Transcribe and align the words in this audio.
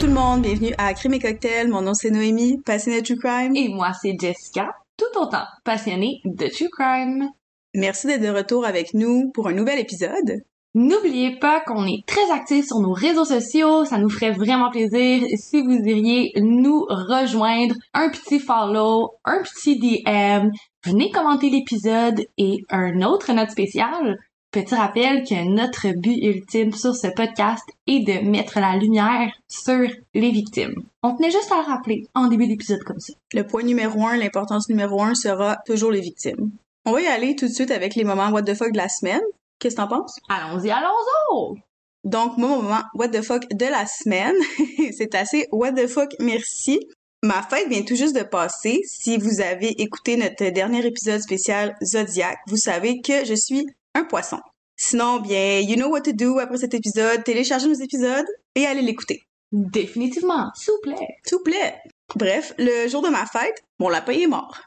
Tout 0.00 0.06
le 0.06 0.14
monde, 0.14 0.40
bienvenue 0.40 0.72
à 0.78 0.94
Crime 0.94 1.12
et 1.12 1.18
Cocktail. 1.18 1.68
Mon 1.68 1.82
nom 1.82 1.92
c'est 1.92 2.10
Noémie, 2.10 2.56
passionnée 2.64 3.02
de 3.02 3.06
True 3.06 3.18
Crime. 3.18 3.54
Et 3.54 3.68
moi, 3.68 3.92
c'est 4.00 4.16
Jessica, 4.18 4.74
tout 4.96 5.20
autant 5.20 5.44
passionnée 5.62 6.22
de 6.24 6.46
True 6.46 6.70
Crime. 6.70 7.28
Merci 7.74 8.06
d'être 8.06 8.22
de 8.22 8.30
retour 8.30 8.64
avec 8.64 8.94
nous 8.94 9.30
pour 9.34 9.48
un 9.48 9.52
nouvel 9.52 9.78
épisode. 9.78 10.42
N'oubliez 10.72 11.38
pas 11.38 11.60
qu'on 11.60 11.86
est 11.86 12.02
très 12.06 12.30
actifs 12.32 12.68
sur 12.68 12.80
nos 12.80 12.94
réseaux 12.94 13.26
sociaux, 13.26 13.84
ça 13.84 13.98
nous 13.98 14.08
ferait 14.08 14.32
vraiment 14.32 14.70
plaisir 14.70 15.22
si 15.36 15.60
vous 15.60 15.82
iriez 15.84 16.32
nous 16.40 16.86
rejoindre, 16.88 17.74
un 17.92 18.08
petit 18.08 18.40
follow, 18.40 19.10
un 19.26 19.42
petit 19.42 19.78
DM, 19.78 20.48
venez 20.86 21.10
commenter 21.10 21.50
l'épisode 21.50 22.24
et 22.38 22.64
un 22.70 23.02
autre 23.02 23.34
note 23.34 23.50
spéciale. 23.50 24.16
Petit 24.52 24.74
rappel 24.74 25.22
que 25.22 25.44
notre 25.44 25.96
but 25.96 26.18
ultime 26.24 26.72
sur 26.72 26.96
ce 26.96 27.06
podcast 27.06 27.62
est 27.86 28.04
de 28.04 28.28
mettre 28.28 28.58
la 28.58 28.74
lumière 28.76 29.30
sur 29.46 29.88
les 30.12 30.30
victimes. 30.32 30.74
On 31.04 31.14
tenait 31.14 31.30
juste 31.30 31.52
à 31.52 31.58
le 31.58 31.66
rappeler 31.66 32.08
en 32.16 32.26
début 32.26 32.48
d'épisode 32.48 32.82
comme 32.82 32.98
ça. 32.98 33.12
Le 33.32 33.46
point 33.46 33.62
numéro 33.62 34.04
un, 34.04 34.16
l'importance 34.16 34.68
numéro 34.68 35.00
un 35.02 35.14
sera 35.14 35.58
toujours 35.66 35.92
les 35.92 36.00
victimes. 36.00 36.50
On 36.84 36.90
va 36.90 37.00
y 37.00 37.06
aller 37.06 37.36
tout 37.36 37.46
de 37.46 37.52
suite 37.52 37.70
avec 37.70 37.94
les 37.94 38.02
moments 38.02 38.30
what 38.30 38.42
the 38.42 38.54
fuck 38.54 38.72
de 38.72 38.78
la 38.78 38.88
semaine. 38.88 39.20
Qu'est-ce 39.60 39.76
que 39.76 39.82
t'en 39.82 39.86
penses? 39.86 40.18
Allons-y, 40.28 40.70
allons-y! 40.70 41.60
Donc, 42.02 42.36
mon 42.36 42.60
moment 42.60 42.82
what 42.94 43.10
the 43.10 43.22
fuck 43.22 43.48
de 43.52 43.66
la 43.66 43.86
semaine, 43.86 44.34
c'est 44.98 45.14
assez 45.14 45.46
what 45.52 45.74
the 45.74 45.86
fuck 45.86 46.10
merci. 46.18 46.80
Ma 47.22 47.42
fête 47.42 47.68
vient 47.68 47.82
tout 47.82 47.94
juste 47.94 48.16
de 48.16 48.24
passer. 48.24 48.80
Si 48.84 49.16
vous 49.16 49.40
avez 49.40 49.80
écouté 49.80 50.16
notre 50.16 50.48
dernier 50.48 50.84
épisode 50.84 51.20
spécial 51.20 51.76
Zodiac, 51.84 52.38
vous 52.48 52.56
savez 52.56 53.00
que 53.00 53.24
je 53.24 53.34
suis 53.34 53.64
un 53.94 54.04
poisson. 54.04 54.38
Sinon, 54.76 55.20
bien, 55.20 55.60
you 55.60 55.76
know 55.76 55.88
what 55.88 56.02
to 56.02 56.12
do 56.12 56.38
après 56.38 56.58
cet 56.58 56.74
épisode. 56.74 57.22
Téléchargez 57.24 57.68
nos 57.68 57.74
épisodes 57.74 58.26
et 58.54 58.66
allez 58.66 58.82
l'écouter. 58.82 59.22
Définitivement, 59.52 60.50
s'il 60.54 60.72
vous 60.72 60.80
plaît. 60.80 61.06
S'il 61.24 61.38
vous 61.38 61.44
plaît. 61.44 61.74
Bref, 62.16 62.54
le 62.58 62.88
jour 62.88 63.02
de 63.02 63.08
ma 63.08 63.26
fête, 63.26 63.62
mon 63.78 63.88
lapin 63.88 64.12
est 64.12 64.26
mort. 64.26 64.58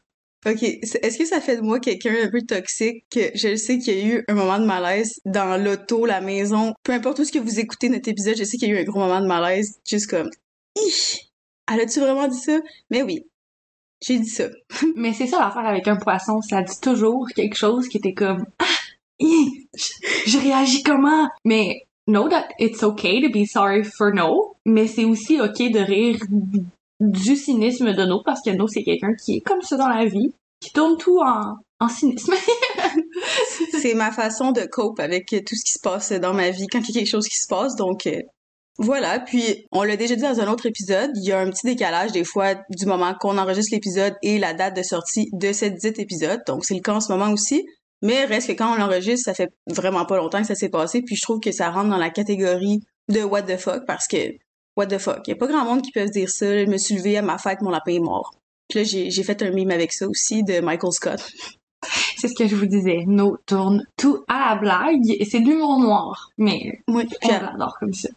Ok, 0.45 0.61
est-ce 0.61 1.17
que 1.17 1.25
ça 1.25 1.39
fait 1.39 1.55
de 1.55 1.61
moi 1.61 1.79
quelqu'un 1.79 2.13
un 2.21 2.29
peu 2.29 2.41
toxique 2.41 3.05
que 3.09 3.31
je 3.33 3.55
sais 3.55 3.79
qu'il 3.79 3.97
y 3.97 4.01
a 4.01 4.15
eu 4.15 4.25
un 4.27 4.33
moment 4.33 4.59
de 4.59 4.65
malaise 4.65 5.21
dans 5.25 5.61
l'auto, 5.61 6.05
la 6.05 6.19
maison, 6.19 6.73
peu 6.83 6.91
importe 6.91 7.19
où 7.19 7.23
ce 7.23 7.31
que 7.31 7.39
vous 7.39 7.61
écoutez 7.61 7.87
notre 7.87 8.09
épisode, 8.09 8.35
je 8.37 8.43
sais 8.43 8.57
qu'il 8.57 8.67
y 8.67 8.71
a 8.73 8.75
eu 8.75 8.81
un 8.81 8.83
gros 8.83 8.99
moment 8.99 9.21
de 9.21 9.27
malaise, 9.27 9.79
juste 9.87 10.09
comme, 10.09 10.29
Ih! 10.75 11.31
Elle 11.71 11.79
a-tu 11.79 12.01
vraiment 12.01 12.27
dit 12.27 12.39
ça? 12.39 12.59
Mais 12.89 13.03
oui, 13.03 13.25
j'ai 14.01 14.19
dit 14.19 14.27
ça. 14.27 14.49
Mais 14.97 15.13
c'est 15.13 15.27
ça 15.27 15.39
l'affaire 15.39 15.65
avec 15.65 15.87
un 15.87 15.95
poisson, 15.95 16.41
ça 16.41 16.61
dit 16.61 16.79
toujours 16.81 17.25
quelque 17.33 17.55
chose 17.55 17.87
qui 17.87 17.97
était 17.97 18.13
comme, 18.13 18.45
ah! 18.59 18.65
Je, 19.19 20.37
réagis 20.37 20.83
comment? 20.83 21.29
Mais 21.45 21.83
know 22.07 22.27
that 22.29 22.49
it's 22.59 22.83
okay 22.83 23.21
to 23.21 23.29
be 23.29 23.45
sorry 23.45 23.83
for 23.83 24.13
no, 24.13 24.55
mais 24.65 24.87
c'est 24.87 25.05
aussi 25.05 25.39
ok 25.39 25.71
de 25.71 25.79
rire 25.79 26.19
du 26.99 27.35
cynisme 27.35 27.93
de 27.93 28.05
No 28.05 28.21
parce 28.23 28.41
que 28.41 28.51
No 28.51 28.67
c'est 28.67 28.83
quelqu'un 28.83 29.13
qui 29.13 29.37
est 29.37 29.41
comme 29.41 29.61
ça 29.61 29.77
dans 29.77 29.87
la 29.87 30.05
vie, 30.05 30.33
qui 30.59 30.71
tourne 30.71 30.97
tout 30.97 31.19
en, 31.19 31.55
cynisme. 31.89 32.33
c'est 33.79 33.93
ma 33.93 34.11
façon 34.11 34.51
de 34.51 34.61
cope 34.61 34.99
avec 34.99 35.27
tout 35.27 35.55
ce 35.55 35.65
qui 35.65 35.73
se 35.73 35.79
passe 35.81 36.13
dans 36.13 36.33
ma 36.33 36.49
vie 36.49 36.67
quand 36.67 36.79
il 36.79 36.95
y 36.95 36.97
a 36.97 37.01
quelque 37.01 37.09
chose 37.09 37.27
qui 37.27 37.37
se 37.37 37.47
passe, 37.47 37.75
donc 37.75 38.07
euh, 38.07 38.21
voilà. 38.77 39.19
Puis 39.19 39.65
on 39.71 39.83
l'a 39.83 39.97
déjà 39.97 40.15
dit 40.15 40.21
dans 40.21 40.39
un 40.39 40.47
autre 40.51 40.65
épisode, 40.65 41.11
il 41.15 41.27
y 41.27 41.31
a 41.31 41.39
un 41.39 41.49
petit 41.49 41.65
décalage 41.65 42.11
des 42.13 42.23
fois 42.23 42.55
du 42.69 42.85
moment 42.85 43.13
qu'on 43.19 43.37
enregistre 43.37 43.73
l'épisode 43.73 44.15
et 44.21 44.39
la 44.39 44.53
date 44.53 44.75
de 44.75 44.83
sortie 44.83 45.29
de 45.33 45.77
dite 45.77 45.99
épisode, 45.99 46.41
donc 46.47 46.63
c'est 46.65 46.75
le 46.75 46.81
cas 46.81 46.93
en 46.93 47.01
ce 47.01 47.11
moment 47.11 47.31
aussi. 47.31 47.65
Mais 48.03 48.25
reste 48.25 48.47
que 48.47 48.51
quand 48.51 48.73
on 48.73 48.75
l'enregistre, 48.75 49.25
ça 49.25 49.33
fait 49.33 49.51
vraiment 49.65 50.05
pas 50.05 50.17
longtemps 50.17 50.41
que 50.41 50.47
ça 50.47 50.55
s'est 50.55 50.69
passé, 50.69 51.01
puis 51.01 51.15
je 51.15 51.21
trouve 51.21 51.39
que 51.39 51.53
ça 51.53 51.71
rentre 51.71 51.89
dans 51.89 51.97
la 51.97 52.09
catégorie 52.09 52.81
de 53.07 53.23
what 53.23 53.43
the 53.43 53.57
fuck 53.57 53.85
parce 53.87 54.07
que 54.07 54.37
what 54.75 54.87
the 54.87 54.97
fuck, 54.97 55.25
y 55.27 55.31
a 55.31 55.35
pas 55.35 55.47
grand 55.47 55.63
monde 55.63 55.81
qui 55.81 55.91
peut 55.91 56.05
se 56.05 56.11
dire 56.11 56.29
ça. 56.29 56.65
Je 56.65 56.69
me 56.69 56.77
suis 56.77 56.95
levée 56.95 57.17
à 57.17 57.21
ma 57.21 57.37
fête, 57.37 57.61
mon 57.61 57.69
lapin 57.69 57.93
est 57.93 57.99
mort. 57.99 58.35
Puis 58.67 58.79
là 58.79 58.83
j'ai 58.85 59.23
fait 59.23 59.41
un 59.41 59.51
mime 59.51 59.71
avec 59.71 59.93
ça 59.93 60.07
aussi 60.07 60.43
de 60.43 60.59
Michael 60.59 60.91
Scott. 60.91 61.31
c'est 62.17 62.27
ce 62.27 62.33
que 62.33 62.45
je 62.45 62.55
vous 62.55 62.65
disais. 62.65 63.03
No 63.07 63.37
tourne 63.45 63.85
tout 63.97 64.23
à 64.27 64.53
la 64.53 64.55
blague 64.59 65.09
et 65.09 65.23
c'est 65.25 65.39
de 65.39 65.47
l'humour 65.47 65.79
noir, 65.79 66.29
mais 66.37 66.81
Oui, 66.89 67.07
on 67.23 67.27
l'adore 67.29 67.77
comme 67.79 67.93
ça. 67.93 68.09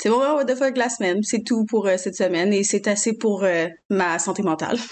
c'est 0.00 0.08
mon 0.08 0.16
what 0.18 0.46
the 0.46 0.56
fuck 0.56 0.76
la 0.78 0.88
semaine. 0.88 1.22
C'est 1.22 1.44
tout 1.44 1.66
pour 1.66 1.86
euh, 1.86 1.98
cette 1.98 2.16
semaine 2.16 2.52
et 2.54 2.64
c'est 2.64 2.88
assez 2.88 3.12
pour 3.12 3.44
euh, 3.44 3.68
ma 3.90 4.18
santé 4.18 4.42
mentale. 4.42 4.78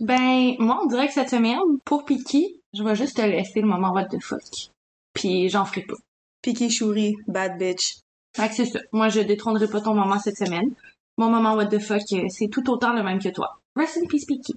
Ben, 0.00 0.56
moi, 0.58 0.80
on 0.82 0.86
dirait 0.86 1.06
que 1.06 1.12
cette 1.12 1.30
semaine, 1.30 1.60
pour 1.84 2.04
Piki, 2.04 2.60
je 2.72 2.82
vais 2.82 2.96
juste 2.96 3.16
te 3.16 3.22
laisser 3.22 3.60
le 3.60 3.68
moment 3.68 3.92
what 3.92 4.06
the 4.06 4.20
fuck. 4.20 4.70
Puis 5.14 5.48
j'en 5.48 5.64
ferai 5.64 5.82
pas. 5.82 5.96
Piki 6.42 6.70
Chouri, 6.70 7.16
bad 7.26 7.58
bitch. 7.58 7.98
Fait 8.34 8.48
que 8.48 8.54
c'est 8.54 8.66
ça. 8.66 8.80
Moi, 8.92 9.08
je 9.10 9.20
détrônerai 9.20 9.68
pas 9.68 9.80
ton 9.80 9.94
moment 9.94 10.18
cette 10.18 10.38
semaine. 10.38 10.72
Mon 11.18 11.28
moment 11.28 11.54
what 11.54 11.66
the 11.66 11.78
fuck, 11.78 12.00
euh, 12.12 12.26
c'est 12.30 12.48
tout 12.48 12.68
autant 12.70 12.94
le 12.94 13.02
même 13.02 13.18
que 13.18 13.28
toi. 13.28 13.60
Rest 13.76 13.98
in 13.98 14.06
peace, 14.06 14.24
Piki. 14.24 14.54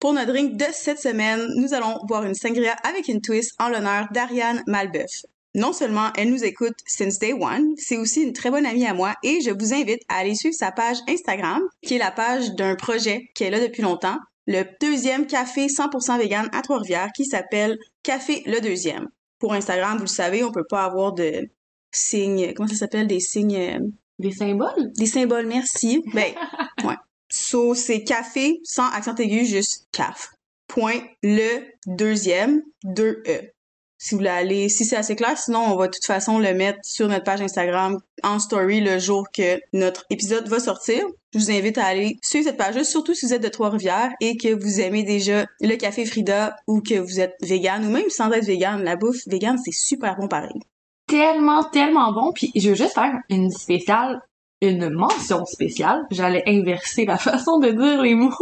Pour 0.00 0.12
notre 0.12 0.28
drink 0.28 0.56
de 0.56 0.66
cette 0.72 1.00
semaine, 1.00 1.44
nous 1.56 1.74
allons 1.74 1.98
boire 2.04 2.24
une 2.24 2.34
sangria 2.34 2.76
avec 2.88 3.08
une 3.08 3.20
twist 3.20 3.54
en 3.58 3.68
l'honneur 3.68 4.06
d'Ariane 4.12 4.62
Malbeuf. 4.68 5.24
Non 5.56 5.72
seulement 5.72 6.12
elle 6.16 6.30
nous 6.30 6.44
écoute 6.44 6.76
since 6.86 7.18
day 7.18 7.32
one, 7.32 7.74
c'est 7.76 7.96
aussi 7.96 8.22
une 8.22 8.32
très 8.32 8.50
bonne 8.50 8.64
amie 8.64 8.86
à 8.86 8.94
moi 8.94 9.14
et 9.24 9.40
je 9.40 9.50
vous 9.50 9.74
invite 9.74 10.02
à 10.08 10.18
aller 10.18 10.36
suivre 10.36 10.54
sa 10.54 10.70
page 10.70 10.98
Instagram, 11.08 11.62
qui 11.82 11.94
est 11.94 11.98
la 11.98 12.12
page 12.12 12.54
d'un 12.54 12.76
projet 12.76 13.28
qu'elle 13.34 13.54
a 13.54 13.60
depuis 13.60 13.82
longtemps, 13.82 14.18
le 14.48 14.64
deuxième 14.80 15.26
café 15.26 15.66
100% 15.66 16.18
vegan 16.18 16.48
à 16.52 16.62
Trois-Rivières 16.62 17.10
qui 17.14 17.26
s'appelle 17.26 17.76
Café 18.02 18.42
le 18.46 18.60
deuxième. 18.60 19.08
Pour 19.38 19.52
Instagram, 19.52 19.98
vous 19.98 20.04
le 20.04 20.08
savez, 20.08 20.42
on 20.42 20.50
peut 20.50 20.64
pas 20.66 20.84
avoir 20.84 21.12
de 21.12 21.50
signes, 21.92 22.54
comment 22.54 22.68
ça 22.68 22.74
s'appelle, 22.74 23.06
des 23.06 23.20
signes, 23.20 23.56
euh, 23.56 23.78
Des 24.18 24.32
symboles? 24.32 24.90
des 24.96 25.04
symboles, 25.04 25.46
merci. 25.46 26.02
Ben, 26.14 26.32
ouais. 26.84 26.96
So, 27.30 27.74
c'est 27.74 28.04
café 28.04 28.58
sans 28.64 28.88
accent 28.90 29.14
aigu, 29.16 29.44
juste 29.44 29.86
caf. 29.92 30.30
Point 30.66 31.00
le 31.22 31.66
deuxième, 31.86 32.62
deux 32.84 33.22
E. 33.28 33.52
Si 33.98 34.14
vous 34.14 34.18
voulez 34.18 34.30
aller, 34.30 34.68
si 34.70 34.86
c'est 34.86 34.96
assez 34.96 35.14
clair, 35.14 35.36
sinon 35.36 35.60
on 35.60 35.76
va 35.76 35.88
de 35.88 35.92
toute 35.92 36.06
façon 36.06 36.38
le 36.38 36.54
mettre 36.54 36.78
sur 36.84 37.06
notre 37.08 37.24
page 37.24 37.42
Instagram 37.42 37.98
en 38.22 38.38
story 38.38 38.80
le 38.80 38.98
jour 38.98 39.26
que 39.30 39.60
notre 39.74 40.06
épisode 40.08 40.48
va 40.48 40.58
sortir. 40.58 41.04
Je 41.34 41.38
vous 41.38 41.50
invite 41.50 41.76
à 41.76 41.84
aller 41.84 42.18
suivre 42.22 42.46
cette 42.46 42.56
page-là, 42.56 42.84
surtout 42.84 43.14
si 43.14 43.26
vous 43.26 43.34
êtes 43.34 43.42
de 43.42 43.48
Trois-Rivières 43.48 44.12
et 44.20 44.38
que 44.38 44.54
vous 44.54 44.80
aimez 44.80 45.02
déjà 45.02 45.44
le 45.60 45.76
café 45.76 46.06
Frida 46.06 46.56
ou 46.66 46.80
que 46.80 46.98
vous 46.98 47.20
êtes 47.20 47.34
vegan 47.42 47.84
ou 47.84 47.90
même 47.90 48.08
sans 48.08 48.30
être 48.32 48.46
vegan. 48.46 48.82
La 48.82 48.96
bouffe 48.96 49.26
vegan, 49.26 49.58
c'est 49.62 49.72
super 49.72 50.16
bon 50.16 50.26
pareil. 50.26 50.58
Tellement, 51.06 51.64
tellement 51.64 52.12
bon. 52.12 52.32
Puis 52.32 52.50
je 52.54 52.70
veux 52.70 52.74
juste 52.74 52.94
faire 52.94 53.12
une 53.28 53.50
spéciale, 53.50 54.22
une 54.62 54.88
mention 54.88 55.44
spéciale. 55.44 56.06
J'allais 56.10 56.44
inverser 56.46 57.04
la 57.04 57.18
façon 57.18 57.58
de 57.58 57.70
dire 57.72 58.00
les 58.00 58.14
mots. 58.14 58.32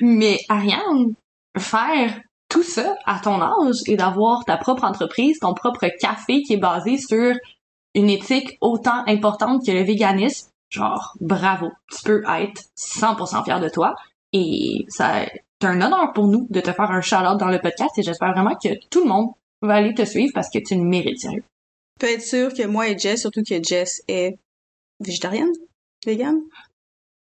Mais 0.00 0.38
Ariane, 0.48 1.14
faire 1.58 2.20
tout 2.48 2.62
ça 2.62 2.96
à 3.06 3.18
ton 3.18 3.40
âge 3.40 3.78
et 3.86 3.96
d'avoir 3.96 4.44
ta 4.44 4.56
propre 4.56 4.84
entreprise, 4.84 5.40
ton 5.40 5.54
propre 5.54 5.88
café 6.00 6.42
qui 6.42 6.52
est 6.52 6.58
basé 6.58 6.96
sur 6.96 7.34
une 7.94 8.08
éthique 8.10 8.56
autant 8.60 9.04
importante 9.06 9.64
que 9.66 9.72
le 9.72 9.82
véganisme, 9.82 10.49
genre 10.70 11.16
bravo, 11.20 11.70
tu 11.90 12.02
peux 12.04 12.22
être 12.28 12.62
100% 12.76 13.44
fier 13.44 13.60
de 13.60 13.68
toi 13.68 13.94
et 14.32 14.86
ça 14.88 15.26
c'est 15.60 15.68
un 15.68 15.80
honneur 15.82 16.12
pour 16.14 16.26
nous 16.26 16.46
de 16.48 16.60
te 16.60 16.72
faire 16.72 16.90
un 16.90 17.02
shout-out 17.02 17.38
dans 17.38 17.48
le 17.48 17.58
podcast 17.58 17.98
et 17.98 18.02
j'espère 18.02 18.32
vraiment 18.32 18.54
que 18.54 18.68
tout 18.88 19.02
le 19.02 19.08
monde 19.08 19.32
va 19.60 19.74
aller 19.74 19.92
te 19.92 20.04
suivre 20.04 20.32
parce 20.34 20.48
que 20.48 20.58
tu 20.58 20.74
le 20.74 20.82
mérites 20.82 21.20
sérieux. 21.20 21.44
peut 21.98 22.08
être 22.08 22.22
sûr 22.22 22.54
que 22.54 22.66
moi 22.66 22.88
et 22.88 22.98
Jess, 22.98 23.20
surtout 23.20 23.42
que 23.42 23.62
Jess 23.62 24.02
est 24.08 24.38
végétarienne, 25.00 25.52
vegan. 26.06 26.40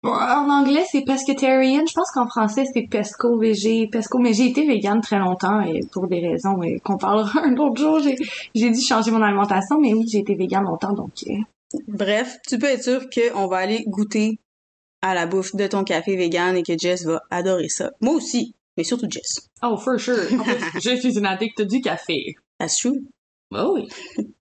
Bon, 0.02 0.12
En 0.12 0.49
anglais, 0.50 0.84
c'est 0.90 1.02
pescatarian. 1.02 1.84
Je 1.87 1.94
pense 1.94 2.10
qu'en 2.12 2.28
français, 2.28 2.64
c'est 2.72 2.87
pesco, 2.88 3.38
végé, 3.38 3.88
pesco. 3.90 4.19
Mais 4.19 4.34
j'ai 4.34 4.46
été 4.49 4.66
végane 4.66 5.00
très 5.00 5.19
longtemps 5.19 5.60
et 5.62 5.81
pour 5.90 6.06
des 6.06 6.20
raisons 6.20 6.62
euh, 6.62 6.78
qu'on 6.84 6.99
parlera 6.99 7.40
un 7.44 7.56
autre 7.56 7.81
jour. 7.81 7.99
J'ai, 8.00 8.16
j'ai 8.54 8.70
dû 8.70 8.81
changer 8.81 9.10
mon 9.10 9.22
alimentation, 9.22 9.81
mais 9.81 9.94
oui, 9.94 10.06
j'ai 10.06 10.19
été 10.19 10.34
végane 10.34 10.64
longtemps, 10.64 10.92
donc 10.92 11.12
euh, 11.26 11.32
Bref, 11.88 12.38
tu 12.49 12.58
peux 12.58 12.67
être 12.67 12.82
sûr 12.82 13.06
qu'on 13.11 13.46
va 13.46 13.58
aller 13.58 13.84
goûter 13.87 14.38
à 15.02 15.14
la 15.14 15.26
bouffe 15.26 15.55
de 15.55 15.67
ton 15.67 15.84
café 15.84 16.17
vegan 16.17 16.56
et 16.56 16.62
que 16.62 16.76
Jess 16.78 17.05
va 17.05 17.23
adorer 17.31 17.69
ça. 17.69 17.93
Moi 18.00 18.14
aussi, 18.14 18.55
mais 18.76 18.84
surtout 18.84 19.06
Jess. 19.08 19.49
Oh, 19.62 19.76
for 19.76 19.99
sure. 19.99 20.19
En 20.32 20.43
plus, 20.43 20.81
je 20.82 20.96
suis 20.96 21.19
une 21.19 21.26
addict 21.26 21.62
du 21.62 21.81
café. 21.81 22.34
That's 22.58 22.78
true. 22.78 23.00
Oh 23.52 23.75
oui. 23.75 23.88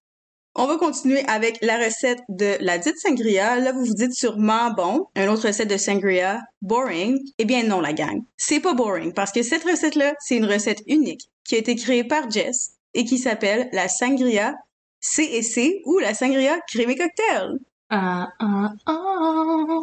On 0.58 0.68
va 0.68 0.78
continuer 0.78 1.22
avec 1.28 1.58
la 1.62 1.78
recette 1.78 2.22
de 2.30 2.56
la 2.62 2.78
dite 2.78 2.98
sangria. 2.98 3.60
Là, 3.60 3.74
vous 3.74 3.84
vous 3.84 3.94
dites 3.94 4.14
sûrement, 4.14 4.72
bon, 4.72 5.08
une 5.18 5.28
autre 5.28 5.48
recette 5.48 5.70
de 5.70 5.76
sangria, 5.76 6.40
boring. 6.62 7.20
Eh 7.38 7.44
bien 7.44 7.64
non, 7.64 7.82
la 7.82 7.92
gang. 7.92 8.24
C'est 8.38 8.62
pas 8.62 8.74
boring 8.74 9.12
parce 9.12 9.34
que 9.34 9.44
cette 9.44 9.66
recette-là, 9.66 10.14
c'est 10.22 10.38
une 10.38 10.46
recette 10.46 10.82
unique 10.88 11.30
qui 11.44 11.56
a 11.56 11.58
été 11.58 11.76
créée 11.76 12.06
par 12.06 12.32
Jess 12.32 12.76
et 12.94 13.04
qui 13.04 13.18
s'appelle 13.18 13.68
la 13.74 13.90
sangria 13.90 14.56
C&C 15.06 15.82
ou 15.86 16.00
la 16.00 16.14
sangria 16.14 16.60
crémé 16.68 16.96
cocktail. 16.96 17.60
Ah, 17.90 18.30
ah, 18.40 18.74
ah. 18.88 19.80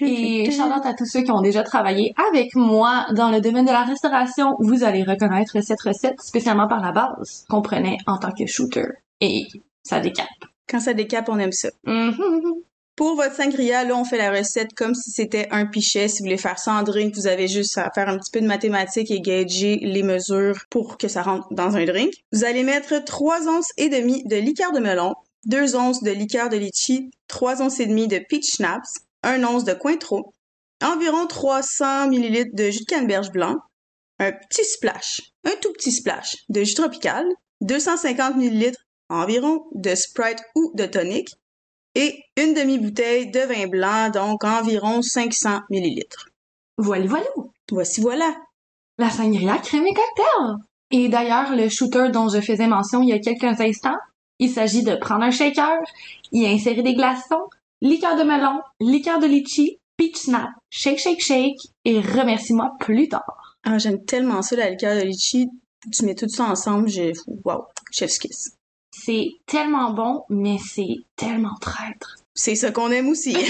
Et 0.00 0.50
shout 0.50 0.62
out 0.62 0.86
à 0.86 0.94
tous 0.94 1.04
ceux 1.04 1.22
qui 1.22 1.30
ont 1.30 1.42
déjà 1.42 1.62
travaillé 1.62 2.14
avec 2.28 2.54
moi 2.54 3.06
dans 3.12 3.30
le 3.30 3.40
domaine 3.40 3.66
de 3.66 3.70
la 3.70 3.84
restauration. 3.84 4.56
Vous 4.60 4.82
allez 4.84 5.02
reconnaître 5.02 5.60
cette 5.60 5.82
recette 5.82 6.20
spécialement 6.22 6.66
par 6.66 6.80
la 6.80 6.92
base 6.92 7.44
qu'on 7.50 7.60
prenait 7.60 7.98
en 8.06 8.18
tant 8.18 8.32
que 8.32 8.46
shooter. 8.46 8.86
Et 9.20 9.46
ça 9.82 10.00
décape. 10.00 10.26
Quand 10.66 10.80
ça 10.80 10.94
décape, 10.94 11.28
on 11.28 11.38
aime 11.38 11.52
ça. 11.52 11.68
Mhm. 11.84 12.62
Pour 12.96 13.16
votre 13.16 13.34
sangria, 13.34 13.82
là, 13.82 13.96
on 13.96 14.04
fait 14.04 14.18
la 14.18 14.30
recette 14.30 14.72
comme 14.74 14.94
si 14.94 15.10
c'était 15.10 15.48
un 15.50 15.66
pichet. 15.66 16.06
Si 16.06 16.18
vous 16.18 16.26
voulez 16.26 16.38
faire 16.38 16.60
ça 16.60 16.74
en 16.74 16.84
drink, 16.84 17.16
vous 17.16 17.26
avez 17.26 17.48
juste 17.48 17.76
à 17.76 17.90
faire 17.92 18.08
un 18.08 18.18
petit 18.18 18.30
peu 18.30 18.40
de 18.40 18.46
mathématiques 18.46 19.10
et 19.10 19.20
gager 19.20 19.80
les 19.82 20.04
mesures 20.04 20.60
pour 20.70 20.96
que 20.96 21.08
ça 21.08 21.22
rentre 21.22 21.48
dans 21.50 21.76
un 21.76 21.84
drink. 21.84 22.12
Vous 22.32 22.44
allez 22.44 22.62
mettre 22.62 23.02
3 23.02 23.48
onces 23.48 23.72
et 23.78 23.88
demi 23.88 24.22
de 24.26 24.36
liqueur 24.36 24.70
de 24.70 24.78
melon, 24.78 25.14
2 25.46 25.74
onces 25.74 26.04
de 26.04 26.12
liqueur 26.12 26.48
de 26.48 26.56
litchi, 26.56 27.10
3 27.26 27.62
onces 27.62 27.80
et 27.80 27.86
demi 27.86 28.06
de 28.06 28.20
peach 28.28 28.54
schnapps, 28.54 28.94
1 29.24 29.42
once 29.42 29.64
de 29.64 29.72
cointreau, 29.72 30.32
environ 30.80 31.26
300 31.26 32.10
ml 32.12 32.54
de 32.54 32.70
jus 32.70 32.80
de 32.80 32.84
canneberge 32.84 33.32
blanc, 33.32 33.56
un 34.20 34.30
petit 34.30 34.64
splash, 34.64 35.20
un 35.44 35.54
tout 35.60 35.72
petit 35.72 35.90
splash 35.90 36.36
de 36.48 36.62
jus 36.62 36.74
tropical, 36.74 37.26
250 37.60 38.36
ml 38.36 38.72
environ 39.08 39.64
de 39.74 39.94
Sprite 39.94 40.42
ou 40.54 40.72
de 40.74 40.86
tonic 40.86 41.28
et 41.94 42.22
une 42.36 42.54
demi-bouteille 42.54 43.30
de 43.30 43.40
vin 43.40 43.66
blanc, 43.66 44.10
donc 44.10 44.44
environ 44.44 45.02
500 45.02 45.60
ml. 45.70 46.04
Voilà, 46.78 47.06
voilà. 47.06 47.26
Voici 47.70 48.00
voilà. 48.00 48.34
La 48.98 49.10
sangria 49.10 49.58
crème 49.58 49.86
et 49.86 49.94
cocktail. 49.94 50.56
Et 50.90 51.08
d'ailleurs, 51.08 51.54
le 51.54 51.68
shooter 51.68 52.10
dont 52.12 52.28
je 52.28 52.40
faisais 52.40 52.66
mention 52.66 53.02
il 53.02 53.08
y 53.08 53.12
a 53.12 53.18
quelques 53.18 53.60
instants, 53.60 53.96
il 54.38 54.50
s'agit 54.50 54.82
de 54.82 54.94
prendre 54.96 55.24
un 55.24 55.30
shaker, 55.30 55.78
y 56.32 56.46
insérer 56.46 56.82
des 56.82 56.94
glaçons, 56.94 57.48
liqueur 57.80 58.16
de 58.16 58.22
melon, 58.22 58.60
liqueur 58.80 59.18
de 59.18 59.26
litchi, 59.26 59.78
peach 59.96 60.16
snap, 60.16 60.50
shake, 60.70 60.98
shake, 60.98 61.22
shake, 61.22 61.58
et 61.84 62.00
remercie-moi 62.00 62.72
plus 62.80 63.08
tard. 63.08 63.56
Ah, 63.64 63.78
j'aime 63.78 64.04
tellement 64.04 64.42
ça, 64.42 64.56
la 64.56 64.70
liqueur 64.70 64.96
de 64.96 65.06
litchi. 65.06 65.48
Tu 65.92 66.04
mets 66.04 66.14
tout 66.14 66.28
ça 66.28 66.44
ensemble, 66.44 66.88
j'ai... 66.88 67.12
Wow, 67.44 67.66
chef's 67.90 68.18
kiss. 68.18 68.56
C'est 68.96 69.32
tellement 69.46 69.92
bon, 69.92 70.24
mais 70.30 70.56
c'est 70.58 70.96
tellement 71.16 71.54
traître. 71.60 72.16
C'est 72.32 72.54
ça 72.54 72.70
qu'on 72.70 72.90
aime 72.90 73.08
aussi. 73.08 73.36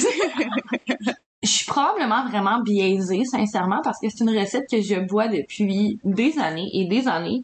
Je 1.43 1.49
suis 1.49 1.67
probablement 1.67 2.27
vraiment 2.27 2.63
biaisée, 2.63 3.25
sincèrement, 3.27 3.81
parce 3.85 4.01
que 4.01 4.09
c'est 4.09 4.25
une 4.25 4.37
recette 4.37 4.65
que 4.71 4.81
je 4.81 4.99
bois 4.99 5.29
depuis 5.29 5.99
des 6.03 6.39
années 6.39 6.71
et 6.73 6.87
des 6.87 7.07
années. 7.07 7.43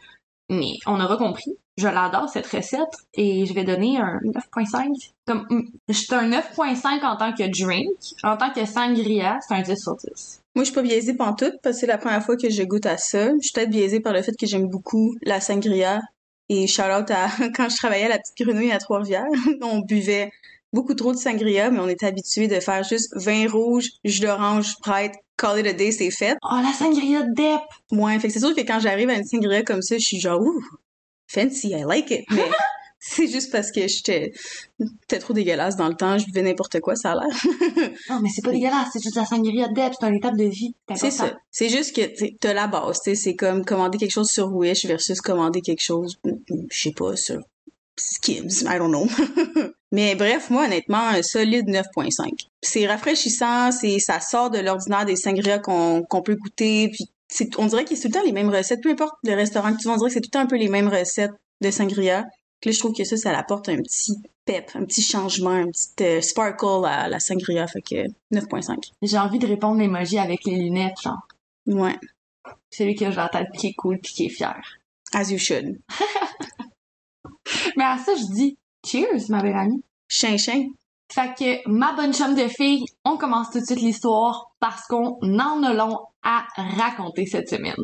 Mais 0.48 0.72
on 0.86 0.98
aura 0.98 1.18
compris. 1.18 1.52
Je 1.76 1.86
l'adore, 1.86 2.30
cette 2.30 2.46
recette, 2.46 2.94
et 3.14 3.44
je 3.44 3.52
vais 3.52 3.64
donner 3.64 3.98
un 3.98 4.18
9.5. 4.24 5.12
Comme, 5.26 5.46
mm, 5.50 5.62
je 5.88 5.92
suis 5.92 6.14
un 6.14 6.30
9.5 6.30 7.04
en 7.04 7.16
tant 7.16 7.32
que 7.34 7.62
drink. 7.62 7.90
En 8.22 8.38
tant 8.38 8.50
que 8.50 8.64
sangria, 8.64 9.38
c'est 9.46 9.54
un 9.54 9.62
10 9.62 9.76
sur 9.76 9.96
10. 9.96 10.40
Moi, 10.54 10.64
je 10.64 10.70
suis 10.70 10.74
pas 10.74 10.82
biaisée 10.82 11.14
pantoute 11.14 11.56
parce 11.62 11.76
que 11.76 11.80
c'est 11.80 11.86
la 11.86 11.98
première 11.98 12.24
fois 12.24 12.36
que 12.36 12.48
je 12.48 12.62
goûte 12.62 12.86
à 12.86 12.96
ça. 12.96 13.28
Je 13.34 13.42
suis 13.42 13.52
peut-être 13.52 13.70
biaisée 13.70 14.00
par 14.00 14.14
le 14.14 14.22
fait 14.22 14.32
que 14.32 14.46
j'aime 14.46 14.68
beaucoup 14.68 15.14
la 15.22 15.40
sangria. 15.40 16.00
Et 16.52 16.66
shout 16.66 16.82
out 16.82 17.08
à 17.10 17.28
quand 17.56 17.68
je 17.68 17.76
travaillais 17.76 18.06
à 18.06 18.08
la 18.08 18.18
petite 18.18 18.36
grenouille 18.36 18.72
à 18.72 18.78
Trois-Rivières. 18.78 19.24
on 19.62 19.78
buvait 19.78 20.32
beaucoup 20.72 20.94
trop 20.94 21.12
de 21.12 21.18
sangria, 21.18 21.70
mais 21.70 21.78
on 21.78 21.88
était 21.88 22.06
habitué 22.06 22.48
de 22.48 22.58
faire 22.58 22.82
juste 22.82 23.12
vin 23.14 23.48
rouge, 23.48 23.86
jus 24.04 24.20
d'orange, 24.20 24.66
Sprite, 24.66 25.14
call 25.36 25.60
it 25.60 25.66
a 25.66 25.72
day, 25.72 25.92
c'est 25.92 26.10
fait. 26.10 26.36
Oh, 26.42 26.60
la 26.60 26.72
sangria 26.72 27.22
de 27.22 27.32
Dep! 27.34 27.60
Ouais, 27.92 28.18
fait 28.18 28.26
que 28.26 28.34
c'est 28.34 28.40
sûr 28.40 28.54
que 28.54 28.62
quand 28.62 28.80
j'arrive 28.80 29.08
à 29.10 29.14
une 29.14 29.24
sangria 29.24 29.62
comme 29.62 29.80
ça, 29.80 29.96
je 29.96 30.04
suis 30.04 30.18
genre, 30.18 30.40
ouh, 30.40 30.60
fancy, 31.28 31.68
I 31.68 31.84
like 31.86 32.10
it. 32.10 32.24
Mais 32.30 32.42
c'est 33.02 33.26
juste 33.26 33.50
parce 33.50 33.72
que 33.72 33.88
j'étais 33.88 34.32
trop 35.18 35.32
dégueulasse 35.32 35.76
dans 35.76 35.88
le 35.88 35.94
temps, 35.94 36.18
je 36.18 36.26
buvais 36.26 36.42
n'importe 36.42 36.80
quoi, 36.80 36.94
ça 36.96 37.12
a 37.12 37.14
l'air. 37.14 37.90
Non, 38.10 38.20
mais 38.20 38.28
c'est 38.34 38.42
pas 38.42 38.52
dégueulasse, 38.52 38.88
c'est 38.92 39.02
juste 39.02 39.16
la 39.16 39.24
sangria 39.24 39.68
de 39.68 39.74
c'est 39.74 40.06
une 40.06 40.16
étape 40.16 40.36
de 40.36 40.44
vie. 40.44 40.74
c'est 40.94 41.10
ça. 41.10 41.32
C'est 41.50 41.70
juste 41.70 41.96
que 41.96 42.36
t'as 42.38 42.52
la 42.52 42.66
base, 42.66 43.00
c'est 43.14 43.34
comme 43.34 43.64
commander 43.64 43.98
quelque 43.98 44.12
chose 44.12 44.28
sur 44.28 44.52
Wish 44.52 44.84
versus 44.84 45.20
commander 45.20 45.62
quelque 45.62 45.82
chose, 45.82 46.18
je 46.24 46.80
sais 46.80 46.92
pas, 46.92 47.16
sur 47.16 47.40
Skims, 47.96 48.64
I 48.66 48.78
don't 48.78 48.90
know. 48.90 49.06
Mais 49.92 50.14
bref, 50.14 50.50
moi, 50.50 50.66
honnêtement, 50.66 51.08
un 51.08 51.22
solide 51.22 51.68
9.5. 51.68 52.46
C'est 52.62 52.86
rafraîchissant, 52.86 53.72
c'est, 53.72 53.98
ça 53.98 54.20
sort 54.20 54.50
de 54.50 54.58
l'ordinaire 54.58 55.04
des 55.04 55.16
sangria 55.16 55.58
qu'on, 55.58 56.02
qu'on 56.02 56.22
peut 56.22 56.36
goûter, 56.36 56.90
puis 56.90 57.10
on 57.58 57.66
dirait 57.66 57.84
que 57.84 57.94
c'est 57.94 58.02
tout 58.02 58.08
le 58.08 58.20
temps 58.20 58.26
les 58.26 58.32
mêmes 58.32 58.50
recettes, 58.50 58.82
peu 58.82 58.90
importe 58.90 59.14
le 59.24 59.34
restaurant 59.34 59.72
que 59.72 59.80
tu 59.80 59.88
vas, 59.88 59.94
on 59.94 59.96
dirait 59.96 60.10
que 60.10 60.14
c'est 60.14 60.20
tout 60.20 60.28
le 60.32 60.38
temps 60.38 60.44
un 60.44 60.46
peu 60.46 60.56
les 60.56 60.68
mêmes 60.68 60.88
recettes 60.88 61.32
de 61.60 61.70
sangria. 61.70 62.26
Puis 62.60 62.70
là, 62.70 62.74
je 62.74 62.78
trouve 62.78 62.94
que 62.94 63.04
ça, 63.04 63.16
ça 63.16 63.36
apporte 63.36 63.68
un 63.68 63.76
petit 63.76 64.12
pep, 64.44 64.70
un 64.74 64.84
petit 64.84 65.02
changement, 65.02 65.50
un 65.50 65.68
petit 65.68 65.88
euh, 66.02 66.20
sparkle 66.20 66.84
à 66.84 67.08
la 67.08 67.20
sangria, 67.20 67.66
fait 67.66 67.80
que 67.80 68.06
9.5. 68.32 68.90
J'ai 69.02 69.18
envie 69.18 69.38
de 69.38 69.46
répondre 69.46 69.80
l'emoji 69.80 70.18
avec 70.18 70.44
les 70.44 70.56
lunettes, 70.56 71.00
genre. 71.02 71.26
Ouais. 71.66 71.96
Celui 72.70 72.94
qui 72.94 73.04
a 73.04 73.10
genre 73.10 73.30
tête 73.30 73.48
qui 73.56 73.68
est 73.68 73.74
cool 73.74 73.98
pis 73.98 74.12
qui 74.12 74.26
est 74.26 74.30
fier. 74.30 74.60
As 75.12 75.30
you 75.30 75.38
should. 75.38 75.80
Mais 77.76 77.84
à 77.84 77.98
ça, 77.98 78.14
je 78.14 78.32
dis 78.32 78.58
cheers, 78.86 79.28
ma 79.28 79.42
belle 79.42 79.56
amie. 79.56 79.82
Chien, 80.08 80.36
chien. 80.36 80.68
Fait 81.12 81.34
que, 81.36 81.68
ma 81.68 81.92
bonne 81.94 82.12
chum 82.12 82.34
de 82.34 82.46
fille, 82.46 82.84
on 83.04 83.16
commence 83.16 83.50
tout 83.50 83.60
de 83.60 83.64
suite 83.64 83.80
l'histoire 83.80 84.52
parce 84.60 84.86
qu'on 84.86 85.18
en 85.22 85.62
a 85.62 85.74
long 85.74 85.98
à 86.22 86.46
raconter 86.56 87.26
cette 87.26 87.48
semaine. 87.48 87.74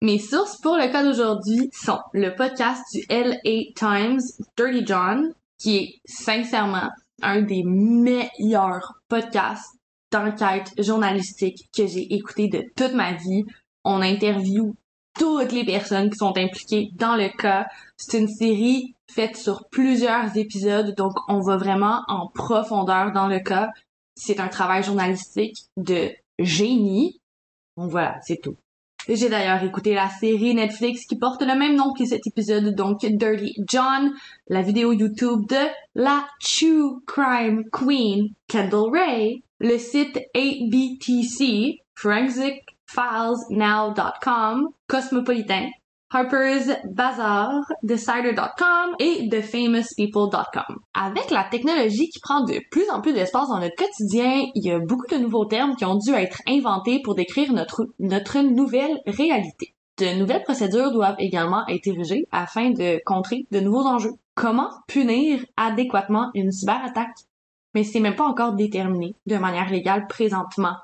Mes 0.00 0.20
sources 0.20 0.56
pour 0.58 0.76
le 0.76 0.92
cas 0.92 1.02
d'aujourd'hui 1.02 1.70
sont 1.72 1.98
le 2.12 2.32
podcast 2.36 2.84
du 2.92 3.04
LA 3.10 3.72
Times, 3.74 4.20
Dirty 4.56 4.86
John, 4.86 5.34
qui 5.58 5.76
est 5.76 5.94
sincèrement 6.04 6.88
un 7.20 7.42
des 7.42 7.64
meilleurs 7.64 9.00
podcasts 9.08 9.74
d'enquête 10.12 10.72
journalistique 10.78 11.68
que 11.76 11.88
j'ai 11.88 12.14
écouté 12.14 12.46
de 12.46 12.62
toute 12.76 12.94
ma 12.94 13.14
vie. 13.14 13.44
On 13.82 14.00
interview 14.00 14.76
toutes 15.18 15.50
les 15.50 15.64
personnes 15.64 16.10
qui 16.10 16.18
sont 16.18 16.36
impliquées 16.38 16.90
dans 16.94 17.16
le 17.16 17.36
cas. 17.36 17.66
C'est 17.96 18.18
une 18.18 18.28
série 18.28 18.94
faite 19.10 19.36
sur 19.36 19.68
plusieurs 19.68 20.36
épisodes, 20.36 20.94
donc 20.94 21.14
on 21.26 21.40
va 21.40 21.56
vraiment 21.56 22.04
en 22.06 22.28
profondeur 22.28 23.10
dans 23.10 23.26
le 23.26 23.40
cas. 23.40 23.70
C'est 24.14 24.38
un 24.38 24.48
travail 24.48 24.84
journalistique 24.84 25.66
de 25.76 26.12
génie. 26.38 27.20
Donc 27.76 27.90
voilà, 27.90 28.20
c'est 28.22 28.40
tout. 28.40 28.56
J'ai 29.08 29.28
d'ailleurs 29.30 29.64
écouté 29.64 29.94
la 29.94 30.10
série 30.10 30.54
Netflix 30.54 31.06
qui 31.06 31.16
porte 31.16 31.40
le 31.40 31.56
même 31.56 31.76
nom 31.76 31.94
que 31.94 32.04
cet 32.04 32.26
épisode, 32.26 32.74
donc 32.74 33.00
Dirty 33.00 33.54
John, 33.66 34.12
la 34.48 34.60
vidéo 34.60 34.92
YouTube 34.92 35.46
de 35.48 35.66
la 35.94 36.28
True 36.42 37.00
Crime 37.06 37.64
Queen 37.72 38.28
Kendall 38.48 38.90
Ray, 38.92 39.42
le 39.60 39.78
site 39.78 40.18
ABTC, 40.34 41.78
ForensicFilesNow.com, 41.94 44.68
Cosmopolitan, 44.88 45.70
Harper's 46.10 46.70
Bazaar, 46.84 47.60
Decider.com 47.82 48.96
et 48.98 49.28
TheFamousPeople.com. 49.28 50.78
Avec 50.94 51.30
la 51.30 51.44
technologie 51.44 52.08
qui 52.08 52.18
prend 52.20 52.44
de 52.44 52.60
plus 52.70 52.88
en 52.90 53.02
plus 53.02 53.12
d'espace 53.12 53.48
dans 53.48 53.60
notre 53.60 53.76
quotidien, 53.76 54.46
il 54.54 54.64
y 54.64 54.70
a 54.70 54.78
beaucoup 54.78 55.06
de 55.10 55.18
nouveaux 55.18 55.44
termes 55.44 55.76
qui 55.76 55.84
ont 55.84 55.96
dû 55.96 56.12
être 56.14 56.40
inventés 56.48 57.02
pour 57.02 57.14
décrire 57.14 57.52
notre, 57.52 57.88
notre 57.98 58.38
nouvelle 58.40 59.00
réalité. 59.06 59.74
De 59.98 60.18
nouvelles 60.18 60.44
procédures 60.44 60.92
doivent 60.92 61.16
également 61.18 61.66
être 61.66 61.86
érigées 61.88 62.26
afin 62.32 62.70
de 62.70 63.02
contrer 63.04 63.46
de 63.50 63.60
nouveaux 63.60 63.86
enjeux. 63.86 64.14
Comment 64.34 64.70
punir 64.86 65.44
adéquatement 65.56 66.30
une 66.34 66.52
cyberattaque? 66.52 67.18
Mais 67.74 67.84
c'est 67.84 68.00
même 68.00 68.16
pas 68.16 68.24
encore 68.24 68.54
déterminé 68.54 69.14
de 69.26 69.36
manière 69.36 69.68
légale 69.70 70.06
présentement. 70.06 70.76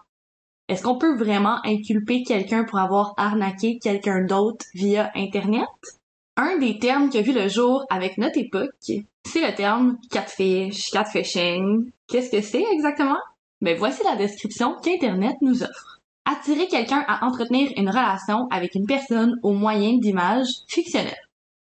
Est-ce 0.68 0.83
qu'on 0.83 0.97
peut 0.97 1.16
vraiment 1.16 1.59
inculper 1.64 2.23
quelqu'un 2.23 2.64
pour 2.64 2.78
avoir 2.78 3.12
arnaqué 3.18 3.78
quelqu'un 3.78 4.25
d'autre 4.25 4.64
via 4.75 5.11
Internet? 5.14 5.68
Un 6.37 6.56
des 6.59 6.78
termes 6.78 7.11
qui 7.11 7.18
a 7.18 7.23
vu 7.23 7.33
le 7.33 7.49
jour 7.49 7.85
avec 7.90 8.16
notre 8.16 8.38
époque, 8.38 8.71
c'est 8.80 9.47
le 9.47 9.54
terme 9.54 9.99
catfish, 10.11 10.90
catfishing. 10.90 11.90
Qu'est-ce 12.09 12.30
que 12.30 12.40
c'est 12.40 12.64
exactement? 12.73 13.18
Ben 13.61 13.76
voici 13.76 14.02
la 14.04 14.16
description 14.16 14.75
qu'Internet 14.83 15.37
nous 15.42 15.62
offre. 15.62 16.00
Attirer 16.25 16.66
quelqu'un 16.66 17.04
à 17.06 17.26
entretenir 17.26 17.71
une 17.76 17.90
relation 17.90 18.49
avec 18.50 18.75
une 18.75 18.87
personne 18.87 19.38
au 19.42 19.52
moyen 19.52 19.99
d'images 19.99 20.49
fictionnelles. 20.66 21.14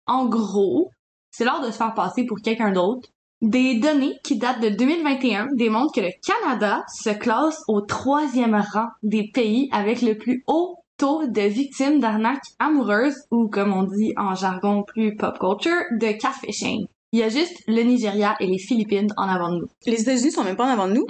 En 0.06 0.26
gros, 0.26 0.90
c'est 1.30 1.44
l'heure 1.44 1.64
de 1.64 1.70
se 1.70 1.76
faire 1.76 1.94
passer 1.94 2.24
pour 2.24 2.40
quelqu'un 2.40 2.72
d'autre 2.72 3.08
des 3.40 3.78
données 3.78 4.18
qui 4.24 4.36
datent 4.36 4.60
de 4.60 4.68
2021 4.70 5.48
démontrent 5.54 5.94
que 5.94 6.00
le 6.00 6.10
Canada 6.24 6.84
se 6.92 7.10
classe 7.10 7.62
au 7.68 7.80
troisième 7.80 8.54
rang 8.54 8.88
des 9.02 9.30
pays 9.32 9.68
avec 9.72 10.02
le 10.02 10.16
plus 10.16 10.42
haut 10.46 10.76
taux 10.96 11.26
de 11.26 11.42
victimes 11.42 12.00
d'arnaques 12.00 12.48
amoureuses 12.58 13.22
ou 13.30 13.48
comme 13.48 13.72
on 13.72 13.84
dit 13.84 14.12
en 14.16 14.34
jargon 14.34 14.82
plus 14.82 15.14
pop 15.14 15.38
culture, 15.38 15.82
de 15.92 16.18
catfishing. 16.18 16.86
Il 17.12 17.20
y 17.20 17.22
a 17.22 17.28
juste 17.28 17.62
le 17.68 17.82
Nigeria 17.82 18.36
et 18.40 18.46
les 18.46 18.58
Philippines 18.58 19.12
en 19.16 19.28
avant 19.28 19.50
de 19.50 19.60
nous. 19.60 19.68
Les 19.86 20.02
États-Unis 20.02 20.32
sont 20.32 20.44
même 20.44 20.56
pas 20.56 20.66
en 20.66 20.72
avant 20.72 20.88
de 20.88 20.94
nous. 20.94 21.06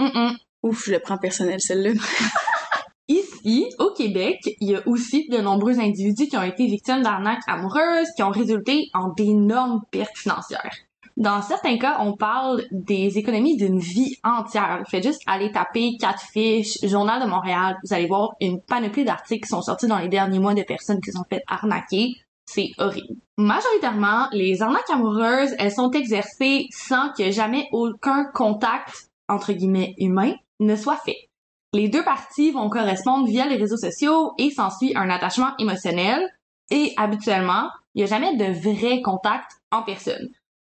Ouf, 0.63 0.85
je 0.85 0.93
le 0.93 1.01
prends 1.01 1.19
personnel, 1.19 1.61
celle-là. 1.61 1.93
Ici, 3.09 3.67
au 3.79 3.91
Québec, 3.93 4.39
il 4.61 4.71
y 4.71 4.77
a 4.77 4.87
aussi 4.87 5.27
de 5.29 5.39
nombreux 5.39 5.81
individus 5.81 6.29
qui 6.29 6.37
ont 6.37 6.43
été 6.43 6.67
victimes 6.67 7.03
d'arnaques 7.03 7.43
amoureuses 7.47 8.09
qui 8.15 8.23
ont 8.23 8.31
résulté 8.31 8.91
en 8.93 9.09
d'énormes 9.09 9.81
pertes 9.91 10.17
financières. 10.17 10.77
Dans 11.19 11.43
certains 11.43 11.79
cas, 11.79 11.97
on 11.99 12.17
parle 12.17 12.63
des 12.71 13.19
économies 13.19 13.57
d'une 13.57 13.81
vie 13.81 14.15
entière. 14.23 14.85
Faites 14.89 15.03
juste 15.03 15.21
aller 15.27 15.51
taper 15.51 15.97
quatre 15.99 16.23
fiches, 16.23 16.79
Journal 16.85 17.21
de 17.21 17.29
Montréal, 17.29 17.77
vous 17.83 17.93
allez 17.93 18.07
voir 18.07 18.35
une 18.41 18.61
panoplie 18.63 19.05
d'articles 19.05 19.43
qui 19.43 19.49
sont 19.49 19.61
sortis 19.61 19.89
dans 19.89 19.99
les 19.99 20.09
derniers 20.09 20.39
mois 20.39 20.55
de 20.55 20.63
personnes 20.63 21.01
qui 21.01 21.11
sont 21.11 21.25
faites 21.29 21.43
arnaquer. 21.49 22.15
C'est 22.47 22.71
horrible. 22.79 23.17
Majoritairement, 23.37 24.29
les 24.31 24.63
arnaques 24.63 24.89
amoureuses, 24.91 25.57
elles 25.59 25.73
sont 25.73 25.91
exercées 25.91 26.69
sans 26.71 27.11
ait 27.19 27.33
jamais 27.33 27.67
aucun 27.73 28.27
contact 28.33 29.11
entre 29.29 29.53
guillemets 29.53 29.97
humain 29.99 30.35
ne 30.61 30.77
soit 30.77 31.01
fait. 31.05 31.29
Les 31.73 31.89
deux 31.89 32.05
parties 32.05 32.53
vont 32.53 32.71
correspondre 32.71 33.27
via 33.27 33.49
les 33.49 33.57
réseaux 33.57 33.77
sociaux 33.77 34.35
et 34.39 34.53
s'ensuit 34.53 34.93
un 34.95 35.11
attachement 35.11 35.51
émotionnel 35.59 36.25
et 36.71 36.93
habituellement, 36.97 37.71
il 37.95 37.99
n'y 37.99 38.05
a 38.05 38.07
jamais 38.07 38.37
de 38.37 38.53
vrai 38.53 39.03
contact 39.03 39.51
en 39.73 39.83
personne. 39.83 40.29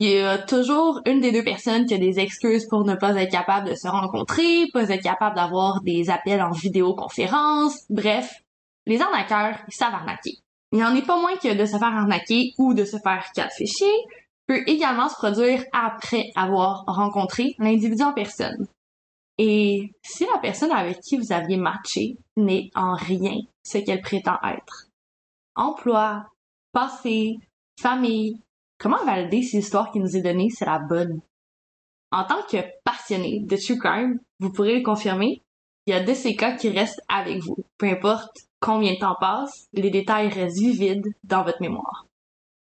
Il 0.03 0.09
y 0.09 0.19
a 0.19 0.39
toujours 0.39 1.03
une 1.05 1.21
des 1.21 1.31
deux 1.31 1.45
personnes 1.45 1.85
qui 1.85 1.93
a 1.93 1.99
des 1.99 2.21
excuses 2.21 2.67
pour 2.67 2.85
ne 2.85 2.95
pas 2.95 3.15
être 3.17 3.31
capable 3.31 3.69
de 3.69 3.75
se 3.75 3.87
rencontrer, 3.87 4.67
pas 4.73 4.89
être 4.89 5.03
capable 5.03 5.37
d'avoir 5.37 5.83
des 5.83 6.09
appels 6.09 6.41
en 6.41 6.53
vidéoconférence, 6.53 7.85
bref, 7.91 8.33
les 8.87 9.03
arnaqueurs, 9.03 9.59
ils 9.69 9.75
savent 9.75 9.93
arnaquer. 9.93 10.39
Il 10.73 10.79
n'y 10.79 10.85
en 10.85 10.95
est 10.95 11.07
pas 11.07 11.21
moins 11.21 11.37
que 11.37 11.55
de 11.55 11.67
se 11.67 11.77
faire 11.77 11.95
arnaquer 11.95 12.55
ou 12.57 12.73
de 12.73 12.87
se 12.87 12.97
faire 12.97 13.31
catfisher 13.35 13.93
peut 14.47 14.63
également 14.67 15.11
se 15.11 15.17
produire 15.17 15.65
après 15.73 16.31
avoir 16.35 16.85
rencontré 16.87 17.55
l'individu 17.59 18.03
en 18.03 18.15
personne. 18.15 18.67
Et 19.37 19.93
si 20.03 20.25
la 20.25 20.39
personne 20.39 20.73
avec 20.73 21.01
qui 21.01 21.19
vous 21.19 21.33
aviez 21.33 21.59
matché 21.59 22.17
n'est 22.37 22.71
en 22.75 22.95
rien 22.95 23.37
ce 23.63 23.79
qu'elle 23.79 24.01
prétend 24.01 24.39
être, 24.45 24.87
emploi, 25.57 26.25
passé, 26.73 27.37
famille, 27.79 28.41
comment 28.81 29.05
valider 29.05 29.43
si 29.43 29.57
l'histoire 29.57 29.93
qui 29.93 30.01
nous 30.01 30.17
est 30.17 30.23
donnée, 30.23 30.49
c'est 30.51 30.65
la 30.65 30.81
bonne? 30.81 31.21
En 32.11 32.25
tant 32.25 32.43
que 32.51 32.57
passionné 32.85 33.41
de 33.41 33.57
true 33.57 33.79
crime, 33.79 34.19
vous 34.41 34.51
pourrez 34.51 34.79
le 34.79 34.83
confirmer, 34.83 35.43
il 35.87 35.91
y 35.93 35.97
a 35.97 36.03
de 36.03 36.15
ces 36.15 36.35
cas 36.35 36.57
qui 36.57 36.71
restent 36.71 37.03
avec 37.09 37.39
vous. 37.43 37.57
Peu 37.79 37.87
importe 37.87 38.37
combien 38.59 38.95
de 38.95 38.99
temps 38.99 39.17
passe, 39.21 39.69
les 39.73 39.91
détails 39.91 40.29
restent 40.29 40.59
vivides 40.59 41.15
dans 41.23 41.45
votre 41.45 41.61
mémoire. 41.61 42.07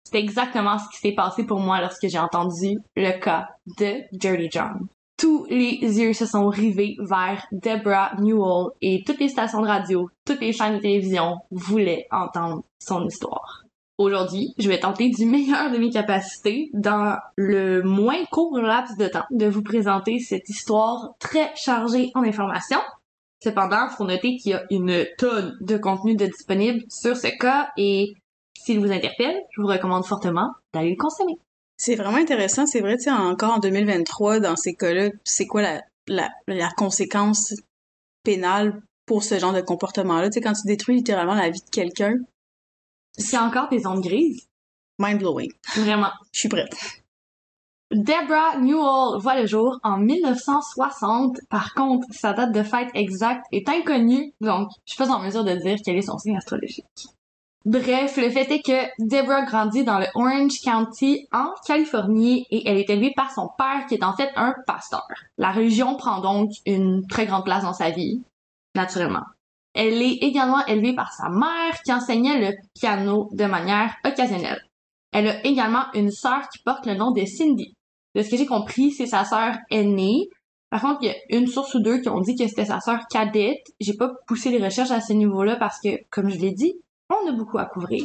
C'est 0.09 0.19
exactement 0.19 0.79
ce 0.79 0.89
qui 0.89 0.97
s'est 0.97 1.15
passé 1.15 1.45
pour 1.45 1.59
moi 1.59 1.81
lorsque 1.81 2.07
j'ai 2.07 2.19
entendu 2.19 2.77
le 2.95 3.19
cas 3.19 3.49
de 3.77 4.03
Dirty 4.13 4.47
John. 4.49 4.87
Tous 5.17 5.45
les 5.49 5.79
yeux 5.81 6.13
se 6.13 6.25
sont 6.25 6.47
rivés 6.47 6.95
vers 6.99 7.45
Deborah 7.51 8.15
Newell 8.19 8.69
et 8.81 9.03
toutes 9.05 9.19
les 9.19 9.29
stations 9.29 9.61
de 9.61 9.67
radio, 9.67 10.09
toutes 10.25 10.41
les 10.41 10.53
chaînes 10.53 10.77
de 10.77 10.81
télévision 10.81 11.39
voulaient 11.51 12.07
entendre 12.11 12.63
son 12.79 13.05
histoire. 13.05 13.66
Aujourd'hui, 13.97 14.53
je 14.59 14.69
vais 14.69 14.79
tenter 14.79 15.09
du 15.09 15.25
meilleur 15.27 15.71
de 15.71 15.77
mes 15.77 15.89
capacités 15.89 16.69
dans 16.73 17.17
le 17.35 17.81
moins 17.81 18.23
court 18.31 18.59
laps 18.59 18.97
de 18.97 19.07
temps 19.07 19.25
de 19.31 19.47
vous 19.47 19.63
présenter 19.63 20.19
cette 20.19 20.49
histoire 20.49 21.15
très 21.19 21.55
chargée 21.55 22.11
en 22.13 22.23
informations. 22.23 22.81
Cependant, 23.43 23.89
faut 23.89 24.05
noter 24.05 24.35
qu'il 24.37 24.51
y 24.51 24.55
a 24.55 24.65
une 24.71 25.05
tonne 25.17 25.57
de 25.61 25.77
contenu 25.77 26.15
de 26.15 26.25
disponible 26.25 26.83
sur 26.89 27.15
ce 27.15 27.27
cas 27.39 27.69
et 27.77 28.13
s'il 28.57 28.79
vous 28.79 28.91
interpelle, 28.91 29.35
je 29.51 29.61
vous 29.61 29.67
recommande 29.67 30.05
fortement 30.05 30.51
d'aller 30.73 30.91
le 30.91 30.95
consommer. 30.97 31.37
C'est 31.77 31.95
vraiment 31.95 32.17
intéressant. 32.17 32.65
C'est 32.65 32.81
vrai, 32.81 32.97
tu 32.97 33.09
encore 33.09 33.53
en 33.53 33.59
2023, 33.59 34.39
dans 34.39 34.55
ces 34.55 34.73
cas-là, 34.73 35.09
c'est 35.23 35.45
quoi 35.45 35.61
la, 35.61 35.81
la, 36.07 36.29
la 36.47 36.69
conséquence 36.75 37.53
pénale 38.23 38.81
pour 39.05 39.23
ce 39.23 39.37
genre 39.37 39.53
de 39.53 39.61
comportement-là? 39.61 40.29
Tu 40.29 40.35
sais, 40.35 40.41
quand 40.41 40.53
tu 40.53 40.65
détruis 40.65 40.95
littéralement 40.95 41.35
la 41.35 41.49
vie 41.49 41.61
de 41.61 41.69
quelqu'un. 41.69 42.15
C'est 43.17 43.37
encore 43.37 43.69
des 43.69 43.87
ondes 43.87 44.01
grises? 44.01 44.47
Mind-blowing. 44.99 45.51
Vraiment. 45.75 46.11
Je 46.31 46.39
suis 46.39 46.49
prête. 46.49 46.75
Deborah 47.91 48.59
Newell 48.59 49.19
voit 49.19 49.39
le 49.39 49.47
jour 49.47 49.79
en 49.83 49.97
1960. 49.97 51.37
Par 51.49 51.73
contre, 51.73 52.05
sa 52.11 52.33
date 52.33 52.51
de 52.51 52.63
fête 52.63 52.89
exacte 52.93 53.45
est 53.51 53.69
inconnue, 53.69 54.33
donc 54.41 54.69
je 54.85 54.93
suis 54.93 54.97
pas 54.97 55.09
en 55.09 55.21
mesure 55.21 55.45
de 55.45 55.55
dire 55.55 55.77
quel 55.85 55.95
est 55.95 56.01
son 56.01 56.17
signe 56.17 56.35
astrologique. 56.35 56.85
Bref, 57.65 58.17
le 58.17 58.29
fait 58.29 58.49
est 58.51 58.61
que 58.61 58.87
Deborah 58.99 59.43
grandit 59.43 59.83
dans 59.83 59.99
le 59.99 60.05
Orange 60.15 60.61
County 60.63 61.27
en 61.31 61.51
Californie 61.65 62.45
et 62.49 62.67
elle 62.67 62.77
est 62.77 62.89
élevée 62.89 63.13
par 63.15 63.31
son 63.31 63.49
père 63.57 63.85
qui 63.87 63.95
est 63.95 64.03
en 64.03 64.13
fait 64.13 64.31
un 64.35 64.53
pasteur. 64.65 65.05
La 65.37 65.51
religion 65.51 65.95
prend 65.95 66.21
donc 66.21 66.51
une 66.65 67.05
très 67.07 67.25
grande 67.25 67.43
place 67.43 67.63
dans 67.63 67.73
sa 67.73 67.89
vie, 67.89 68.21
naturellement. 68.75 69.25
Elle 69.79 70.01
est 70.01 70.17
également 70.23 70.65
élevée 70.65 70.95
par 70.95 71.13
sa 71.13 71.29
mère 71.29 71.79
qui 71.85 71.93
enseignait 71.93 72.39
le 72.39 72.57
piano 72.73 73.29
de 73.31 73.45
manière 73.45 73.93
occasionnelle. 74.03 74.59
Elle 75.11 75.27
a 75.27 75.45
également 75.45 75.85
une 75.93 76.09
sœur 76.09 76.49
qui 76.49 76.63
porte 76.63 76.87
le 76.87 76.95
nom 76.95 77.11
de 77.11 77.23
Cindy. 77.25 77.75
De 78.15 78.23
ce 78.23 78.31
que 78.31 78.37
j'ai 78.37 78.47
compris, 78.47 78.89
c'est 78.89 79.05
sa 79.05 79.23
sœur 79.23 79.55
aînée. 79.69 80.29
Par 80.71 80.81
contre, 80.81 81.03
il 81.03 81.09
y 81.09 81.11
a 81.11 81.37
une 81.37 81.45
source 81.45 81.75
ou 81.75 81.79
deux 81.79 81.99
qui 81.99 82.09
ont 82.09 82.21
dit 82.21 82.35
que 82.35 82.47
c'était 82.47 82.65
sa 82.65 82.79
sœur 82.79 83.01
cadette. 83.07 83.67
J'ai 83.79 83.93
pas 83.93 84.09
poussé 84.25 84.49
les 84.49 84.65
recherches 84.65 84.89
à 84.89 84.99
ce 84.99 85.13
niveau-là 85.13 85.57
parce 85.57 85.79
que, 85.79 85.89
comme 86.09 86.31
je 86.31 86.39
l'ai 86.39 86.53
dit, 86.53 86.73
on 87.11 87.29
a 87.29 87.33
beaucoup 87.33 87.59
à 87.59 87.65
couvrir. 87.65 88.03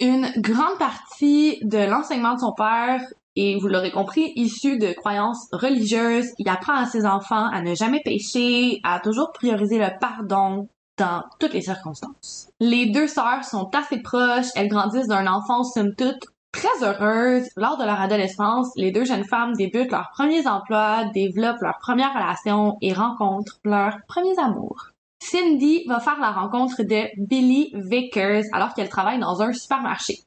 Une 0.00 0.30
grande 0.36 0.78
partie 0.78 1.58
de 1.62 1.78
l'enseignement 1.78 2.34
de 2.34 2.40
son 2.40 2.52
père 2.52 3.00
et 3.34 3.58
vous 3.58 3.68
l'aurez 3.68 3.92
compris, 3.92 4.30
issu 4.36 4.76
de 4.76 4.92
croyances 4.92 5.48
religieuses, 5.52 6.32
il 6.38 6.50
apprend 6.50 6.74
à 6.74 6.84
ses 6.84 7.06
enfants 7.06 7.48
à 7.48 7.62
ne 7.62 7.74
jamais 7.74 8.02
pécher, 8.04 8.80
à 8.84 9.00
toujours 9.00 9.32
prioriser 9.32 9.78
le 9.78 9.88
pardon 9.98 10.68
dans 10.98 11.24
toutes 11.40 11.52
les 11.52 11.62
circonstances. 11.62 12.48
Les 12.60 12.86
deux 12.86 13.08
sœurs 13.08 13.44
sont 13.44 13.70
assez 13.74 14.00
proches, 14.00 14.48
elles 14.54 14.68
grandissent 14.68 15.08
d'un 15.08 15.26
enfance 15.26 15.74
somme 15.74 15.94
toute 15.94 16.26
très 16.52 16.82
heureuse. 16.82 17.48
Lors 17.56 17.76
de 17.76 17.84
leur 17.84 18.00
adolescence, 18.00 18.70
les 18.76 18.92
deux 18.92 19.04
jeunes 19.04 19.24
femmes 19.24 19.54
débutent 19.54 19.90
leurs 19.90 20.10
premiers 20.10 20.46
emplois, 20.46 21.04
développent 21.12 21.60
leurs 21.60 21.78
premières 21.78 22.14
relations 22.14 22.76
et 22.80 22.92
rencontrent 22.92 23.58
leurs 23.64 23.98
premiers 24.06 24.38
amours. 24.38 24.90
Cindy 25.20 25.84
va 25.88 26.00
faire 26.00 26.20
la 26.20 26.32
rencontre 26.32 26.82
de 26.82 27.08
Billy 27.16 27.72
Vickers 27.74 28.44
alors 28.52 28.74
qu'elle 28.74 28.88
travaille 28.88 29.18
dans 29.18 29.42
un 29.42 29.52
supermarché. 29.52 30.18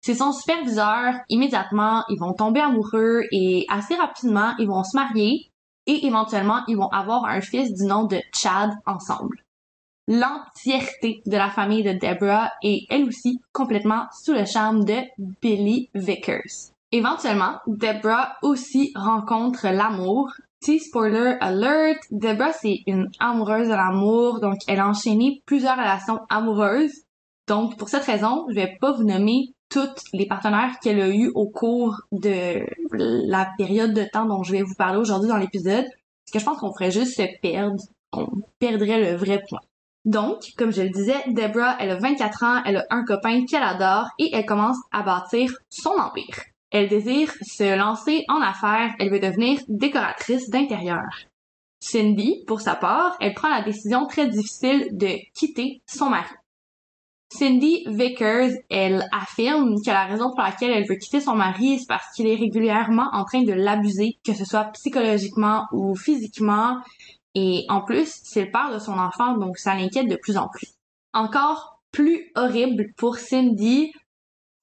C'est 0.00 0.14
son 0.14 0.32
superviseur, 0.32 1.14
immédiatement, 1.28 2.04
ils 2.08 2.18
vont 2.18 2.32
tomber 2.32 2.60
amoureux 2.60 3.24
et 3.30 3.66
assez 3.68 3.94
rapidement, 3.94 4.54
ils 4.58 4.68
vont 4.68 4.84
se 4.84 4.96
marier 4.96 5.50
et 5.86 6.06
éventuellement, 6.06 6.60
ils 6.66 6.76
vont 6.76 6.88
avoir 6.88 7.24
un 7.24 7.40
fils 7.40 7.74
du 7.74 7.84
nom 7.84 8.04
de 8.04 8.18
Chad 8.32 8.70
ensemble. 8.86 9.44
L'entièreté 10.08 11.20
de 11.26 11.36
la 11.36 11.50
famille 11.50 11.82
de 11.82 11.92
Deborah 11.92 12.50
est 12.62 12.86
elle 12.88 13.04
aussi 13.04 13.40
complètement 13.52 14.06
sous 14.10 14.32
le 14.32 14.46
charme 14.46 14.84
de 14.84 14.96
Billy 15.42 15.90
Vickers. 15.94 16.72
Éventuellement, 16.92 17.58
Deborah 17.66 18.32
aussi 18.42 18.90
rencontre 18.96 19.68
l'amour 19.68 20.32
Petit 20.60 20.80
spoiler 20.80 21.36
alert, 21.40 22.00
Deborah 22.10 22.52
c'est 22.52 22.80
une 22.86 23.10
amoureuse 23.20 23.68
de 23.68 23.74
l'amour, 23.74 24.40
donc 24.40 24.56
elle 24.66 24.80
a 24.80 24.88
enchaîné 24.88 25.40
plusieurs 25.46 25.76
relations 25.76 26.20
amoureuses. 26.30 27.04
Donc 27.46 27.76
pour 27.76 27.88
cette 27.88 28.04
raison, 28.04 28.46
je 28.48 28.54
vais 28.54 28.76
pas 28.80 28.92
vous 28.92 29.04
nommer 29.04 29.52
toutes 29.68 30.02
les 30.12 30.26
partenaires 30.26 30.80
qu'elle 30.82 31.00
a 31.00 31.08
eu 31.08 31.30
au 31.34 31.48
cours 31.48 32.00
de 32.10 32.64
la 32.90 33.50
période 33.56 33.92
de 33.92 34.04
temps 34.10 34.26
dont 34.26 34.42
je 34.42 34.52
vais 34.52 34.62
vous 34.62 34.74
parler 34.74 34.98
aujourd'hui 34.98 35.28
dans 35.28 35.36
l'épisode, 35.36 35.84
parce 35.84 36.32
que 36.32 36.38
je 36.40 36.44
pense 36.44 36.58
qu'on 36.58 36.72
ferait 36.72 36.90
juste 36.90 37.16
se 37.16 37.40
perdre, 37.40 37.80
on 38.12 38.26
perdrait 38.58 39.12
le 39.12 39.16
vrai 39.16 39.44
point. 39.48 39.60
Donc, 40.08 40.54
comme 40.56 40.72
je 40.72 40.80
le 40.80 40.88
disais, 40.88 41.22
Deborah, 41.26 41.76
elle 41.78 41.90
a 41.90 41.96
24 41.96 42.42
ans, 42.42 42.62
elle 42.64 42.78
a 42.78 42.86
un 42.88 43.04
copain 43.04 43.44
qu'elle 43.44 43.62
adore 43.62 44.08
et 44.18 44.30
elle 44.32 44.46
commence 44.46 44.78
à 44.90 45.02
bâtir 45.02 45.52
son 45.68 45.90
empire. 45.90 46.44
Elle 46.70 46.88
désire 46.88 47.30
se 47.42 47.76
lancer 47.76 48.24
en 48.28 48.40
affaires, 48.40 48.94
elle 48.98 49.10
veut 49.10 49.20
devenir 49.20 49.60
décoratrice 49.68 50.48
d'intérieur. 50.48 51.04
Cindy, 51.80 52.42
pour 52.46 52.62
sa 52.62 52.74
part, 52.74 53.18
elle 53.20 53.34
prend 53.34 53.50
la 53.50 53.60
décision 53.60 54.06
très 54.06 54.28
difficile 54.28 54.88
de 54.92 55.18
quitter 55.34 55.82
son 55.84 56.08
mari. 56.08 56.32
Cindy 57.30 57.84
Vickers, 57.86 58.52
elle 58.70 59.04
affirme 59.12 59.74
que 59.84 59.90
la 59.90 60.06
raison 60.06 60.30
pour 60.30 60.40
laquelle 60.40 60.70
elle 60.70 60.88
veut 60.88 60.96
quitter 60.96 61.20
son 61.20 61.34
mari, 61.34 61.80
c'est 61.80 61.86
parce 61.86 62.10
qu'il 62.14 62.26
est 62.26 62.36
régulièrement 62.36 63.10
en 63.12 63.26
train 63.26 63.42
de 63.42 63.52
l'abuser, 63.52 64.16
que 64.24 64.32
ce 64.32 64.46
soit 64.46 64.72
psychologiquement 64.72 65.66
ou 65.72 65.94
physiquement. 65.94 66.78
Et 67.40 67.64
en 67.68 67.82
plus, 67.82 68.20
c'est 68.24 68.46
le 68.46 68.50
père 68.50 68.72
de 68.74 68.80
son 68.80 68.98
enfant, 68.98 69.36
donc 69.36 69.58
ça 69.58 69.76
l'inquiète 69.76 70.08
de 70.08 70.16
plus 70.16 70.36
en 70.36 70.48
plus. 70.48 70.74
Encore 71.12 71.80
plus 71.92 72.32
horrible 72.34 72.92
pour 72.96 73.16
Cindy, 73.16 73.92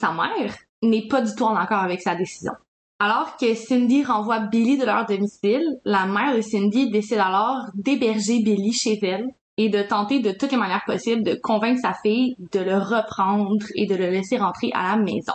sa 0.01 0.11
mère, 0.11 0.53
n'est 0.81 1.07
pas 1.07 1.21
du 1.21 1.33
tout 1.35 1.45
en 1.45 1.55
accord 1.55 1.79
avec 1.79 2.01
sa 2.01 2.15
décision. 2.15 2.51
Alors 2.99 3.37
que 3.37 3.55
Cindy 3.55 4.03
renvoie 4.03 4.39
Billy 4.39 4.77
de 4.77 4.85
leur 4.85 5.05
domicile, 5.05 5.79
la 5.85 6.05
mère 6.05 6.35
de 6.35 6.41
Cindy 6.41 6.91
décide 6.91 7.19
alors 7.19 7.67
d'héberger 7.75 8.41
Billy 8.43 8.73
chez 8.73 8.99
elle 9.01 9.29
et 9.55 9.69
de 9.69 9.81
tenter 9.81 10.19
de 10.19 10.31
toutes 10.31 10.51
les 10.51 10.57
manières 10.57 10.83
possibles 10.85 11.23
de 11.23 11.39
convaincre 11.41 11.79
sa 11.81 11.93
fille 11.93 12.35
de 12.51 12.59
le 12.59 12.77
reprendre 12.77 13.65
et 13.75 13.85
de 13.85 13.95
le 13.95 14.09
laisser 14.09 14.37
rentrer 14.37 14.69
à 14.73 14.95
la 14.95 15.01
maison. 15.01 15.33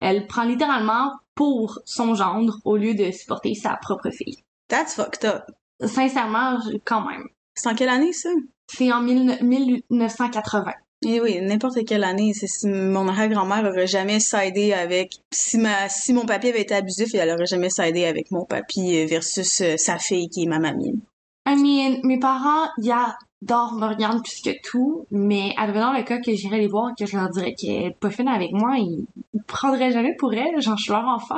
Elle 0.00 0.26
prend 0.26 0.44
littéralement 0.44 1.12
pour 1.34 1.78
son 1.84 2.14
gendre 2.14 2.56
au 2.64 2.78
lieu 2.78 2.94
de 2.94 3.10
supporter 3.10 3.54
sa 3.54 3.76
propre 3.76 4.08
fille. 4.10 4.42
That's 4.68 4.94
fucked 4.94 5.26
up. 5.26 5.44
Sincèrement, 5.80 6.58
quand 6.84 7.06
même. 7.06 7.24
C'est 7.54 7.68
en 7.68 7.74
quelle 7.74 7.88
année, 7.88 8.12
ça? 8.12 8.30
C'est 8.68 8.92
en 8.92 9.00
1980. 9.00 10.72
Et 11.06 11.16
eh 11.16 11.20
oui, 11.20 11.38
n'importe 11.42 11.84
quelle 11.84 12.02
année, 12.02 12.32
c'est 12.32 12.46
si 12.46 12.66
mon 12.66 13.08
arrière-grand-mère 13.08 13.64
aurait 13.70 13.86
jamais 13.86 14.20
s'aidé 14.20 14.72
avec 14.72 15.18
si 15.30 15.58
ma 15.58 15.88
si 15.90 16.14
mon 16.14 16.24
papy 16.24 16.48
avait 16.48 16.62
été 16.62 16.74
abusif, 16.74 17.14
elle 17.14 17.28
aurait 17.30 17.44
jamais 17.44 17.68
s'aidé 17.68 18.06
avec 18.06 18.30
mon 18.30 18.46
papy 18.46 19.04
versus 19.04 19.60
euh, 19.60 19.76
sa 19.76 19.98
fille 19.98 20.30
qui 20.30 20.44
est 20.44 20.46
ma 20.46 20.58
mamie. 20.58 20.98
I 21.46 21.56
mean, 21.56 22.00
mes 22.04 22.18
parents, 22.18 22.70
y 22.78 22.90
adorent 22.90 23.74
me 23.74 23.86
regarder 23.86 24.22
plus 24.22 24.40
que 24.40 24.58
tout, 24.62 25.06
mais 25.10 25.52
advenant 25.58 25.92
le 25.92 26.04
cas 26.04 26.20
que 26.20 26.34
j'irais 26.34 26.58
les 26.58 26.68
voir 26.68 26.90
et 26.90 26.94
que 26.98 27.10
je 27.10 27.18
leur 27.18 27.28
dirais 27.28 27.54
qu'elle 27.54 27.82
est 27.82 27.96
pas 28.00 28.08
fine 28.08 28.28
avec 28.28 28.52
moi, 28.52 28.76
ils, 28.78 29.04
ils 29.34 29.42
prendraient 29.42 29.92
jamais 29.92 30.14
pour 30.16 30.32
elle, 30.32 30.58
genre 30.62 30.78
je 30.78 30.84
suis 30.84 30.92
leur 30.92 31.06
enfant. 31.06 31.36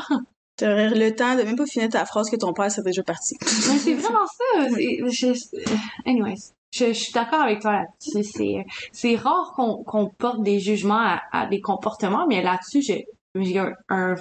T'aurais 0.57 0.91
le 0.91 1.15
temps 1.15 1.37
de 1.37 1.43
même 1.43 1.57
pas 1.57 1.67
finir 1.67 1.89
ta 1.91 2.07
phrase 2.07 2.31
que 2.31 2.37
ton 2.37 2.53
père 2.53 2.71
serait 2.71 2.83
déjà 2.85 3.03
parti. 3.03 3.37
Mais 3.43 3.79
c'est 3.79 3.95
vraiment 3.95 4.27
ça. 4.27 4.69
je- 4.69 6.09
anyways, 6.09 6.37
je, 6.73 6.87
je 6.87 6.93
suis 6.93 7.13
d'accord 7.13 7.41
avec 7.43 7.61
toi 7.61 7.73
là-dessus. 7.73 8.25
C'est, 8.33 8.65
c'est 8.93 9.17
rare 9.17 9.53
qu'on, 9.55 9.85
qu'on 9.85 10.09
porte 10.09 10.43
des 10.43 10.59
jugements 10.61 10.95
à, 11.01 11.21
à 11.33 11.47
des 11.47 11.61
comportements, 11.61 12.27
mais 12.27 12.43
là-dessus, 12.43 12.81
j'ai, 12.83 13.07
j'ai 13.35 13.59
un, 13.59 13.73
un, 13.91 14.15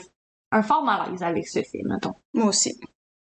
un 0.52 0.62
fort 0.62 0.84
malaise 0.84 1.24
avec 1.24 1.48
ce 1.48 1.62
film, 1.64 1.90
mettons. 1.90 2.14
Moi 2.34 2.48
aussi. 2.48 2.78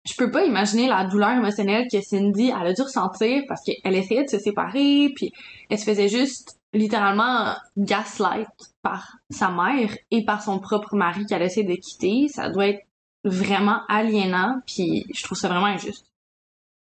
Je 0.06 0.14
peux 0.18 0.30
pas 0.30 0.44
imaginer 0.44 0.86
la 0.86 1.04
douleur 1.06 1.30
émotionnelle 1.30 1.86
que 1.90 1.98
Cindy 2.02 2.52
elle 2.60 2.66
a 2.66 2.72
dû 2.74 2.82
ressentir 2.82 3.42
parce 3.48 3.62
qu'elle 3.64 3.94
essayait 3.94 4.24
de 4.24 4.28
se 4.28 4.38
séparer, 4.38 5.08
puis 5.16 5.32
elle 5.70 5.78
se 5.78 5.84
faisait 5.84 6.08
juste 6.08 6.58
littéralement 6.74 7.54
gaslight 7.78 8.48
par 8.82 9.16
sa 9.30 9.48
mère 9.50 9.96
et 10.10 10.24
par 10.24 10.42
son 10.42 10.58
propre 10.58 10.94
mari 10.94 11.24
qu'elle 11.24 11.40
essaie 11.42 11.62
de 11.62 11.74
quitter. 11.76 12.28
Ça 12.28 12.50
doit 12.50 12.66
être 12.68 12.82
vraiment 13.24 13.80
aliénant, 13.88 14.60
puis 14.66 15.06
je 15.12 15.22
trouve 15.22 15.38
ça 15.38 15.48
vraiment 15.48 15.66
injuste. 15.66 16.06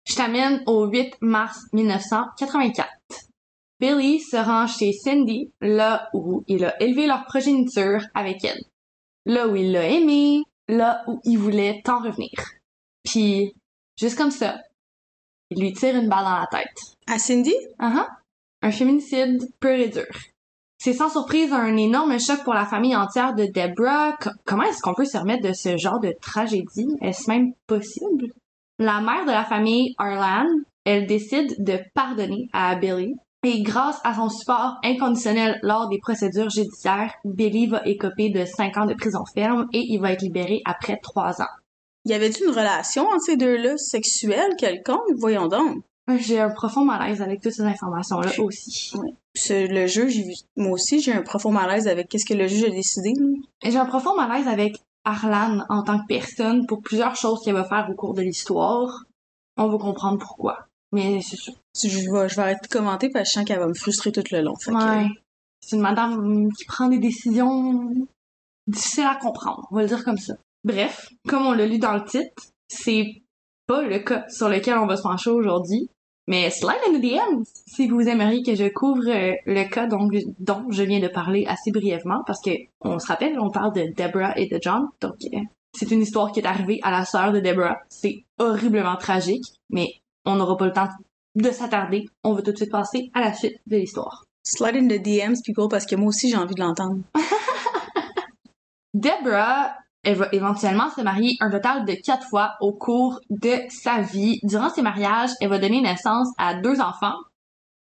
Je 0.05 0.15
t'amène 0.15 0.63
au 0.65 0.85
8 0.85 1.15
mars 1.21 1.59
1984. 1.71 2.89
Billy 3.79 4.19
se 4.19 4.37
rend 4.37 4.67
chez 4.67 4.91
Cindy, 4.93 5.51
là 5.61 6.09
où 6.13 6.43
il 6.47 6.65
a 6.65 6.81
élevé 6.81 7.07
leur 7.07 7.25
progéniture 7.25 8.01
avec 8.13 8.43
elle. 8.43 8.63
Là 9.25 9.47
où 9.47 9.55
il 9.55 9.71
l'a 9.71 9.87
aimé, 9.87 10.43
là 10.67 11.03
où 11.07 11.19
il 11.23 11.37
voulait 11.37 11.81
tant 11.83 11.99
revenir. 11.99 12.31
Puis, 13.03 13.53
juste 13.97 14.17
comme 14.17 14.31
ça, 14.31 14.61
il 15.49 15.61
lui 15.61 15.73
tire 15.73 15.95
une 15.95 16.09
balle 16.09 16.23
dans 16.23 16.39
la 16.39 16.47
tête. 16.47 16.97
À 17.07 17.19
Cindy? 17.19 17.55
Uh 17.79 17.99
Un 18.61 18.71
féminicide 18.71 19.49
pur 19.59 19.71
et 19.71 19.89
dur. 19.89 20.07
C'est 20.83 20.91
sans 20.91 21.09
surprise 21.09 21.53
un 21.53 21.77
énorme 21.77 22.19
choc 22.19 22.43
pour 22.43 22.53
la 22.53 22.65
famille 22.65 22.93
entière 22.93 23.33
de 23.35 23.45
Deborah. 23.45 24.17
Co- 24.21 24.31
comment 24.43 24.63
est-ce 24.63 24.81
qu'on 24.81 24.93
peut 24.93 25.05
se 25.05 25.17
remettre 25.17 25.47
de 25.47 25.53
ce 25.53 25.77
genre 25.77 26.01
de 26.01 26.13
tragédie? 26.21 26.89
Est-ce 26.99 27.29
même 27.29 27.53
possible? 27.67 28.25
La 28.79 28.99
mère 28.99 29.23
de 29.25 29.31
la 29.31 29.45
famille, 29.45 29.95
Arlan, 29.97 30.45
elle 30.83 31.07
décide 31.07 31.55
de 31.63 31.79
pardonner 31.93 32.49
à 32.51 32.75
Billy. 32.75 33.15
Et 33.45 33.61
grâce 33.61 34.01
à 34.03 34.13
son 34.13 34.27
support 34.27 34.75
inconditionnel 34.83 35.57
lors 35.63 35.87
des 35.87 35.99
procédures 35.99 36.49
judiciaires, 36.49 37.13
Billy 37.23 37.67
va 37.67 37.81
écoper 37.85 38.29
de 38.29 38.43
5 38.43 38.75
ans 38.77 38.85
de 38.85 38.93
prison 38.93 39.23
ferme 39.33 39.67
et 39.71 39.83
il 39.87 39.99
va 40.01 40.11
être 40.11 40.21
libéré 40.21 40.61
après 40.65 40.99
3 41.01 41.41
ans. 41.41 41.53
Y 42.03 42.11
avait-tu 42.13 42.43
une 42.43 42.49
relation 42.51 43.03
entre 43.07 43.21
ces 43.21 43.37
deux-là, 43.37 43.77
sexuelle, 43.77 44.51
quelconque? 44.57 45.07
Voyons 45.17 45.47
donc. 45.47 45.81
J'ai 46.17 46.41
un 46.41 46.49
profond 46.49 46.83
malaise 46.83 47.21
avec 47.21 47.41
toutes 47.41 47.53
ces 47.53 47.63
informations-là 47.63 48.31
aussi. 48.39 48.71
Ce- 48.71 48.97
le 49.49 49.87
juge, 49.87 50.13
j'ai 50.13 50.23
vu- 50.23 50.33
moi 50.55 50.71
aussi, 50.73 51.01
j'ai 51.01 51.13
un 51.13 51.21
profond 51.23 51.51
malaise 51.51 51.87
avec 51.87 52.09
qu'est-ce 52.09 52.25
que 52.25 52.33
le 52.33 52.47
juge 52.47 52.63
a 52.65 52.69
décidé. 52.69 53.13
J'ai 53.63 53.77
un 53.77 53.85
profond 53.85 54.15
malaise 54.15 54.47
avec 54.47 54.79
Arlan 55.05 55.65
en 55.69 55.83
tant 55.83 55.99
que 55.99 56.05
personne 56.07 56.65
pour 56.67 56.81
plusieurs 56.81 57.15
choses 57.15 57.41
qu'elle 57.43 57.55
va 57.55 57.63
faire 57.65 57.87
au 57.91 57.95
cours 57.95 58.13
de 58.13 58.21
l'histoire. 58.21 59.03
On 59.57 59.67
va 59.67 59.77
comprendre 59.77 60.17
pourquoi. 60.19 60.65
Mais 60.91 61.21
c'est 61.21 61.35
sûr. 61.35 61.53
Je 61.75 61.87
vais, 61.87 62.29
je 62.29 62.35
vais 62.35 62.41
arrêter 62.41 62.67
de 62.67 62.73
commenter 62.73 63.09
parce 63.09 63.23
que 63.25 63.29
je 63.29 63.33
sens 63.39 63.45
qu'elle 63.45 63.59
va 63.59 63.67
me 63.67 63.73
frustrer 63.73 64.11
tout 64.11 64.23
le 64.31 64.41
long. 64.41 64.53
Que- 64.53 64.71
Ouais. 64.71 65.09
C'est 65.61 65.75
une 65.77 65.81
madame 65.81 66.49
qui 66.53 66.65
prend 66.65 66.87
des 66.89 66.99
décisions 66.99 67.89
difficiles 68.67 69.05
à 69.05 69.15
comprendre. 69.15 69.67
On 69.71 69.75
va 69.75 69.81
le 69.81 69.87
dire 69.87 70.03
comme 70.03 70.17
ça. 70.17 70.35
Bref, 70.63 71.09
comme 71.27 71.45
on 71.45 71.53
l'a 71.53 71.65
lu 71.65 71.79
dans 71.79 71.93
le 71.93 72.03
titre, 72.05 72.43
c'est 72.67 73.21
pas 73.67 73.81
le 73.81 73.99
cas 73.99 74.25
sur 74.29 74.49
lequel 74.49 74.77
on 74.77 74.85
va 74.85 74.97
se 74.97 75.01
pencher 75.03 75.29
aujourd'hui. 75.29 75.89
Mais 76.27 76.49
slide 76.49 76.79
in 76.87 76.93
the 76.93 77.01
DMs 77.01 77.45
si 77.65 77.87
vous 77.87 78.01
aimeriez 78.01 78.43
que 78.43 78.55
je 78.55 78.69
couvre 78.69 79.09
euh, 79.09 79.33
le 79.45 79.69
cas 79.69 79.87
dont, 79.87 80.07
dont 80.39 80.65
je 80.69 80.83
viens 80.83 81.01
de 81.01 81.09
parler 81.09 81.45
assez 81.47 81.71
brièvement 81.71 82.23
parce 82.25 82.41
que 82.41 82.51
on 82.81 82.97
se 82.97 83.07
rappelle, 83.07 83.37
on 83.39 83.49
parle 83.49 83.73
de 83.73 83.93
Deborah 83.95 84.37
et 84.37 84.47
de 84.47 84.57
John. 84.61 84.87
Donc 85.01 85.15
euh, 85.33 85.39
c'est 85.73 85.91
une 85.91 86.01
histoire 86.01 86.31
qui 86.31 86.39
est 86.39 86.47
arrivée 86.47 86.79
à 86.83 86.91
la 86.91 87.03
sœur 87.03 87.33
de 87.33 87.39
Deborah. 87.39 87.79
C'est 87.89 88.23
horriblement 88.39 88.95
tragique, 88.95 89.45
mais 89.69 89.87
on 90.25 90.35
n'aura 90.35 90.55
pas 90.55 90.65
le 90.65 90.71
temps 90.71 90.89
de 91.35 91.51
s'attarder. 91.51 92.05
On 92.23 92.33
va 92.33 92.41
tout 92.41 92.51
de 92.51 92.57
suite 92.57 92.71
passer 92.71 93.09
à 93.13 93.21
la 93.21 93.33
suite 93.33 93.59
de 93.67 93.77
l'histoire. 93.77 94.23
Slide 94.43 94.75
in 94.75 94.87
the 94.87 95.01
DMs, 95.01 95.41
people, 95.43 95.67
parce 95.69 95.85
que 95.85 95.95
moi 95.95 96.09
aussi, 96.09 96.29
j'ai 96.29 96.37
envie 96.37 96.55
de 96.55 96.61
l'entendre. 96.61 97.01
Deborah, 98.93 99.73
elle 100.03 100.17
va 100.17 100.27
éventuellement 100.33 100.89
se 100.89 101.01
marier 101.01 101.37
un 101.39 101.49
total 101.49 101.85
de 101.85 101.93
quatre 101.93 102.27
fois 102.27 102.55
au 102.59 102.73
cours 102.73 103.19
de 103.29 103.53
sa 103.69 104.01
vie. 104.01 104.39
Durant 104.43 104.69
ses 104.69 104.81
mariages, 104.81 105.31
elle 105.39 105.49
va 105.49 105.59
donner 105.59 105.81
naissance 105.81 106.27
à 106.37 106.55
deux 106.55 106.81
enfants, 106.81 107.15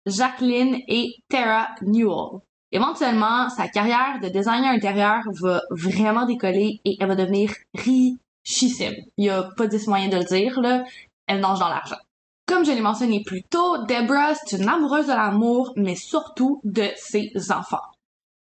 Jacqueline 0.07 0.79
et 0.89 1.15
Tara 1.29 1.69
Newell. 1.83 2.41
Éventuellement, 2.71 3.49
sa 3.49 3.69
carrière 3.69 4.19
de 4.23 4.29
designer 4.29 4.73
intérieur 4.73 5.23
va 5.41 5.63
vraiment 5.71 6.27
décoller 6.27 6.81
et 6.85 6.97
elle 7.01 7.09
va 7.09 7.15
devenir 7.15 7.53
richissime. 7.75 8.95
Il 9.17 9.27
y 9.27 9.31
a 9.31 9.45
pas 9.57 9.67
dix 9.67 9.87
moyens 9.87 10.13
de 10.13 10.19
le 10.19 10.25
dire, 10.25 10.61
là. 10.61 10.85
Elle 11.27 11.41
nage 11.41 11.59
dans 11.59 11.69
l'argent. 11.69 11.97
Comme 12.47 12.65
je 12.65 12.73
l'ai 12.73 12.81
mentionné 12.81 13.23
plus 13.25 13.43
tôt, 13.43 13.79
Deborah, 13.85 14.35
c'est 14.35 14.57
une 14.57 14.69
amoureuse 14.69 15.07
de 15.07 15.13
l'amour, 15.13 15.73
mais 15.77 15.95
surtout 15.95 16.61
de 16.65 16.89
ses 16.97 17.31
enfants. 17.51 17.85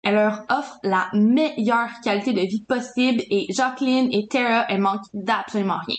Elle 0.03 0.15
leur 0.15 0.45
offre 0.49 0.79
la 0.83 1.09
meilleure 1.13 1.89
qualité 2.03 2.33
de 2.33 2.41
vie 2.41 2.63
possible 2.63 3.23
et 3.29 3.47
Jacqueline 3.49 4.09
et 4.11 4.27
Tara, 4.27 4.65
elles 4.69 4.79
manquent 4.79 5.09
d'absolument 5.13 5.79
rien. 5.85 5.97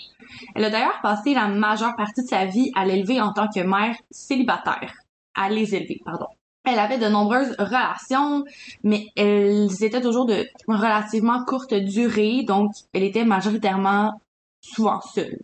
Elle 0.54 0.64
a 0.64 0.70
d'ailleurs 0.70 1.00
passé 1.02 1.34
la 1.34 1.48
majeure 1.48 1.96
partie 1.96 2.22
de 2.22 2.28
sa 2.28 2.44
vie 2.46 2.70
à 2.74 2.84
l'élever 2.86 3.20
en 3.20 3.32
tant 3.32 3.48
que 3.48 3.60
mère 3.60 3.96
célibataire. 4.10 4.92
À 5.34 5.48
les 5.48 5.74
élever, 5.74 6.00
pardon. 6.04 6.26
Elle 6.64 6.78
avait 6.78 6.98
de 6.98 7.08
nombreuses 7.08 7.54
relations, 7.58 8.44
mais 8.82 9.06
elles 9.16 9.82
étaient 9.82 10.00
toujours 10.00 10.26
de 10.26 10.46
relativement 10.66 11.44
courte 11.44 11.72
durée, 11.72 12.42
donc 12.42 12.72
elle 12.92 13.04
était 13.04 13.24
majoritairement 13.24 14.20
souvent 14.60 15.00
seule. 15.00 15.38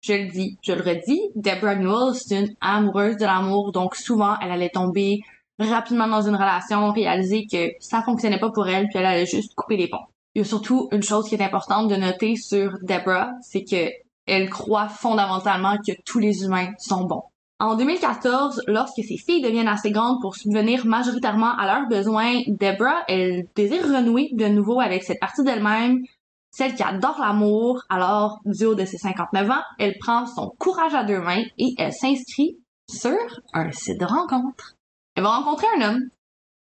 Je 0.00 0.12
le 0.12 0.30
dis, 0.30 0.56
je 0.62 0.72
le 0.72 0.82
redis, 0.82 1.20
Deborah 1.34 1.74
Newell, 1.74 2.14
c'est 2.14 2.40
une 2.40 2.54
amoureuse 2.60 3.16
de 3.16 3.24
l'amour, 3.24 3.72
donc 3.72 3.96
souvent 3.96 4.36
elle 4.40 4.52
allait 4.52 4.70
tomber 4.70 5.20
rapidement 5.58 6.08
dans 6.08 6.22
une 6.22 6.34
relation, 6.34 6.90
réaliser 6.92 7.46
que 7.50 7.72
ça 7.80 8.02
fonctionnait 8.02 8.40
pas 8.40 8.50
pour 8.50 8.68
elle, 8.68 8.88
puis 8.88 8.98
elle 8.98 9.06
allait 9.06 9.26
juste 9.26 9.54
couper 9.54 9.76
les 9.76 9.88
ponts. 9.88 10.06
Il 10.34 10.40
y 10.40 10.42
a 10.42 10.44
surtout 10.44 10.88
une 10.92 11.02
chose 11.02 11.28
qui 11.28 11.34
est 11.34 11.42
importante 11.42 11.88
de 11.88 11.96
noter 11.96 12.36
sur 12.36 12.72
Deborah, 12.82 13.30
c'est 13.40 13.64
que 13.64 13.90
elle 14.26 14.50
croit 14.50 14.88
fondamentalement 14.88 15.76
que 15.78 15.92
tous 16.04 16.18
les 16.18 16.44
humains 16.44 16.72
sont 16.78 17.04
bons. 17.04 17.22
En 17.58 17.76
2014, 17.76 18.64
lorsque 18.66 19.02
ses 19.02 19.16
filles 19.16 19.40
deviennent 19.40 19.68
assez 19.68 19.90
grandes 19.90 20.20
pour 20.20 20.36
subvenir 20.36 20.84
majoritairement 20.84 21.56
à 21.56 21.64
leurs 21.64 21.88
besoins, 21.88 22.42
Deborah, 22.48 23.04
elle 23.08 23.46
désire 23.54 23.84
renouer 23.84 24.28
de 24.32 24.46
nouveau 24.46 24.80
avec 24.80 25.04
cette 25.04 25.20
partie 25.20 25.42
d'elle-même, 25.42 26.02
celle 26.50 26.74
qui 26.74 26.82
adore 26.82 27.18
l'amour. 27.18 27.82
Alors, 27.88 28.40
du 28.44 28.66
haut 28.66 28.74
de 28.74 28.84
ses 28.84 28.98
59 28.98 29.50
ans, 29.50 29.62
elle 29.78 29.96
prend 29.98 30.26
son 30.26 30.52
courage 30.58 30.94
à 30.94 31.04
deux 31.04 31.20
mains 31.20 31.44
et 31.56 31.74
elle 31.78 31.94
s'inscrit 31.94 32.58
sur 32.90 33.16
un 33.54 33.72
site 33.72 34.00
de 34.00 34.04
rencontre. 34.04 34.75
Elle 35.16 35.22
va 35.22 35.36
rencontrer 35.36 35.66
un 35.76 35.80
homme, 35.80 36.10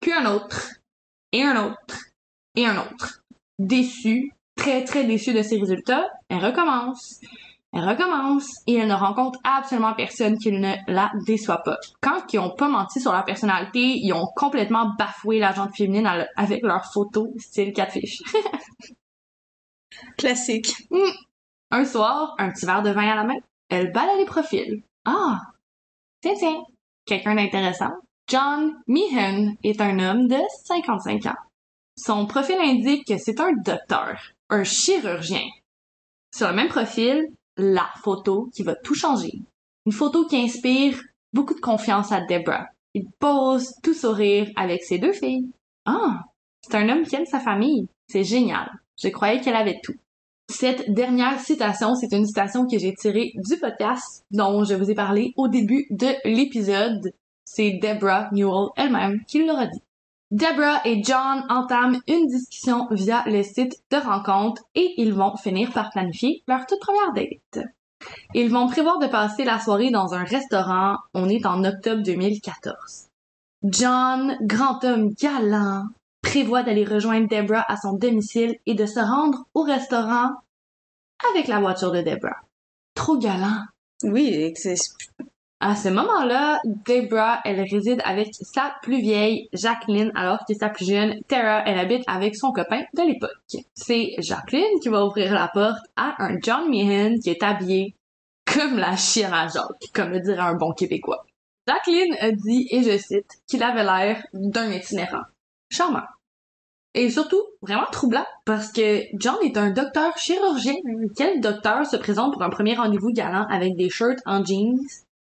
puis 0.01 0.12
un 0.12 0.27
autre, 0.27 0.75
et 1.33 1.42
un 1.42 1.57
autre, 1.57 2.05
et 2.55 2.66
un 2.66 2.77
autre. 2.77 3.22
Déçue, 3.59 4.31
très 4.57 4.85
très 4.85 5.05
déçue 5.05 5.33
de 5.33 5.42
ses 5.42 5.59
résultats, 5.59 6.07
elle 6.29 6.44
recommence. 6.44 7.18
Elle 7.72 7.88
recommence 7.88 8.49
et 8.66 8.75
elle 8.75 8.88
ne 8.88 8.94
rencontre 8.94 9.38
absolument 9.42 9.94
personne 9.94 10.38
qui 10.38 10.53
ne 10.53 10.75
la 10.87 11.11
déçoit 11.27 11.62
pas. 11.62 11.79
Quand 12.03 12.33
ils 12.33 12.38
ont 12.38 12.55
pas 12.55 12.68
menti 12.68 13.01
sur 13.01 13.12
leur 13.12 13.25
personnalité, 13.25 13.81
ils 13.81 14.12
ont 14.12 14.27
complètement 14.37 14.94
bafoué 14.99 15.38
la 15.38 15.53
gente 15.53 15.75
féminine 15.75 16.27
avec 16.37 16.62
leurs 16.62 16.92
photos 16.92 17.29
style 17.38 17.72
catfish. 17.72 18.22
Classique. 20.18 20.75
Un 21.70 21.85
soir, 21.85 22.35
un 22.38 22.51
petit 22.51 22.66
verre 22.66 22.83
de 22.83 22.90
vin 22.90 23.11
à 23.11 23.16
la 23.16 23.25
main, 23.25 23.38
elle 23.70 23.92
balaye 23.92 24.18
les 24.18 24.25
profils. 24.27 24.83
Ah! 25.05 25.40
Tiens, 26.20 26.35
tiens! 26.38 26.62
Quelqu'un 27.07 27.35
d'intéressant. 27.35 27.92
John 28.29 28.75
Meehan 28.89 29.55
est 29.62 29.81
un 29.81 30.01
homme 30.01 30.27
de 30.27 30.39
55 30.65 31.27
ans. 31.27 31.43
Son 31.97 32.27
profil 32.27 32.57
indique 32.59 33.07
que 33.07 33.19
c'est 33.19 33.39
un 33.39 33.53
docteur, 33.53 34.21
un 34.51 34.65
chirurgien. 34.65 35.47
Sur 36.35 36.49
le 36.49 36.55
même 36.55 36.69
profil, 36.69 37.29
la 37.57 37.89
photo 38.03 38.51
qui 38.53 38.65
va 38.65 38.75
tout 38.75 38.97
changer. 38.97 39.43
Une 39.87 39.93
photo 39.93 40.27
qui 40.27 40.39
inspire 40.39 41.01
beaucoup 41.33 41.55
de 41.55 41.61
confiance 41.61 42.11
à 42.11 42.21
Deborah. 42.21 42.67
Il 42.95 43.07
pose 43.21 43.73
tout 43.85 43.95
sourire 43.95 44.51
avec 44.57 44.83
ses 44.83 44.99
deux 44.99 45.12
filles. 45.12 45.49
Ah! 45.85 46.25
C'est 46.62 46.75
un 46.75 46.89
homme 46.89 47.05
qui 47.05 47.15
aime 47.15 47.27
sa 47.27 47.39
famille. 47.39 47.87
C'est 48.09 48.25
génial. 48.25 48.69
Je 49.01 49.09
croyais 49.09 49.41
qu'elle 49.41 49.55
avait 49.55 49.81
tout. 49.85 49.95
Cette 50.51 50.93
dernière 50.93 51.39
citation, 51.39 51.95
c'est 51.95 52.12
une 52.12 52.27
citation 52.27 52.67
que 52.67 52.79
j'ai 52.79 52.95
tirée 52.95 53.35
du 53.37 53.57
podcast 53.57 54.25
dont 54.33 54.65
je 54.65 54.75
vous 54.75 54.91
ai 54.91 54.95
parlé 54.95 55.33
au 55.37 55.47
début 55.47 55.87
de 55.91 56.09
l'épisode. 56.25 57.12
C'est 57.47 57.79
Deborah 57.83 58.29
Newell 58.33 58.69
elle-même 58.77 59.25
qui 59.25 59.47
l'aura 59.47 59.67
dit. 59.67 59.83
Deborah 60.33 60.81
et 60.85 61.03
John 61.05 61.47
entament 61.49 62.01
une 62.09 62.27
discussion 62.27 62.89
via 62.91 63.23
le 63.27 63.43
site 63.45 63.81
de 63.91 63.97
rencontre 63.97 64.63
et 64.75 64.95
ils 64.99 65.15
vont 65.15 65.37
finir 65.37 65.73
par 65.73 65.91
planifier 65.91 66.43
leur 66.49 66.67
toute 66.67 66.81
première 66.81 67.13
date. 67.13 67.65
Ils 68.35 68.51
vont 68.51 68.67
prévoir 68.67 68.99
de 68.99 69.07
passer 69.07 69.45
la 69.45 69.61
soirée 69.61 69.91
dans 69.91 70.15
un 70.15 70.25
restaurant. 70.25 70.97
On 71.15 71.29
est 71.29 71.47
en 71.47 71.65
octobre 71.65 72.03
2014. 72.03 73.09
John, 73.63 74.37
grand 74.43 74.83
homme 74.85 75.15
galant, 75.15 75.85
prévoit 76.23 76.65
d'aller 76.65 76.85
rejoindre 76.85 77.29
Deborah 77.29 77.65
à 77.69 77.77
son 77.77 77.93
domicile 77.93 78.57
et 78.67 78.75
de 78.75 78.85
se 78.85 79.01
rendre 79.01 79.47
au 79.55 79.63
restaurant 79.63 80.33
avec 81.33 81.47
la 81.47 81.61
voiture 81.61 81.93
de 81.93 82.03
Debra. 82.03 82.37
Trop 82.95 83.17
galant. 83.17 83.63
Oui, 84.03 84.53
c'est 84.57 84.75
À 85.59 85.75
ce 85.75 85.88
moment-là, 85.88 86.61
Debra, 86.64 87.40
elle 87.45 87.61
réside 87.61 88.03
avec 88.05 88.29
sa 88.35 88.75
plus 88.83 89.01
vieille, 89.01 89.49
Jacqueline, 89.55 90.12
alors 90.14 90.40
que 90.47 90.53
sa 90.53 90.69
plus 90.69 90.87
jeune, 90.87 91.23
Tara, 91.29 91.62
elle 91.66 91.79
habite 91.79 92.05
avec 92.07 92.37
son 92.37 92.53
copain 92.53 92.83
de 92.95 93.03
l'époque. 93.03 93.31
C'est 93.75 94.11
Jacqueline 94.19 94.79
qui 94.83 94.90
va 94.90 95.07
ouvrir 95.07 95.33
la 95.33 95.49
porte 95.49 95.81
à 95.97 96.14
un 96.19 96.37
John 96.42 96.69
Meehan 96.69 97.14
qui 97.23 97.31
est 97.31 97.42
habillé 97.42 97.95
comme 98.45 98.77
la 98.77 98.97
chienne 98.97 99.33
à 99.33 99.49
Jacques, 99.49 99.92
comme 99.95 100.11
le 100.11 100.21
dirait 100.21 100.40
un 100.40 100.55
bon 100.55 100.73
Québécois. 100.73 101.25
Jacqueline 101.66 102.14
a 102.21 102.33
dit, 102.33 102.69
et 102.71 102.83
je 102.83 102.99
cite, 102.99 103.38
qu'il 103.49 103.62
avait 103.62 103.83
l'air 103.83 104.23
d'un 104.35 104.71
itinérant. 104.71 105.25
Charmant. 105.71 106.05
Et 106.95 107.11
surtout, 107.11 107.42
vraiment 107.61 107.87
troublant, 107.90 108.27
parce 108.45 108.73
que 108.73 109.03
John 109.14 109.37
est 109.42 109.57
un 109.57 109.71
docteur 109.71 110.16
chirurgien. 110.16 110.75
Quel 111.16 111.40
docteur 111.40 111.85
se 111.87 111.97
présente 111.97 112.35
pour 112.35 112.42
un 112.42 112.51
premier 112.51 112.75
rendez-vous 112.75 113.11
galant 113.11 113.47
avec 113.51 113.75
des 113.77 113.90
shirts 113.90 114.21
en 114.27 114.45
jeans, 114.45 114.79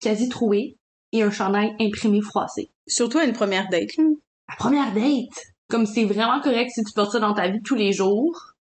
quasi 0.00 0.28
troués, 0.28 0.76
et 1.12 1.22
un 1.22 1.30
chandail 1.30 1.74
imprimé 1.80 2.20
froissé? 2.20 2.70
Surtout 2.86 3.18
à 3.18 3.24
une 3.24 3.32
première 3.32 3.68
date. 3.68 3.90
La 3.98 4.56
première 4.56 4.92
date! 4.92 5.54
Comme 5.68 5.86
c'est 5.86 6.04
vraiment 6.04 6.40
correct 6.40 6.70
si 6.72 6.82
tu 6.84 6.92
portes 6.92 7.12
ça 7.12 7.18
dans 7.18 7.34
ta 7.34 7.48
vie 7.48 7.60
tous 7.62 7.74
les 7.74 7.92
jours. 7.92 8.54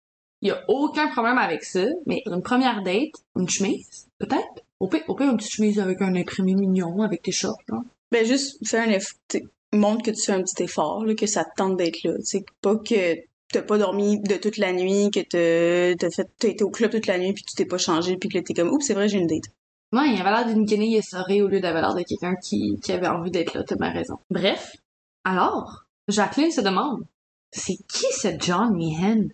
Il 0.41 0.50
y 0.50 0.52
a 0.52 0.63
aucun 0.67 1.10
problème 1.10 1.38
avec 1.38 1.63
ça, 1.63 1.86
mais 2.06 2.22
une 2.26 2.41
première 2.41 2.84
date, 2.84 3.13
une 3.38 3.50
chemise, 3.50 4.08
peut-être? 4.19 4.63
Au 4.80 4.88
pire, 4.88 5.04
au 5.08 5.15
pire, 5.15 5.30
une 5.30 5.38
petite 5.38 5.54
chemise 5.54 5.80
avec 5.80 6.02
un 6.02 6.15
imprimé 6.15 6.54
mignon, 6.54 7.02
avec 7.02 7.22
tes 7.22 7.32
shorts, 7.32 7.58
hein. 7.72 7.84
Ben 8.12 8.26
juste 8.26 8.58
fais 8.67 8.80
un 8.80 8.89
effort. 8.89 9.17
Montre 9.72 10.04
que 10.04 10.12
tu 10.12 10.22
fais 10.22 10.34
un 10.34 10.43
petit 10.43 10.63
effort, 10.63 11.04
là, 11.06 11.15
que 11.15 11.26
ça 11.26 11.46
te 11.46 11.50
tente 11.56 11.78
d'être 11.78 12.04
là. 12.04 12.13
C'est 12.24 12.46
pas 12.62 12.76
que 12.76 13.15
t'as 13.52 13.62
pas 13.62 13.78
dormi 13.78 14.19
de 14.19 14.36
toute 14.36 14.58
la 14.58 14.74
nuit, 14.74 15.10
que 15.12 15.22
t'as 15.96 16.10
fait 16.12 16.30
t'as 16.38 16.48
été 16.48 16.63
au 16.63 16.69
club 16.69 16.91
toute 16.91 17.08
la 17.08 17.17
nuit 17.17 17.34
puis 17.34 17.43
tu 17.43 17.56
t'es 17.56 17.65
pas 17.65 17.78
changé 17.78 18.17
puis 18.17 18.30
que 18.30 18.39
t'es 18.39 18.54
comme 18.54 18.69
oups 18.69 18.86
c'est 18.86 18.93
vrai 18.93 19.08
j'ai 19.08 19.19
une 19.19 19.28
date. 19.28 19.46
Ouais, 19.93 20.10
il 20.12 20.19
avait 20.19 20.32
l'air 20.32 20.47
d'une 20.47 20.65
guenille 20.65 20.95
essorée 20.95 21.43
au 21.43 21.47
lieu 21.47 21.60
d'avoir 21.60 21.84
l'air 21.84 21.93
de 21.93 22.01
quelqu'un 22.01 22.34
qui, 22.36 22.79
qui 22.84 22.91
avait 22.91 23.08
envie 23.08 23.29
d'être 23.29 23.53
là, 23.53 23.63
t'as 23.63 23.75
bien 23.75 23.91
raison. 23.91 24.15
Bref, 24.32 24.71
alors, 25.23 25.84
Jacqueline 26.08 26.49
se 26.49 26.62
demande, 26.62 27.03
c'est 27.51 27.77
qui 27.88 28.08
ce 28.12 28.29
John 28.39 28.75
Meehan? 28.75 29.27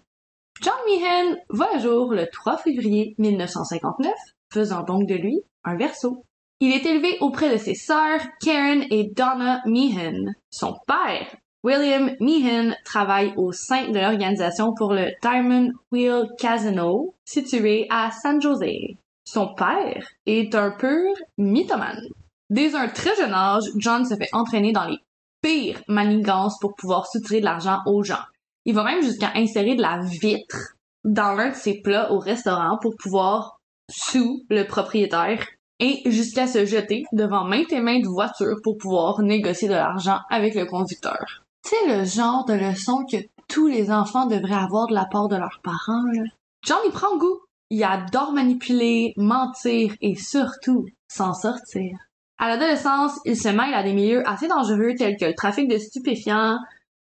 John 0.62 0.76
Meehan 0.86 1.38
voit 1.50 1.76
le 1.76 1.80
jour 1.80 2.12
le 2.12 2.28
3 2.30 2.58
février 2.58 3.16
1959, 3.20 4.14
faisant 4.52 4.84
donc 4.84 5.08
de 5.08 5.16
lui 5.16 5.40
un 5.64 5.78
verso. 5.78 6.26
Il 6.60 6.74
est 6.74 6.86
élevé 6.86 7.18
auprès 7.22 7.54
de 7.54 7.58
ses 7.58 7.76
sœurs 7.76 8.20
Karen 8.42 8.84
et 8.92 9.06
Donna 9.16 9.62
Meehan. 9.66 10.34
Son 10.50 10.76
père, 10.86 11.38
William 11.64 12.12
Meehan, 12.20 12.74
travaille 12.84 13.34
au 13.38 13.54
sein 13.54 13.90
de 13.92 13.98
l'organisation 13.98 14.74
pour 14.74 14.92
le 14.92 15.14
Diamond 15.22 15.72
Wheel 15.94 16.28
Casino, 16.38 17.16
situé 17.24 17.88
à 17.90 18.12
San 18.12 18.42
Jose. 18.42 18.98
Son 19.32 19.54
père 19.54 20.08
est 20.26 20.56
un 20.56 20.72
pur 20.72 21.14
mythomane. 21.38 22.02
Dès 22.50 22.74
un 22.74 22.88
très 22.88 23.16
jeune 23.16 23.36
âge, 23.36 23.66
John 23.78 24.04
se 24.04 24.16
fait 24.16 24.30
entraîner 24.34 24.72
dans 24.72 24.86
les 24.86 24.98
pires 25.44 25.80
manigances 25.88 26.58
pour 26.60 26.74
pouvoir 26.74 27.06
soutirer 27.06 27.40
de 27.40 27.46
l'argent 27.46 27.78
aux 27.86 28.02
gens. 28.02 28.24
Il 28.66 28.74
va 28.74 28.84
même 28.84 29.04
jusqu'à 29.04 29.32
insérer 29.36 29.76
de 29.76 29.84
la 29.84 30.00
vitre 30.00 30.74
dans 31.04 31.34
l'un 31.36 31.50
de 31.50 31.56
ses 31.56 31.80
plats 31.80 32.12
au 32.12 32.18
restaurant 32.18 32.80
pour 32.82 32.96
pouvoir 32.98 33.60
sous 33.88 34.46
le 34.50 34.64
propriétaire 34.64 35.46
et 35.78 36.02
jusqu'à 36.10 36.48
se 36.48 36.66
jeter 36.66 37.04
devant 37.14 37.44
maintes 37.44 37.72
et 37.72 37.82
maintes 37.82 38.08
voitures 38.08 38.58
pour 38.64 38.78
pouvoir 38.78 39.22
négocier 39.22 39.68
de 39.68 39.76
l'argent 39.76 40.18
avec 40.32 40.56
le 40.56 40.66
conducteur. 40.66 41.44
C'est 41.64 41.88
le 41.88 42.04
genre 42.04 42.46
de 42.46 42.54
leçon 42.54 43.06
que 43.06 43.18
tous 43.48 43.68
les 43.68 43.92
enfants 43.92 44.26
devraient 44.26 44.56
avoir 44.56 44.88
de 44.88 44.96
la 44.96 45.06
part 45.06 45.28
de 45.28 45.36
leurs 45.36 45.62
parents. 45.64 46.04
Là. 46.14 46.24
John 46.66 46.80
y 46.88 46.90
prend 46.90 47.16
goût. 47.16 47.42
Il 47.70 47.84
adore 47.84 48.34
manipuler, 48.34 49.14
mentir 49.18 49.94
et 50.02 50.16
surtout 50.16 50.86
s'en 51.08 51.34
sortir. 51.34 51.98
À 52.38 52.48
l'adolescence, 52.48 53.20
il 53.26 53.38
se 53.38 53.50
mêle 53.50 53.74
à 53.74 53.84
des 53.84 53.94
milieux 53.94 54.28
assez 54.28 54.48
dangereux 54.48 54.96
tels 54.98 55.18
que 55.18 55.26
le 55.26 55.36
trafic 55.36 55.68
de 55.68 55.78
stupéfiants 55.78 56.58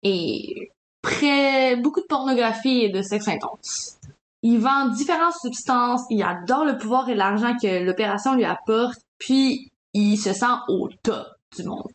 et 0.02 0.70
près 1.00 1.76
beaucoup 1.76 2.00
de 2.00 2.06
pornographie 2.06 2.82
et 2.82 2.90
de 2.90 3.02
sexe 3.02 3.28
intense. 3.28 3.98
Il 4.42 4.58
vend 4.58 4.88
différentes 4.88 5.36
substances, 5.40 6.02
il 6.10 6.22
adore 6.22 6.64
le 6.64 6.76
pouvoir 6.76 7.08
et 7.08 7.14
l'argent 7.14 7.56
que 7.60 7.84
l'opération 7.84 8.34
lui 8.34 8.44
apporte, 8.44 9.00
puis 9.18 9.70
il 9.94 10.16
se 10.16 10.32
sent 10.32 10.54
au 10.68 10.88
top 11.02 11.26
du 11.56 11.64
monde. 11.64 11.92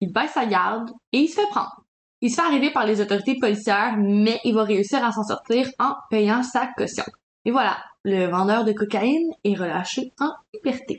Il 0.00 0.12
baisse 0.12 0.32
sa 0.32 0.46
garde 0.46 0.90
et 1.12 1.18
il 1.18 1.28
se 1.28 1.36
fait 1.36 1.48
prendre. 1.48 1.84
Il 2.20 2.30
se 2.30 2.36
fait 2.36 2.46
arrêter 2.46 2.70
par 2.70 2.84
les 2.84 3.00
autorités 3.00 3.38
policières, 3.38 3.96
mais 3.98 4.40
il 4.44 4.54
va 4.54 4.64
réussir 4.64 5.04
à 5.04 5.12
s'en 5.12 5.24
sortir 5.24 5.68
en 5.78 5.94
payant 6.10 6.42
sa 6.42 6.66
caution. 6.76 7.04
Et 7.44 7.50
voilà, 7.50 7.76
le 8.04 8.26
vendeur 8.26 8.64
de 8.64 8.72
cocaïne 8.72 9.32
est 9.44 9.54
relâché 9.54 10.12
en 10.20 10.32
liberté. 10.52 10.98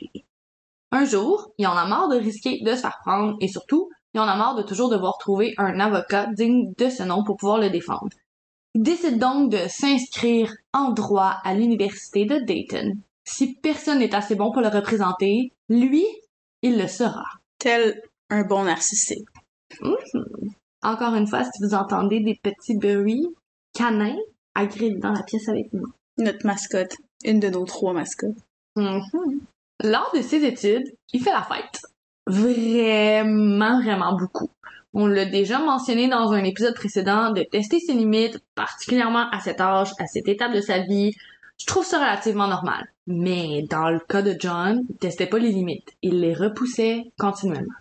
Un 0.91 1.05
jour, 1.05 1.51
il 1.57 1.67
en 1.67 1.77
a 1.77 1.87
marre 1.87 2.09
de 2.09 2.17
risquer 2.17 2.61
de 2.63 2.71
se 2.71 2.81
faire 2.81 2.99
prendre 3.03 3.35
et 3.41 3.47
surtout, 3.47 3.89
il 4.13 4.19
en 4.19 4.27
a 4.27 4.35
marre 4.35 4.55
de 4.55 4.63
toujours 4.63 4.89
devoir 4.89 5.17
trouver 5.17 5.53
un 5.57 5.79
avocat 5.79 6.27
digne 6.27 6.73
de 6.77 6.89
ce 6.89 7.03
nom 7.03 7.23
pour 7.23 7.37
pouvoir 7.37 7.59
le 7.59 7.69
défendre. 7.69 8.09
Il 8.73 8.81
décide 8.81 9.19
donc 9.19 9.51
de 9.51 9.67
s'inscrire 9.67 10.53
en 10.73 10.91
droit 10.91 11.37
à 11.43 11.53
l'université 11.53 12.25
de 12.25 12.39
Dayton. 12.39 12.93
Si 13.23 13.55
personne 13.55 13.99
n'est 13.99 14.15
assez 14.15 14.35
bon 14.35 14.51
pour 14.51 14.61
le 14.61 14.67
représenter, 14.67 15.51
lui, 15.69 16.05
il 16.61 16.77
le 16.77 16.87
sera. 16.87 17.25
Tel 17.59 18.01
un 18.29 18.43
bon 18.43 18.63
narcissique. 18.63 19.27
Mhm. 19.81 20.51
Encore 20.83 21.15
une 21.15 21.27
fois, 21.27 21.43
si 21.43 21.63
vous 21.63 21.73
entendez 21.73 22.19
des 22.19 22.35
petits 22.35 22.77
bruits 22.77 23.27
canins, 23.73 24.17
agréez 24.53 24.95
dans 24.95 25.11
la 25.11 25.23
pièce 25.23 25.49
avec 25.49 25.73
nous. 25.73 25.87
Notre 26.17 26.45
mascotte. 26.45 26.95
Une 27.23 27.39
de 27.39 27.49
nos 27.49 27.65
trois 27.65 27.93
mascottes. 27.93 28.37
Mhm. 28.75 29.39
Lors 29.83 30.11
de 30.15 30.21
ses 30.21 30.45
études, 30.45 30.95
il 31.13 31.21
fait 31.21 31.31
la 31.31 31.43
fête. 31.43 31.81
Vraiment, 32.27 33.81
vraiment 33.81 34.17
beaucoup. 34.17 34.49
On 34.93 35.07
l'a 35.07 35.25
déjà 35.25 35.59
mentionné 35.59 36.07
dans 36.07 36.31
un 36.31 36.43
épisode 36.43 36.73
précédent 36.73 37.31
de 37.31 37.43
tester 37.43 37.79
ses 37.79 37.93
limites, 37.93 38.39
particulièrement 38.55 39.29
à 39.29 39.41
cet 39.41 39.59
âge, 39.59 39.91
à 39.99 40.07
cette 40.07 40.29
étape 40.29 40.53
de 40.53 40.61
sa 40.61 40.79
vie. 40.79 41.11
Je 41.59 41.65
trouve 41.65 41.85
ça 41.85 41.99
relativement 41.99 42.47
normal. 42.47 42.85
Mais 43.07 43.63
dans 43.69 43.89
le 43.89 43.99
cas 43.99 44.21
de 44.21 44.35
John, 44.39 44.83
il 44.89 44.95
testait 44.97 45.27
pas 45.27 45.37
les 45.37 45.51
limites. 45.51 45.93
Il 46.01 46.21
les 46.21 46.33
repoussait 46.33 47.11
continuellement. 47.19 47.73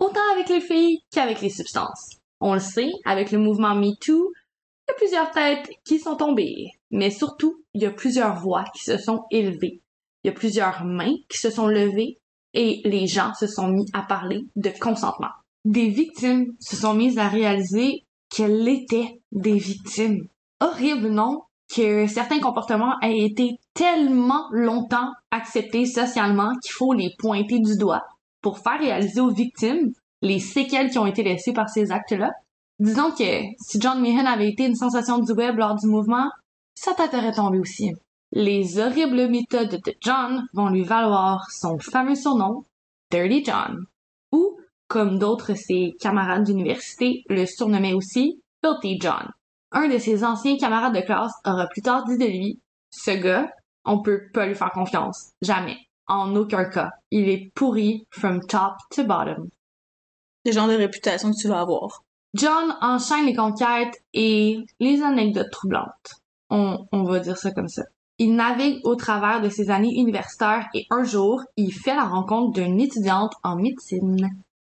Autant 0.00 0.20
avec 0.34 0.48
les 0.48 0.60
filles 0.60 1.02
qu'avec 1.12 1.40
les 1.40 1.50
substances. 1.50 2.16
On 2.40 2.54
le 2.54 2.60
sait, 2.60 2.90
avec 3.04 3.30
le 3.30 3.38
mouvement 3.38 3.74
MeToo, 3.74 4.32
il 4.32 4.90
y 4.90 4.92
a 4.92 4.94
plusieurs 4.94 5.30
têtes 5.30 5.70
qui 5.84 5.98
sont 5.98 6.16
tombées. 6.16 6.70
Mais 6.90 7.10
surtout, 7.10 7.62
il 7.74 7.82
y 7.82 7.86
a 7.86 7.90
plusieurs 7.90 8.36
voix 8.36 8.64
qui 8.74 8.82
se 8.82 8.98
sont 8.98 9.24
élevées. 9.30 9.80
Il 10.22 10.28
y 10.28 10.30
a 10.30 10.34
plusieurs 10.34 10.84
mains 10.84 11.14
qui 11.28 11.38
se 11.38 11.50
sont 11.50 11.66
levées 11.66 12.18
et 12.52 12.80
les 12.84 13.06
gens 13.06 13.32
se 13.34 13.46
sont 13.46 13.68
mis 13.68 13.86
à 13.92 14.02
parler 14.02 14.44
de 14.56 14.70
consentement. 14.80 15.30
Des 15.64 15.88
victimes 15.88 16.52
se 16.58 16.76
sont 16.76 16.94
mises 16.94 17.18
à 17.18 17.28
réaliser 17.28 18.04
qu'elles 18.28 18.68
étaient 18.68 19.20
des 19.32 19.58
victimes. 19.58 20.26
Horrible, 20.60 21.08
non? 21.08 21.42
Que 21.74 22.06
certains 22.06 22.40
comportements 22.40 22.98
aient 23.02 23.24
été 23.24 23.58
tellement 23.74 24.46
longtemps 24.50 25.12
acceptés 25.30 25.86
socialement 25.86 26.52
qu'il 26.62 26.72
faut 26.72 26.92
les 26.92 27.14
pointer 27.18 27.60
du 27.60 27.76
doigt 27.76 28.02
pour 28.42 28.58
faire 28.58 28.80
réaliser 28.80 29.20
aux 29.20 29.30
victimes 29.30 29.92
les 30.22 30.40
séquelles 30.40 30.90
qui 30.90 30.98
ont 30.98 31.06
été 31.06 31.22
laissées 31.22 31.52
par 31.52 31.68
ces 31.68 31.92
actes-là. 31.92 32.30
Disons 32.78 33.10
que 33.10 33.42
si 33.58 33.78
John 33.80 34.00
Meehan 34.00 34.26
avait 34.26 34.48
été 34.48 34.64
une 34.64 34.74
sensation 34.74 35.18
du 35.18 35.32
web 35.32 35.56
lors 35.58 35.76
du 35.76 35.86
mouvement, 35.86 36.30
sa 36.80 36.94
tête 36.94 37.12
aurait 37.12 37.32
tombé 37.32 37.58
aussi. 37.58 37.92
Les 38.32 38.78
horribles 38.78 39.28
méthodes 39.28 39.82
de 39.84 39.94
John 40.00 40.46
vont 40.54 40.70
lui 40.70 40.82
valoir 40.82 41.46
son 41.50 41.78
fameux 41.78 42.14
surnom, 42.14 42.64
Dirty 43.10 43.44
John, 43.44 43.84
ou, 44.32 44.58
comme 44.88 45.18
d'autres 45.18 45.52
ses 45.54 45.94
camarades 46.00 46.44
d'université 46.44 47.22
le 47.28 47.44
surnommaient 47.44 47.92
aussi, 47.92 48.40
Filthy 48.64 48.98
John. 48.98 49.28
Un 49.72 49.88
de 49.88 49.98
ses 49.98 50.24
anciens 50.24 50.56
camarades 50.56 50.94
de 50.94 51.02
classe 51.02 51.34
aura 51.44 51.66
plus 51.66 51.82
tard 51.82 52.04
dit 52.04 52.16
de 52.16 52.24
lui, 52.24 52.60
ce 52.90 53.10
gars, 53.10 53.52
on 53.84 54.00
peut 54.00 54.30
pas 54.32 54.46
lui 54.46 54.54
faire 54.54 54.72
confiance. 54.72 55.32
Jamais. 55.42 55.76
En 56.06 56.34
aucun 56.34 56.64
cas. 56.64 56.92
Il 57.10 57.28
est 57.28 57.52
pourri 57.54 58.06
from 58.10 58.40
top 58.46 58.72
to 58.90 59.04
bottom. 59.04 59.50
Le 60.46 60.52
genre 60.52 60.68
de 60.68 60.74
réputation 60.74 61.30
que 61.30 61.36
tu 61.36 61.48
vas 61.48 61.60
avoir. 61.60 62.02
John 62.34 62.74
enchaîne 62.80 63.26
les 63.26 63.34
conquêtes 63.34 64.02
et 64.14 64.64
les 64.80 65.02
anecdotes 65.02 65.50
troublantes. 65.50 66.19
On, 66.50 66.86
on 66.92 67.04
va 67.04 67.20
dire 67.20 67.36
ça 67.36 67.52
comme 67.52 67.68
ça. 67.68 67.82
Il 68.18 68.34
navigue 68.34 68.80
au 68.84 68.96
travers 68.96 69.40
de 69.40 69.48
ses 69.48 69.70
années 69.70 69.94
universitaires 69.94 70.68
et 70.74 70.86
un 70.90 71.04
jour, 71.04 71.42
il 71.56 71.72
fait 71.72 71.94
la 71.94 72.04
rencontre 72.04 72.52
d'une 72.52 72.80
étudiante 72.80 73.32
en 73.42 73.56
médecine. 73.56 74.28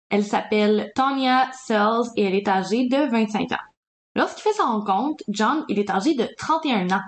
Elle 0.10 0.26
s'appelle 0.26 0.92
Tanya 0.96 1.50
Sells 1.54 2.10
et 2.16 2.24
elle 2.24 2.36
est 2.36 2.48
âgée 2.48 2.88
de 2.88 3.10
25 3.10 3.52
ans. 3.52 3.68
Lorsqu'il 4.16 4.44
fait 4.44 4.58
sa 4.58 4.66
rencontre, 4.66 5.24
John, 5.30 5.64
il 5.70 5.80
est 5.80 5.90
âgé 5.90 6.16
de 6.16 6.28
31 6.38 6.90
ans. 6.92 7.04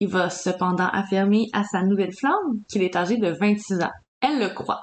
Il 0.00 0.08
va 0.08 0.28
cependant 0.30 0.88
affirmer 0.88 1.46
à 1.52 1.64
sa 1.64 1.82
nouvelle 1.82 2.12
flamme 2.12 2.62
qu'il 2.68 2.82
est 2.82 2.96
âgé 2.96 3.16
de 3.16 3.30
26 3.30 3.80
ans. 3.82 3.92
Elle 4.20 4.40
le 4.40 4.48
croit. 4.48 4.82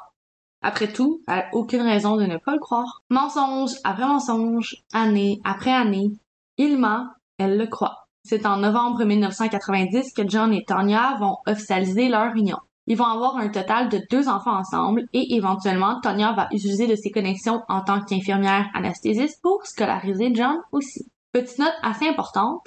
Après 0.62 0.92
tout, 0.92 1.22
elle 1.28 1.40
a 1.40 1.50
aucune 1.54 1.82
raison 1.82 2.18
de 2.18 2.24
ne 2.24 2.38
pas 2.38 2.54
le 2.54 2.60
croire. 2.60 3.02
Mensonge 3.10 3.74
après 3.84 4.08
mensonge, 4.08 4.76
année 4.94 5.40
après 5.44 5.72
année, 5.72 6.12
il 6.58 6.78
ment, 6.78 7.08
elle 7.38 7.58
le 7.58 7.68
croit. 7.68 8.05
C'est 8.28 8.48
en 8.48 8.58
novembre 8.58 9.06
1990 9.06 10.12
que 10.14 10.28
John 10.28 10.52
et 10.52 10.66
Tonya 10.66 11.16
vont 11.20 11.38
officialiser 11.46 12.10
leur 12.10 12.36
union. 12.36 12.58
Ils 12.88 12.98
vont 12.98 13.06
avoir 13.06 13.38
un 13.38 13.50
total 13.50 13.88
de 13.88 14.02
deux 14.10 14.28
enfants 14.28 14.58
ensemble 14.58 15.04
et 15.14 15.36
éventuellement, 15.36 16.02
Tonya 16.02 16.34
va 16.34 16.48
utiliser 16.52 16.88
de 16.88 16.96
ses 16.96 17.12
connexions 17.12 17.62
en 17.70 17.82
tant 17.82 18.02
qu'infirmière 18.02 18.68
anesthésiste 18.74 19.44
pour 19.44 19.64
scolariser 19.68 20.34
John 20.34 20.58
aussi. 20.72 21.06
Petite 21.34 21.60
note 21.60 21.76
assez 21.84 22.08
importante, 22.08 22.66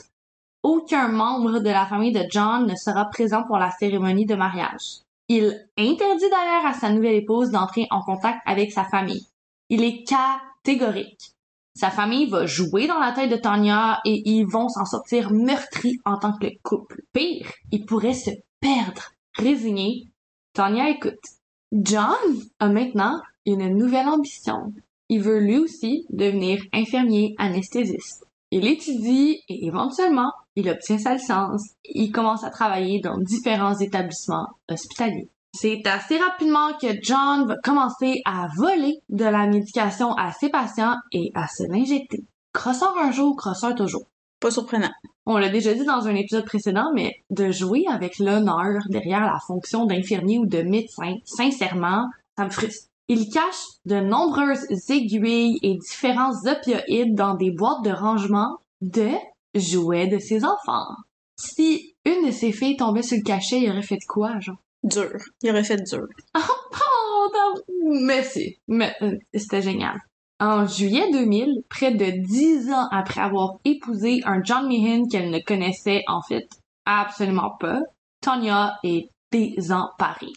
aucun 0.63 1.09
membre 1.09 1.59
de 1.59 1.71
la 1.71 1.87
famille 1.87 2.13
de 2.13 2.25
John 2.31 2.65
ne 2.65 2.77
sera 2.77 3.07
présent 3.07 3.43
pour 3.43 3.59
la 3.59 3.73
cérémonie 3.73 4.27
de 4.27 4.37
mariage. 4.37 5.01
Il 5.27 5.69
interdit 5.77 6.31
d'ailleurs 6.31 6.67
à 6.67 6.75
sa 6.75 6.91
nouvelle 6.91 7.17
épouse 7.17 7.51
d'entrer 7.51 7.89
en 7.91 8.03
contact 8.03 8.39
avec 8.47 8.71
sa 8.71 8.85
famille. 8.85 9.27
Il 9.71 9.83
est 9.83 10.05
catégorique. 10.05 11.33
Sa 11.79 11.91
famille 11.91 12.29
va 12.29 12.45
jouer 12.45 12.89
dans 12.89 12.99
la 12.99 13.13
tête 13.13 13.31
de 13.31 13.37
Tanya 13.37 14.01
et 14.05 14.29
ils 14.29 14.45
vont 14.45 14.69
s'en 14.69 14.85
sortir 14.85 15.31
meurtris 15.31 16.01
en 16.05 16.19
tant 16.19 16.33
que 16.37 16.49
couple. 16.65 17.03
Pire, 17.13 17.53
ils 17.71 17.87
pourraient 17.87 18.15
se 18.15 18.31
perdre. 18.59 19.13
Résigné, 19.37 20.09
Tanya 20.55 20.91
écoute. 20.91 21.23
John 21.71 22.17
a 22.59 22.69
maintenant 22.69 23.21
une 23.47 23.77
nouvelle 23.77 24.09
ambition. 24.09 24.73
Il 25.09 25.23
veut 25.23 25.39
lui 25.39 25.59
aussi 25.59 26.05
devenir 26.11 26.61
infirmier 26.73 27.37
anesthésiste. 27.39 28.27
Il 28.51 28.67
étudie 28.67 29.45
et 29.49 29.67
éventuellement, 29.67 30.33
il 30.57 30.69
obtient 30.69 30.99
sa 30.99 31.15
licence. 31.15 31.63
Il 31.85 32.11
commence 32.11 32.43
à 32.43 32.51
travailler 32.51 33.01
dans 33.01 33.19
différents 33.19 33.79
établissements 33.79 34.49
hospitaliers. 34.69 35.31
C'est 35.53 35.87
assez 35.87 36.19
rapidement 36.19 36.73
que 36.81 36.87
John 37.03 37.47
va 37.47 37.57
commencer 37.63 38.21
à 38.25 38.49
voler 38.57 39.01
de 39.09 39.25
la 39.25 39.47
médication 39.47 40.13
à 40.13 40.33
ses 40.33 40.51
patients 40.51 40.97
et 41.13 41.31
à 41.35 41.49
se 41.49 41.65
l'injecter. 41.65 42.25
Crosseur 42.53 42.97
un 42.99 43.11
jour, 43.11 43.37
crosseur 43.37 43.75
toujours. 43.75 44.07
Pas 44.41 44.51
surprenant. 44.51 44.91
On 45.27 45.37
l'a 45.37 45.49
déjà 45.49 45.75
dit 45.75 45.85
dans 45.85 46.07
un 46.07 46.15
épisode 46.15 46.45
précédent, 46.45 46.91
mais 46.95 47.17
de 47.31 47.51
jouer 47.51 47.85
avec 47.89 48.19
l'honneur 48.19 48.83
derrière 48.89 49.21
la 49.21 49.39
fonction 49.47 49.85
d'infirmier 49.85 50.39
ou 50.39 50.47
de 50.47 50.63
médecin, 50.63 51.17
sincèrement, 51.25 52.09
ça 52.37 52.45
me 52.45 52.51
frustre. 52.51 52.89
Il 53.09 53.31
cache 53.31 53.65
de 53.87 53.97
nombreuses 53.97 54.67
aiguilles 54.91 55.59
et 55.63 55.77
différents 55.77 56.35
opioïdes 56.47 57.15
dans 57.15 57.35
des 57.35 57.51
boîtes 57.51 57.83
de 57.83 57.91
rangement 57.91 58.59
de 58.81 59.11
jouets 59.55 60.07
de 60.07 60.19
ses 60.19 60.45
enfants. 60.45 60.95
Si 61.37 61.95
une 62.05 62.27
de 62.27 62.31
ses 62.31 62.53
filles 62.53 62.77
tombait 62.77 63.03
sur 63.03 63.17
le 63.17 63.23
cachet, 63.23 63.61
il 63.61 63.71
aurait 63.71 63.83
fait 63.83 63.99
quoi, 64.07 64.39
genre? 64.41 64.59
Dur. 64.89 65.19
Il 65.43 65.51
aurait 65.51 65.65
fait 65.65 65.83
dur. 65.83 66.07
Oh, 66.37 66.41
oh, 66.73 67.55
merci. 67.91 68.59
Mais 68.69 68.95
euh, 69.03 69.17
c'était 69.35 69.63
génial. 69.63 69.99
En 70.41 70.67
juillet 70.67 71.11
2000, 71.11 71.63
près 71.69 71.93
de 71.93 72.23
dix 72.25 72.71
ans 72.73 72.89
après 72.93 73.21
avoir 73.21 73.59
épousé 73.65 74.21
un 74.25 74.43
John 74.43 74.69
Meehan 74.69 75.09
qu'elle 75.09 75.31
ne 75.31 75.41
connaissait 75.41 76.03
en 76.07 76.23
fait 76.23 76.49
absolument 76.87 77.57
pas, 77.59 77.81
Tonya 78.21 78.79
est 78.85 79.11
désemparée. 79.33 80.33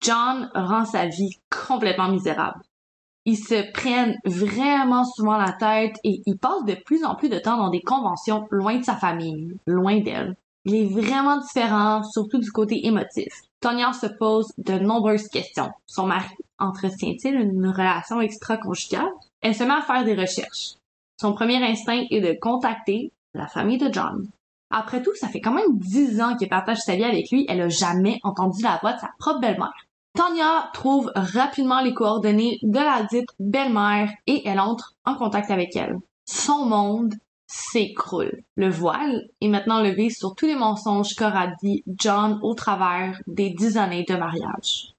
John 0.00 0.50
rend 0.54 0.84
sa 0.84 1.06
vie 1.06 1.38
complètement 1.50 2.08
misérable. 2.08 2.60
Ils 3.24 3.38
se 3.38 3.72
prennent 3.72 4.16
vraiment 4.24 5.04
souvent 5.04 5.36
la 5.36 5.52
tête 5.52 5.96
et 6.04 6.22
il 6.26 6.38
passe 6.38 6.64
de 6.64 6.74
plus 6.74 7.04
en 7.04 7.16
plus 7.16 7.28
de 7.28 7.38
temps 7.38 7.56
dans 7.56 7.70
des 7.70 7.80
conventions 7.80 8.46
loin 8.50 8.78
de 8.78 8.84
sa 8.84 8.94
famille, 8.94 9.56
loin 9.66 10.00
d'elle. 10.00 10.36
Il 10.64 10.74
est 10.74 10.86
vraiment 10.86 11.38
différent, 11.38 12.02
surtout 12.04 12.38
du 12.38 12.50
côté 12.50 12.86
émotif. 12.86 13.32
Tonya 13.60 13.92
se 13.92 14.06
pose 14.06 14.52
de 14.58 14.78
nombreuses 14.78 15.28
questions. 15.28 15.70
Son 15.86 16.06
mari 16.06 16.34
entretient-il 16.58 17.34
une 17.34 17.68
relation 17.68 18.20
extra-conjugale? 18.20 19.10
Elle 19.40 19.54
se 19.54 19.64
met 19.64 19.74
à 19.74 19.82
faire 19.82 20.04
des 20.04 20.14
recherches. 20.14 20.74
Son 21.20 21.32
premier 21.32 21.62
instinct 21.64 22.04
est 22.10 22.20
de 22.20 22.38
contacter 22.38 23.12
la 23.34 23.46
famille 23.46 23.78
de 23.78 23.92
John. 23.92 24.28
Après 24.70 25.02
tout, 25.02 25.14
ça 25.14 25.28
fait 25.28 25.40
quand 25.40 25.52
même 25.52 25.78
dix 25.78 26.20
ans 26.20 26.36
qu'elle 26.36 26.48
partage 26.48 26.78
sa 26.78 26.96
vie 26.96 27.04
avec 27.04 27.30
lui. 27.30 27.46
Elle 27.48 27.60
a 27.60 27.68
jamais 27.68 28.18
entendu 28.22 28.62
la 28.62 28.78
voix 28.82 28.94
de 28.94 29.00
sa 29.00 29.10
propre 29.18 29.40
belle-mère. 29.40 29.86
Tanya 30.14 30.70
trouve 30.72 31.12
rapidement 31.14 31.80
les 31.80 31.94
coordonnées 31.94 32.58
de 32.62 32.78
la 32.78 33.02
dite 33.04 33.28
belle-mère 33.38 34.10
et 34.26 34.46
elle 34.48 34.60
entre 34.60 34.94
en 35.04 35.14
contact 35.14 35.50
avec 35.50 35.76
elle. 35.76 35.98
Son 36.24 36.64
monde 36.64 37.14
s'écroule. 37.46 38.42
Le 38.56 38.68
voile 38.68 39.28
est 39.40 39.48
maintenant 39.48 39.82
levé 39.82 40.10
sur 40.10 40.34
tous 40.34 40.46
les 40.46 40.56
mensonges 40.56 41.14
qu'aura 41.14 41.48
dit 41.62 41.84
John 41.86 42.38
au 42.42 42.54
travers 42.54 43.20
des 43.26 43.50
dix 43.50 43.76
années 43.76 44.04
de 44.08 44.16
mariage. 44.16 44.92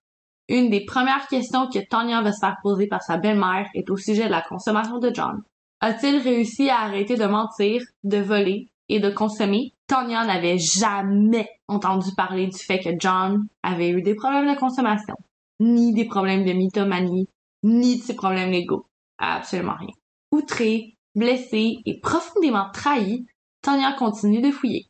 Une 0.50 0.70
des 0.70 0.86
premières 0.86 1.28
questions 1.28 1.68
que 1.68 1.80
Tanya 1.80 2.22
va 2.22 2.32
se 2.32 2.40
faire 2.40 2.58
poser 2.64 2.88
par 2.88 3.04
sa 3.04 3.18
belle-mère 3.18 3.68
est 3.74 3.90
au 3.90 3.98
sujet 3.98 4.26
de 4.26 4.32
la 4.32 4.42
consommation 4.42 4.98
de 4.98 5.12
John. 5.14 5.44
A-t-il 5.82 6.22
réussi 6.22 6.70
à 6.70 6.80
arrêter 6.80 7.16
de 7.16 7.26
mentir, 7.26 7.82
de 8.04 8.18
voler 8.18 8.70
et 8.88 9.00
de 9.00 9.10
consommer? 9.10 9.74
Tanya 9.88 10.26
n'avait 10.26 10.58
jamais 10.58 11.50
entendu 11.68 12.10
parler 12.16 12.48
du 12.48 12.58
fait 12.58 12.80
que 12.80 12.90
John 12.98 13.46
avait 13.62 13.90
eu 13.90 14.02
des 14.02 14.16
problèmes 14.16 14.54
de 14.54 14.60
consommation, 14.60 15.16
ni 15.60 15.94
des 15.94 16.06
problèmes 16.06 16.46
de 16.46 16.54
mythomanie, 16.54 17.28
ni 17.64 18.00
de 18.00 18.04
ses 18.04 18.16
problèmes 18.16 18.52
légaux. 18.52 18.86
Absolument 19.18 19.76
rien. 19.78 19.94
Outré, 20.32 20.97
blessée 21.18 21.80
et 21.86 22.00
profondément 22.00 22.70
trahie, 22.72 23.26
Tanya 23.62 23.94
continue 23.94 24.42
de 24.42 24.52
fouiller. 24.52 24.88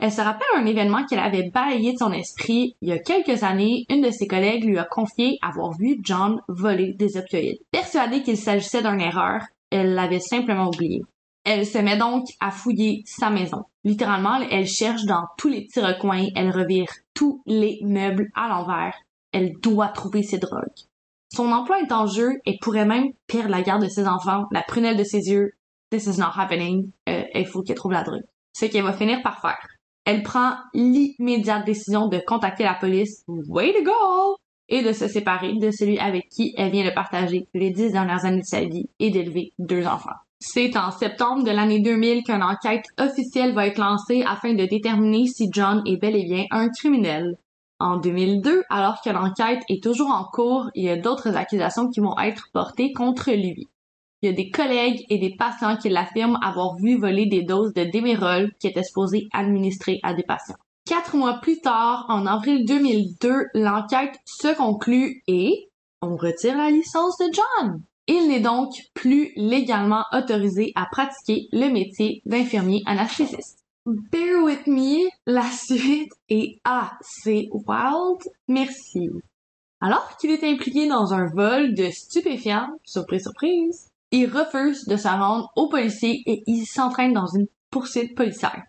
Elle 0.00 0.12
se 0.12 0.20
rappelle 0.20 0.48
un 0.56 0.66
événement 0.66 1.04
qu'elle 1.04 1.18
avait 1.18 1.50
balayé 1.50 1.92
de 1.92 1.98
son 1.98 2.12
esprit 2.12 2.74
il 2.80 2.88
y 2.88 2.92
a 2.92 2.98
quelques 2.98 3.42
années. 3.42 3.84
Une 3.90 4.00
de 4.00 4.10
ses 4.10 4.26
collègues 4.26 4.64
lui 4.64 4.78
a 4.78 4.84
confié 4.84 5.38
avoir 5.42 5.72
vu 5.72 5.98
John 6.02 6.40
voler 6.48 6.94
des 6.94 7.18
opioïdes. 7.18 7.60
Persuadée 7.70 8.22
qu'il 8.22 8.38
s'agissait 8.38 8.82
d'une 8.82 9.00
erreur, 9.00 9.42
elle 9.70 9.94
l'avait 9.94 10.20
simplement 10.20 10.68
oublié. 10.68 11.02
Elle 11.44 11.66
se 11.66 11.78
met 11.78 11.98
donc 11.98 12.26
à 12.40 12.50
fouiller 12.50 13.02
sa 13.06 13.30
maison. 13.30 13.64
Littéralement, 13.84 14.40
elle 14.50 14.66
cherche 14.66 15.04
dans 15.04 15.26
tous 15.38 15.48
les 15.48 15.64
petits 15.64 15.80
recoins, 15.80 16.26
elle 16.34 16.50
revire 16.50 16.88
tous 17.14 17.42
les 17.46 17.78
meubles 17.82 18.30
à 18.34 18.48
l'envers. 18.48 18.94
Elle 19.32 19.52
doit 19.62 19.88
trouver 19.88 20.22
ses 20.22 20.38
drogues. 20.38 20.86
Son 21.32 21.52
emploi 21.52 21.80
est 21.80 21.92
en 21.92 22.06
jeu 22.06 22.40
et 22.44 22.58
pourrait 22.60 22.86
même 22.86 23.12
perdre 23.26 23.50
la 23.50 23.62
garde 23.62 23.82
de 23.82 23.88
ses 23.88 24.08
enfants, 24.08 24.46
la 24.50 24.62
prunelle 24.62 24.96
de 24.96 25.04
ses 25.04 25.30
yeux, 25.30 25.52
this 25.90 26.06
is 26.06 26.18
not 26.18 26.32
happening, 26.36 26.90
euh, 27.08 27.22
il 27.34 27.46
faut 27.46 27.62
qu'elle 27.62 27.76
trouve 27.76 27.92
la 27.92 28.02
drogue. 28.02 28.24
Ce 28.52 28.66
qu'elle 28.66 28.84
va 28.84 28.92
finir 28.92 29.22
par 29.22 29.40
faire. 29.40 29.66
Elle 30.04 30.22
prend 30.22 30.54
l'immédiate 30.74 31.64
décision 31.64 32.08
de 32.08 32.18
contacter 32.26 32.64
la 32.64 32.74
police, 32.74 33.24
way 33.28 33.72
to 33.72 33.84
go, 33.84 34.36
et 34.70 34.82
de 34.82 34.92
se 34.92 35.08
séparer 35.08 35.54
de 35.54 35.70
celui 35.70 35.98
avec 35.98 36.28
qui 36.28 36.54
elle 36.56 36.70
vient 36.70 36.84
de 36.84 36.94
partager 36.94 37.48
les 37.54 37.70
dix 37.70 37.92
dernières 37.92 38.24
années 38.24 38.40
de 38.40 38.46
sa 38.46 38.64
vie 38.64 38.88
et 38.98 39.10
d'élever 39.10 39.52
deux 39.58 39.84
enfants. 39.84 40.16
C'est 40.38 40.76
en 40.76 40.90
septembre 40.90 41.44
de 41.44 41.50
l'année 41.50 41.80
2000 41.80 42.22
qu'une 42.22 42.42
enquête 42.42 42.86
officielle 42.98 43.52
va 43.52 43.66
être 43.66 43.78
lancée 43.78 44.22
afin 44.26 44.54
de 44.54 44.64
déterminer 44.64 45.26
si 45.26 45.48
John 45.52 45.82
est 45.86 45.98
bel 45.98 46.16
et 46.16 46.24
bien 46.24 46.44
un 46.50 46.70
criminel. 46.70 47.36
En 47.78 47.98
2002, 47.98 48.62
alors 48.70 49.00
que 49.02 49.10
l'enquête 49.10 49.62
est 49.68 49.82
toujours 49.82 50.10
en 50.10 50.24
cours, 50.24 50.70
il 50.74 50.84
y 50.84 50.90
a 50.90 50.96
d'autres 50.96 51.36
accusations 51.36 51.88
qui 51.88 52.00
vont 52.00 52.18
être 52.18 52.48
portées 52.52 52.92
contre 52.92 53.32
lui. 53.32 53.68
Il 54.22 54.28
y 54.28 54.32
a 54.32 54.36
des 54.36 54.50
collègues 54.50 55.04
et 55.08 55.18
des 55.18 55.34
patients 55.34 55.76
qui 55.76 55.88
l'affirment 55.88 56.38
avoir 56.42 56.76
vu 56.76 56.98
voler 56.98 57.26
des 57.26 57.42
doses 57.42 57.72
de 57.72 57.84
Demerol 57.84 58.52
qui 58.58 58.66
étaient 58.66 58.82
supposées 58.82 59.28
administrer 59.32 59.98
à 60.02 60.12
des 60.12 60.22
patients. 60.22 60.56
Quatre 60.84 61.16
mois 61.16 61.40
plus 61.40 61.60
tard, 61.60 62.04
en 62.08 62.26
avril 62.26 62.64
2002, 62.66 63.46
l'enquête 63.54 64.16
se 64.26 64.54
conclut 64.54 65.22
et 65.26 65.70
on 66.02 66.16
retire 66.16 66.56
la 66.56 66.70
licence 66.70 67.16
de 67.18 67.32
John. 67.32 67.82
Il 68.06 68.28
n'est 68.28 68.40
donc 68.40 68.72
plus 68.92 69.32
légalement 69.36 70.04
autorisé 70.12 70.72
à 70.74 70.86
pratiquer 70.90 71.48
le 71.52 71.68
métier 71.70 72.22
d'infirmier 72.26 72.82
anesthésiste. 72.86 73.64
Bear 73.86 74.42
with 74.42 74.66
me, 74.66 75.08
la 75.26 75.48
suite 75.50 76.12
est 76.28 76.60
assez 76.64 77.48
wild. 77.52 78.18
Merci. 78.48 79.08
Alors 79.80 80.16
qu'il 80.18 80.30
est 80.30 80.44
impliqué 80.44 80.88
dans 80.88 81.14
un 81.14 81.26
vol 81.26 81.74
de 81.74 81.88
stupéfiants, 81.90 82.68
surprise 82.84 83.22
surprise, 83.22 83.89
il 84.10 84.26
refuse 84.26 84.86
de 84.86 84.96
se 84.96 85.08
rendre 85.08 85.50
aux 85.56 85.68
policiers 85.68 86.22
et 86.26 86.42
il 86.46 86.66
s'entraîne 86.66 87.12
dans 87.12 87.26
une 87.26 87.46
poursuite 87.70 88.16
policière. 88.16 88.62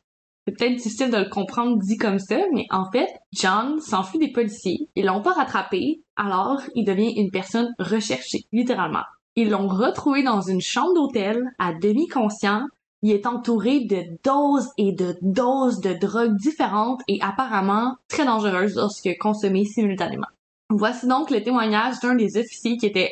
C'est 0.46 0.58
peut-être 0.58 0.76
difficile 0.76 1.12
de 1.12 1.18
le 1.18 1.30
comprendre 1.30 1.78
dit 1.78 1.98
comme 1.98 2.20
ça, 2.20 2.40
mais 2.54 2.66
en 2.72 2.90
fait, 2.92 3.10
John 3.32 3.80
s'enfuit 3.80 4.20
des 4.20 4.32
policiers. 4.32 4.90
Ils 4.96 5.06
l'ont 5.06 5.22
pas 5.22 5.34
rattrapé, 5.34 6.02
alors 6.16 6.62
il 6.74 6.84
devient 6.84 7.14
une 7.16 7.30
personne 7.30 7.74
recherchée, 7.78 8.46
littéralement. 8.52 9.04
Ils 9.36 9.50
l'ont 9.50 9.68
retrouvé 9.68 10.24
dans 10.24 10.42
une 10.42 10.62
chambre 10.62 10.96
d'hôtel, 10.96 11.44
à 11.60 11.74
demi-conscient. 11.74 12.66
Il 13.04 13.12
est 13.12 13.28
entouré 13.28 13.82
de 13.82 14.04
doses 14.24 14.70
et 14.78 14.94
de 14.94 15.16
doses 15.22 15.80
de 15.80 15.94
drogues 15.94 16.36
différentes 16.38 17.02
et 17.08 17.20
apparemment 17.22 17.96
très 18.08 18.26
dangereuses 18.26 18.76
lorsque 18.76 19.10
consommées 19.20 19.66
simultanément. 19.66 20.28
Voici 20.70 21.08
donc 21.08 21.30
le 21.32 21.44
témoignage 21.44 22.00
d'un 22.00 22.16
des 22.16 22.38
officiers 22.38 22.78
qui 22.78 22.86
était 22.86 23.12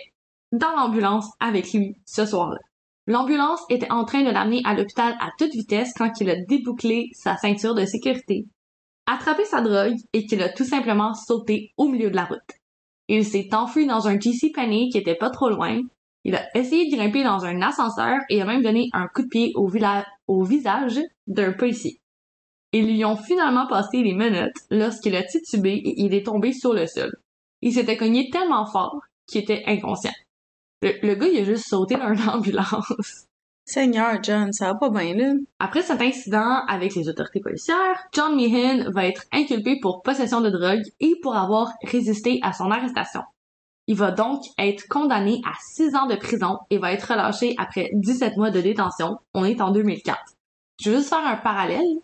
dans 0.51 0.71
l'ambulance 0.75 1.29
avec 1.39 1.73
lui 1.73 1.95
ce 2.05 2.25
soir-là. 2.25 2.59
L'ambulance 3.07 3.61
était 3.69 3.91
en 3.91 4.05
train 4.05 4.23
de 4.23 4.29
l'amener 4.29 4.61
à 4.65 4.75
l'hôpital 4.75 5.15
à 5.19 5.29
toute 5.37 5.51
vitesse 5.51 5.93
quand 5.97 6.11
il 6.21 6.29
a 6.29 6.35
débouclé 6.47 7.09
sa 7.13 7.37
ceinture 7.37 7.73
de 7.73 7.85
sécurité, 7.85 8.45
attrapé 9.07 9.45
sa 9.45 9.61
drogue 9.61 9.97
et 10.13 10.25
qu'il 10.25 10.43
a 10.43 10.49
tout 10.49 10.63
simplement 10.63 11.15
sauté 11.15 11.73
au 11.77 11.87
milieu 11.87 12.11
de 12.11 12.15
la 12.15 12.25
route. 12.25 12.39
Il 13.07 13.25
s'est 13.25 13.49
enfui 13.53 13.87
dans 13.87 14.07
un 14.07 14.19
GC 14.19 14.51
Penny 14.53 14.89
qui 14.89 14.99
était 14.99 15.15
pas 15.15 15.31
trop 15.31 15.49
loin. 15.49 15.81
Il 16.23 16.35
a 16.35 16.45
essayé 16.55 16.89
de 16.89 16.95
grimper 16.95 17.23
dans 17.23 17.45
un 17.45 17.61
ascenseur 17.63 18.19
et 18.29 18.41
a 18.41 18.45
même 18.45 18.61
donné 18.61 18.89
un 18.93 19.07
coup 19.07 19.23
de 19.23 19.27
pied 19.27 19.51
au, 19.55 19.71
au 20.27 20.43
visage 20.43 20.99
d'un 21.25 21.53
policier. 21.53 21.99
Ils 22.71 22.85
lui 22.85 23.03
ont 23.03 23.15
finalement 23.15 23.65
passé 23.65 24.03
les 24.03 24.13
menottes 24.13 24.61
lorsqu'il 24.69 25.15
a 25.15 25.23
titubé 25.23 25.71
et 25.71 26.01
il 26.01 26.13
est 26.13 26.27
tombé 26.27 26.53
sur 26.53 26.73
le 26.73 26.85
sol. 26.85 27.11
Il 27.61 27.73
s'était 27.73 27.97
cogné 27.97 28.29
tellement 28.29 28.67
fort 28.67 28.99
qu'il 29.25 29.41
était 29.41 29.63
inconscient. 29.65 30.13
Le, 30.81 30.93
le 31.05 31.15
gars, 31.15 31.27
il 31.27 31.39
a 31.39 31.43
juste 31.43 31.67
sauté 31.67 31.95
dans 31.95 32.13
une 32.13 32.29
ambulance. 32.29 33.25
Seigneur 33.69 34.17
John, 34.23 34.51
ça 34.51 34.73
va 34.73 34.75
pas 34.75 34.89
bien 34.89 35.13
là. 35.13 35.33
Après 35.59 35.83
cet 35.83 36.01
incident 36.01 36.65
avec 36.67 36.95
les 36.95 37.07
autorités 37.07 37.39
policières, 37.39 38.07
John 38.13 38.35
Meehan 38.35 38.89
va 38.89 39.05
être 39.05 39.25
inculpé 39.31 39.79
pour 39.79 40.01
possession 40.01 40.41
de 40.41 40.49
drogue 40.49 40.81
et 40.99 41.13
pour 41.21 41.35
avoir 41.35 41.73
résisté 41.83 42.39
à 42.41 42.51
son 42.51 42.71
arrestation. 42.71 43.21
Il 43.85 43.95
va 43.95 44.09
donc 44.09 44.41
être 44.57 44.87
condamné 44.87 45.39
à 45.45 45.53
6 45.75 45.95
ans 45.95 46.07
de 46.07 46.15
prison 46.15 46.57
et 46.71 46.79
va 46.79 46.93
être 46.93 47.11
relâché 47.11 47.53
après 47.59 47.91
17 47.93 48.37
mois 48.37 48.49
de 48.49 48.59
détention. 48.59 49.19
On 49.35 49.45
est 49.45 49.61
en 49.61 49.69
2004. 49.69 50.17
Je 50.81 50.89
veux 50.89 50.97
juste 50.97 51.09
faire 51.09 51.25
un 51.25 51.37
parallèle. 51.37 51.99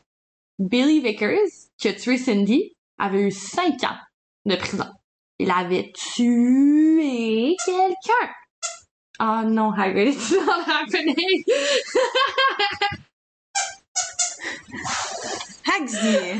Billy 0.59 0.99
Vickers, 0.99 1.49
qui 1.79 1.87
a 1.87 1.93
tué 1.93 2.17
Cindy, 2.17 2.75
avait 2.99 3.23
eu 3.23 3.31
5 3.31 3.83
ans 3.85 3.97
de 4.45 4.55
prison. 4.55 4.85
Il 5.39 5.49
avait 5.49 5.91
tué 5.95 7.55
quelqu'un. 7.65 8.31
Oh 9.19 9.43
non, 9.45 9.71
Hagrid, 9.71 10.07
it's 10.13 10.31
not 10.31 10.65
happening. 10.65 11.43
Hagsy! 15.65 16.39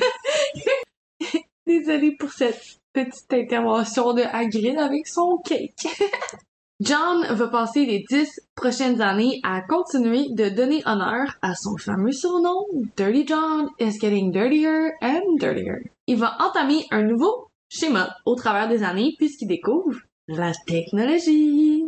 Désolée 1.68 2.16
pour 2.18 2.32
cette 2.32 2.62
petite 2.94 3.34
intervention 3.34 4.14
de 4.14 4.22
Hagrid 4.22 4.78
avec 4.78 5.08
son 5.08 5.38
cake. 5.44 5.88
John 6.82 7.26
va 7.34 7.48
passer 7.48 7.86
les 7.86 8.04
dix 8.10 8.30
prochaines 8.54 9.02
années 9.02 9.40
à 9.44 9.62
continuer 9.62 10.28
de 10.32 10.50
donner 10.50 10.84
honneur 10.86 11.38
à 11.42 11.56
son 11.56 11.78
fameux 11.78 12.12
surnom 12.12 12.66
Dirty 12.98 13.26
John 13.26 13.70
is 13.80 13.98
getting 14.02 14.32
dirtier 14.32 14.92
and 15.02 15.38
dirtier. 15.40 15.90
Il 16.08 16.18
va 16.18 16.36
entamer 16.42 16.86
un 16.92 17.04
nouveau 17.04 17.48
schéma 17.70 18.14
au 18.26 18.36
travers 18.36 18.68
des 18.68 18.84
années 18.84 19.16
puisqu'il 19.18 19.48
découvre 19.48 19.96
la 20.28 20.52
technologie. 20.68 21.86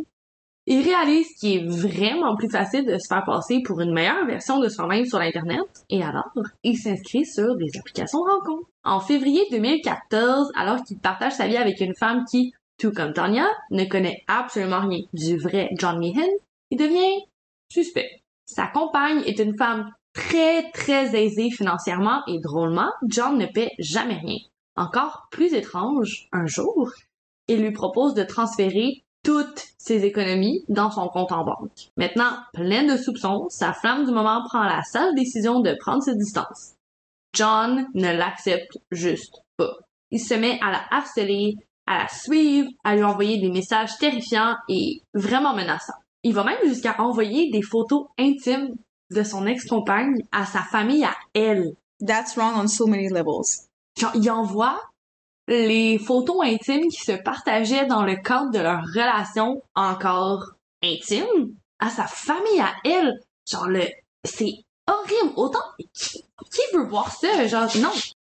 Il 0.70 0.82
réalise 0.82 1.32
qu'il 1.38 1.56
est 1.56 1.66
vraiment 1.66 2.36
plus 2.36 2.50
facile 2.50 2.84
de 2.84 2.98
se 2.98 3.06
faire 3.08 3.24
passer 3.24 3.62
pour 3.64 3.80
une 3.80 3.94
meilleure 3.94 4.26
version 4.26 4.60
de 4.60 4.68
soi-même 4.68 5.06
sur 5.06 5.18
l'Internet, 5.18 5.64
et 5.88 6.02
alors, 6.02 6.30
il 6.62 6.76
s'inscrit 6.76 7.24
sur 7.24 7.56
des 7.56 7.70
applications 7.78 8.22
de 8.22 8.30
rencontres. 8.30 8.68
En 8.84 9.00
février 9.00 9.40
2014, 9.50 10.52
alors 10.54 10.84
qu'il 10.84 10.98
partage 10.98 11.32
sa 11.32 11.48
vie 11.48 11.56
avec 11.56 11.80
une 11.80 11.94
femme 11.94 12.26
qui, 12.30 12.52
tout 12.78 12.92
comme 12.92 13.14
Tanya, 13.14 13.48
ne 13.70 13.86
connaît 13.86 14.22
absolument 14.26 14.86
rien 14.86 15.00
du 15.14 15.38
vrai 15.38 15.70
John 15.78 15.98
Meehan, 15.98 16.28
il 16.70 16.76
devient 16.76 17.24
suspect. 17.72 18.22
Sa 18.44 18.66
compagne 18.66 19.22
est 19.24 19.38
une 19.38 19.56
femme 19.56 19.90
très 20.12 20.70
très 20.72 21.18
aisée 21.18 21.50
financièrement 21.50 22.20
et 22.26 22.40
drôlement, 22.40 22.90
John 23.06 23.38
ne 23.38 23.46
paie 23.46 23.72
jamais 23.78 24.18
rien. 24.18 24.38
Encore 24.76 25.28
plus 25.30 25.54
étrange, 25.54 26.28
un 26.30 26.44
jour, 26.44 26.90
il 27.46 27.62
lui 27.62 27.72
propose 27.72 28.12
de 28.12 28.22
transférer 28.22 29.02
toutes 29.28 29.74
ses 29.76 30.06
économies 30.06 30.64
dans 30.70 30.90
son 30.90 31.06
compte 31.08 31.32
en 31.32 31.44
banque. 31.44 31.90
Maintenant, 31.98 32.30
pleine 32.54 32.90
de 32.90 32.96
soupçons, 32.96 33.46
sa 33.50 33.74
flamme 33.74 34.06
du 34.06 34.10
moment 34.10 34.42
prend 34.48 34.64
la 34.64 34.82
sage 34.82 35.12
décision 35.14 35.60
de 35.60 35.76
prendre 35.78 36.02
ses 36.02 36.16
distances. 36.16 36.76
John 37.34 37.86
ne 37.92 38.10
l'accepte 38.10 38.78
juste 38.90 39.42
pas. 39.58 39.74
Il 40.10 40.18
se 40.18 40.32
met 40.32 40.58
à 40.62 40.70
la 40.70 40.80
harceler, 40.90 41.56
à 41.86 41.98
la 41.98 42.08
suivre, 42.08 42.70
à 42.84 42.96
lui 42.96 43.02
envoyer 43.02 43.38
des 43.38 43.50
messages 43.50 43.98
terrifiants 43.98 44.56
et 44.70 45.02
vraiment 45.12 45.54
menaçants. 45.54 45.92
Il 46.22 46.32
va 46.32 46.44
même 46.44 46.66
jusqu'à 46.66 46.98
envoyer 46.98 47.50
des 47.50 47.60
photos 47.60 48.06
intimes 48.18 48.76
de 49.10 49.22
son 49.22 49.46
ex-compagne 49.46 50.22
à 50.32 50.46
sa 50.46 50.62
famille 50.62 51.04
à 51.04 51.14
elle. 51.34 51.74
That's 52.00 52.34
wrong 52.38 52.54
on 52.56 52.66
so 52.66 52.86
many 52.86 53.10
levels. 53.10 53.68
Genre, 54.00 54.12
il 54.14 54.30
envoie 54.30 54.80
les 55.48 55.98
photos 55.98 56.44
intimes 56.44 56.88
qui 56.88 57.02
se 57.02 57.12
partageaient 57.12 57.86
dans 57.86 58.04
le 58.04 58.16
cadre 58.16 58.50
de 58.50 58.58
leur 58.58 58.82
relation 58.82 59.62
encore 59.74 60.52
intime 60.82 61.54
à 61.80 61.90
sa 61.90 62.06
famille 62.06 62.60
à 62.60 62.74
elle. 62.84 63.20
Genre 63.50 63.68
le 63.68 63.84
c'est 64.24 64.54
horrible. 64.86 65.32
Autant 65.36 65.64
qui, 65.94 66.22
veut 66.74 66.84
voir 66.84 67.10
ça? 67.10 67.46
Genre 67.46 67.68
non. 67.78 67.92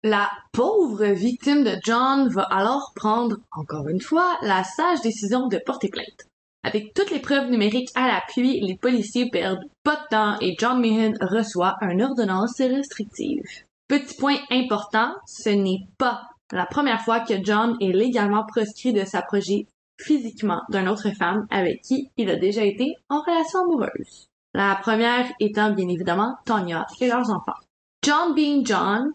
La 0.03 0.29
pauvre 0.53 1.05
victime 1.07 1.63
de 1.63 1.75
John 1.83 2.29
va 2.29 2.43
alors 2.43 2.93
prendre, 2.95 3.37
encore 3.51 3.89
une 3.89 3.99
fois, 3.99 4.37
la 4.41 4.63
sage 4.63 5.01
décision 5.01 5.47
de 5.47 5.57
porter 5.57 5.89
plainte. 5.89 6.27
Avec 6.63 6.93
toutes 6.93 7.11
les 7.11 7.19
preuves 7.19 7.49
numériques 7.49 7.89
à 7.95 8.07
l'appui, 8.07 8.61
les 8.61 8.77
policiers 8.77 9.29
perdent 9.29 9.65
pas 9.83 9.95
de 9.95 10.07
temps 10.09 10.37
et 10.39 10.55
John 10.57 10.79
Meehan 10.79 11.13
reçoit 11.21 11.77
une 11.81 12.01
ordonnance 12.01 12.59
restrictive. 12.59 13.43
Petit 13.87 14.15
point 14.15 14.37
important, 14.51 15.15
ce 15.25 15.49
n'est 15.49 15.87
pas 15.97 16.29
la 16.51 16.65
première 16.65 17.01
fois 17.01 17.19
que 17.19 17.43
John 17.43 17.77
est 17.79 17.91
légalement 17.91 18.45
proscrit 18.45 18.93
de 18.93 19.05
s'approcher 19.05 19.67
physiquement 19.99 20.61
d'une 20.69 20.87
autre 20.87 21.11
femme 21.11 21.45
avec 21.49 21.81
qui 21.81 22.09
il 22.17 22.29
a 22.29 22.35
déjà 22.35 22.63
été 22.63 22.95
en 23.09 23.21
relation 23.21 23.59
amoureuse. 23.61 24.27
La 24.53 24.75
première 24.81 25.27
étant 25.39 25.71
bien 25.71 25.87
évidemment 25.89 26.35
Tonya 26.45 26.87
et 27.01 27.07
leurs 27.07 27.29
enfants. 27.29 27.59
John 28.03 28.33
being 28.33 28.65
John, 28.65 29.11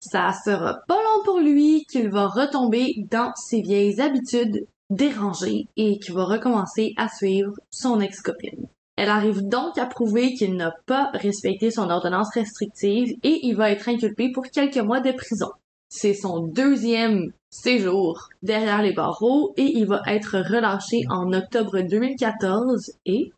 ça 0.00 0.32
sera 0.44 0.80
pas 0.86 0.96
long 1.02 1.24
pour 1.24 1.38
lui 1.38 1.86
qu'il 1.88 2.10
va 2.10 2.26
retomber 2.26 2.94
dans 3.10 3.32
ses 3.36 3.62
vieilles 3.62 4.00
habitudes 4.00 4.66
dérangées 4.90 5.68
et 5.76 5.98
qu'il 5.98 6.14
va 6.14 6.24
recommencer 6.24 6.92
à 6.96 7.08
suivre 7.08 7.52
son 7.70 8.00
ex-copine. 8.00 8.68
Elle 8.96 9.08
arrive 9.08 9.48
donc 9.48 9.78
à 9.78 9.86
prouver 9.86 10.34
qu'il 10.34 10.54
n'a 10.54 10.74
pas 10.86 11.10
respecté 11.14 11.70
son 11.70 11.90
ordonnance 11.90 12.32
restrictive 12.34 13.16
et 13.22 13.40
il 13.46 13.56
va 13.56 13.70
être 13.70 13.88
inculpé 13.88 14.30
pour 14.32 14.44
quelques 14.44 14.76
mois 14.76 15.00
de 15.00 15.12
prison. 15.12 15.50
C'est 15.96 16.12
son 16.12 16.40
deuxième 16.40 17.32
séjour 17.50 18.28
derrière 18.42 18.82
les 18.82 18.92
barreaux 18.92 19.54
et 19.56 19.62
il 19.62 19.86
va 19.86 20.02
être 20.08 20.38
relâché 20.40 21.02
en 21.08 21.32
octobre 21.32 21.82
2014 21.82 22.94
et, 23.06 23.30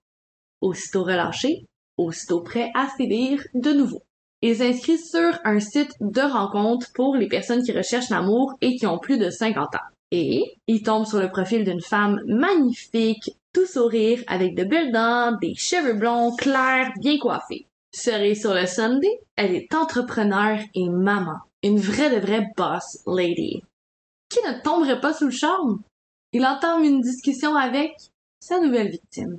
aussitôt 0.62 1.04
relâché, 1.04 1.66
aussitôt 1.98 2.40
prêt 2.40 2.70
à 2.74 2.88
sévir 2.96 3.42
de 3.52 3.72
nouveau. 3.72 4.02
Il 4.40 4.56
s'inscrit 4.56 4.96
sur 4.96 5.38
un 5.44 5.60
site 5.60 5.92
de 6.00 6.22
rencontre 6.22 6.86
pour 6.94 7.14
les 7.16 7.28
personnes 7.28 7.62
qui 7.62 7.72
recherchent 7.72 8.08
l'amour 8.08 8.54
et 8.62 8.76
qui 8.76 8.86
ont 8.86 8.98
plus 8.98 9.18
de 9.18 9.28
50 9.28 9.74
ans. 9.74 9.88
Et 10.10 10.42
il 10.66 10.82
tombe 10.82 11.04
sur 11.04 11.20
le 11.20 11.28
profil 11.28 11.62
d'une 11.62 11.82
femme 11.82 12.22
magnifique, 12.26 13.36
tout 13.52 13.66
sourire, 13.66 14.24
avec 14.28 14.56
de 14.56 14.64
belles 14.64 14.92
dents, 14.92 15.36
des 15.42 15.54
cheveux 15.56 15.98
blonds 15.98 16.34
clairs, 16.34 16.90
bien 17.02 17.18
coiffés. 17.18 17.66
Cerise 17.92 18.40
sur 18.40 18.54
le 18.54 18.64
Sunday, 18.64 19.20
elle 19.36 19.54
est 19.54 19.74
entrepreneur 19.74 20.58
et 20.74 20.88
maman. 20.88 21.36
Une 21.66 21.80
vraie 21.80 22.14
de 22.14 22.24
vraie 22.24 22.46
boss 22.56 23.02
lady. 23.08 23.60
Qui 24.28 24.38
ne 24.46 24.62
tomberait 24.62 25.00
pas 25.00 25.12
sous 25.12 25.24
le 25.24 25.32
charme? 25.32 25.82
Il 26.32 26.46
entame 26.46 26.84
une 26.84 27.00
discussion 27.00 27.56
avec 27.56 27.90
sa 28.38 28.60
nouvelle 28.60 28.88
victime. 28.88 29.36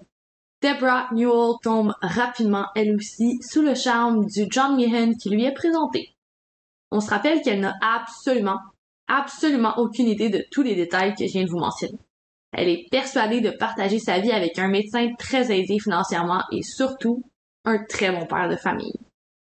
Deborah 0.62 1.08
Newell 1.13 1.56
tombe 1.63 1.94
rapidement, 2.02 2.66
elle 2.76 2.94
aussi, 2.98 3.40
sous 3.42 3.62
le 3.62 3.76
charme 3.76 4.26
du 4.26 4.46
John 4.50 4.76
Meehan 4.76 5.13
qui 5.13 5.30
lui 5.30 5.46
est 5.46 5.54
présenté. 5.54 6.18
On 6.92 7.00
se 7.00 7.10
rappelle 7.10 7.42
qu'elle 7.42 7.62
n'a 7.62 7.76
absolument, 7.82 8.60
absolument 9.08 9.78
aucune 9.78 10.10
idée 10.10 10.30
de 10.30 10.44
tous 10.52 10.63
les 10.63 10.76
détails 10.76 11.16
que 11.16 11.26
je 11.26 11.32
viens 11.32 11.46
de 11.46 11.50
vous 11.50 11.60
mentionner. 11.60 12.00
Elle 12.52 12.68
est 12.68 12.88
persuadée 12.92 13.40
de 13.40 13.52
partager 13.52 14.00
sa 14.00 14.20
vie 14.20 14.34
avec 14.34 14.60
un 14.60 14.68
médecin 14.68 15.13
très 15.18 15.50
aisé 15.58 15.80
financièrement 15.80 16.44
et 16.52 16.62
surtout 16.62 17.24
un 17.63 17.86
très 17.86 18.12
bon 18.12 18.26
père 18.26 18.50
de 18.50 18.58
famille. 18.58 19.00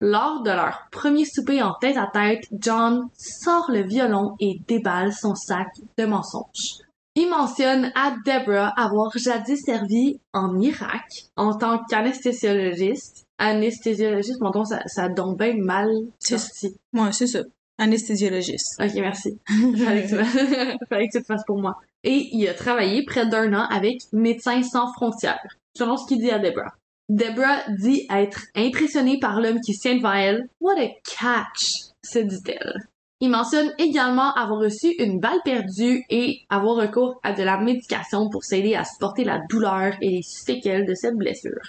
Lors 0.05 0.43
de 0.43 0.51
leur 0.51 0.89
premier 0.91 1.25
souper 1.25 1.63
en 1.63 1.75
tête 1.75 1.97
à 1.97 2.09
tête, 2.13 2.49
John 2.51 3.09
sort 3.17 3.71
le 3.71 3.85
violon 3.85 4.35
et 4.41 4.61
déballe 4.67 5.13
son 5.13 5.37
sac 5.37 5.69
de 5.97 6.05
mensonges. 6.05 6.79
Il 7.15 7.31
mentionne 7.31 7.93
à 7.95 8.17
Deborah 8.27 8.73
avoir 8.77 9.17
jadis 9.17 9.63
servi 9.65 10.19
en 10.33 10.59
Irak 10.59 11.05
en 11.37 11.57
tant 11.57 11.85
qu'anesthésiologiste. 11.89 13.29
Anesthésiologiste, 13.39 14.41
mon 14.41 14.65
ça, 14.65 14.83
ça 14.87 15.09
donne 15.09 15.37
bien 15.37 15.55
mal 15.57 15.89
sorti. 16.19 16.75
Ouais, 16.93 17.13
c'est 17.13 17.29
ça. 17.29 17.43
Anesthésiologiste. 17.79 18.83
Ok, 18.83 18.95
merci. 18.97 19.39
Fallait 19.47 20.03
que, 20.03 20.09
tu... 20.09 20.87
Fallait 20.89 21.07
que 21.07 21.19
tu 21.19 21.23
te 21.23 21.27
fasses 21.27 21.45
pour 21.47 21.61
moi. 21.61 21.79
Et 22.03 22.29
il 22.33 22.49
a 22.49 22.55
travaillé 22.55 23.05
près 23.05 23.29
d'un 23.29 23.55
an 23.55 23.69
avec 23.71 24.01
Médecins 24.13 24.65
sans 24.65 24.93
frontières, 24.95 25.39
selon 25.79 25.97
ce 25.97 26.09
qu'il 26.09 26.19
dit 26.19 26.33
à 26.33 26.41
Deborah. 26.41 26.75
Deborah 27.13 27.61
dit 27.69 28.07
être 28.09 28.41
impressionnée 28.55 29.19
par 29.19 29.39
l'homme 29.39 29.61
qui 29.61 29.75
se 29.75 29.83
tient 29.83 30.15
elle. 30.15 30.49
What 30.63 30.81
a 30.81 30.89
catch, 31.05 31.91
se 32.03 32.19
dit-elle. 32.21 32.73
Il 33.21 33.29
mentionne 33.29 33.71
également 33.77 34.33
avoir 34.33 34.59
reçu 34.59 34.95
une 34.99 35.21
balle 35.21 35.43
perdue 35.45 36.05
et 36.09 36.41
avoir 36.49 36.77
recours 36.77 37.21
à 37.23 37.35
de 37.35 37.43
la 37.43 37.59
médication 37.59 38.31
pour 38.31 38.45
s'aider 38.45 38.75
à 38.75 38.85
supporter 38.85 39.25
la 39.25 39.41
douleur 39.51 39.93
et 40.01 40.09
les 40.09 40.23
séquelles 40.23 40.87
de 40.87 40.95
cette 40.95 41.17
blessure. 41.17 41.61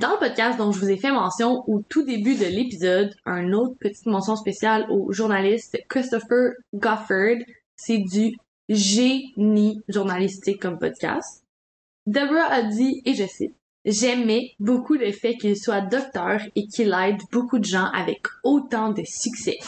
Dans 0.00 0.12
le 0.12 0.18
podcast 0.18 0.56
dont 0.56 0.72
je 0.72 0.80
vous 0.80 0.90
ai 0.90 0.96
fait 0.96 1.12
mention 1.12 1.62
au 1.66 1.82
tout 1.86 2.02
début 2.02 2.34
de 2.34 2.46
l'épisode, 2.46 3.14
un 3.26 3.52
autre 3.52 3.76
petite 3.78 4.06
mention 4.06 4.34
spéciale 4.34 4.86
au 4.90 5.12
journaliste 5.12 5.76
Christopher 5.90 6.52
Goffard, 6.74 7.44
c'est 7.76 7.98
du 7.98 8.34
génie 8.70 9.82
journalistique 9.88 10.62
comme 10.62 10.78
podcast. 10.78 11.44
Deborah 12.06 12.50
a 12.50 12.62
dit, 12.62 13.02
et 13.04 13.12
je 13.12 13.26
cite, 13.26 13.54
J'aimais 13.86 14.56
beaucoup 14.58 14.94
le 14.94 15.12
fait 15.12 15.36
qu'il 15.36 15.56
soit 15.56 15.80
docteur 15.80 16.40
et 16.56 16.66
qu'il 16.66 16.92
aide 16.92 17.20
beaucoup 17.30 17.60
de 17.60 17.64
gens 17.64 17.88
avec 17.94 18.26
autant 18.42 18.90
de 18.90 19.02
succès. 19.04 19.58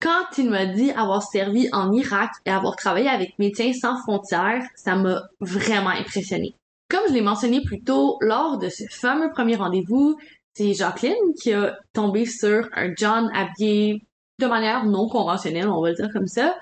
Quand 0.00 0.38
il 0.38 0.48
m'a 0.48 0.66
dit 0.66 0.92
avoir 0.92 1.24
servi 1.24 1.68
en 1.72 1.92
Irak 1.92 2.30
et 2.46 2.50
avoir 2.50 2.76
travaillé 2.76 3.08
avec 3.08 3.36
Médecins 3.40 3.72
sans 3.72 3.98
frontières, 3.98 4.62
ça 4.76 4.94
m'a 4.94 5.22
vraiment 5.40 5.90
impressionné. 5.90 6.54
Comme 6.88 7.02
je 7.08 7.14
l'ai 7.14 7.20
mentionné 7.20 7.62
plus 7.62 7.82
tôt, 7.82 8.16
lors 8.20 8.58
de 8.58 8.68
ce 8.68 8.84
fameux 8.90 9.30
premier 9.32 9.56
rendez-vous, 9.56 10.16
c'est 10.52 10.72
Jacqueline 10.72 11.34
qui 11.42 11.52
a 11.52 11.76
tombé 11.92 12.26
sur 12.26 12.68
un 12.74 12.92
John 12.96 13.28
habillé 13.34 14.02
de 14.38 14.46
manière 14.46 14.84
non 14.84 15.08
conventionnelle, 15.08 15.68
on 15.68 15.82
va 15.82 15.90
le 15.90 15.96
dire 15.96 16.12
comme 16.12 16.28
ça. 16.28 16.54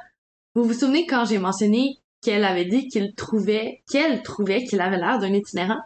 Vous 0.55 0.65
vous 0.65 0.73
souvenez 0.73 1.07
quand 1.07 1.27
j'ai 1.27 1.39
mentionné 1.39 1.99
qu'elle 2.23 2.45
avait 2.45 2.65
dit 2.65 2.89
qu'il 2.89 3.15
trouvait, 3.15 3.83
qu'elle 3.91 4.23
trouvait 4.23 4.65
qu'il 4.65 4.81
avait 4.81 4.97
l'air 4.97 5.19
d'un 5.19 5.35
itinérant? 5.35 5.81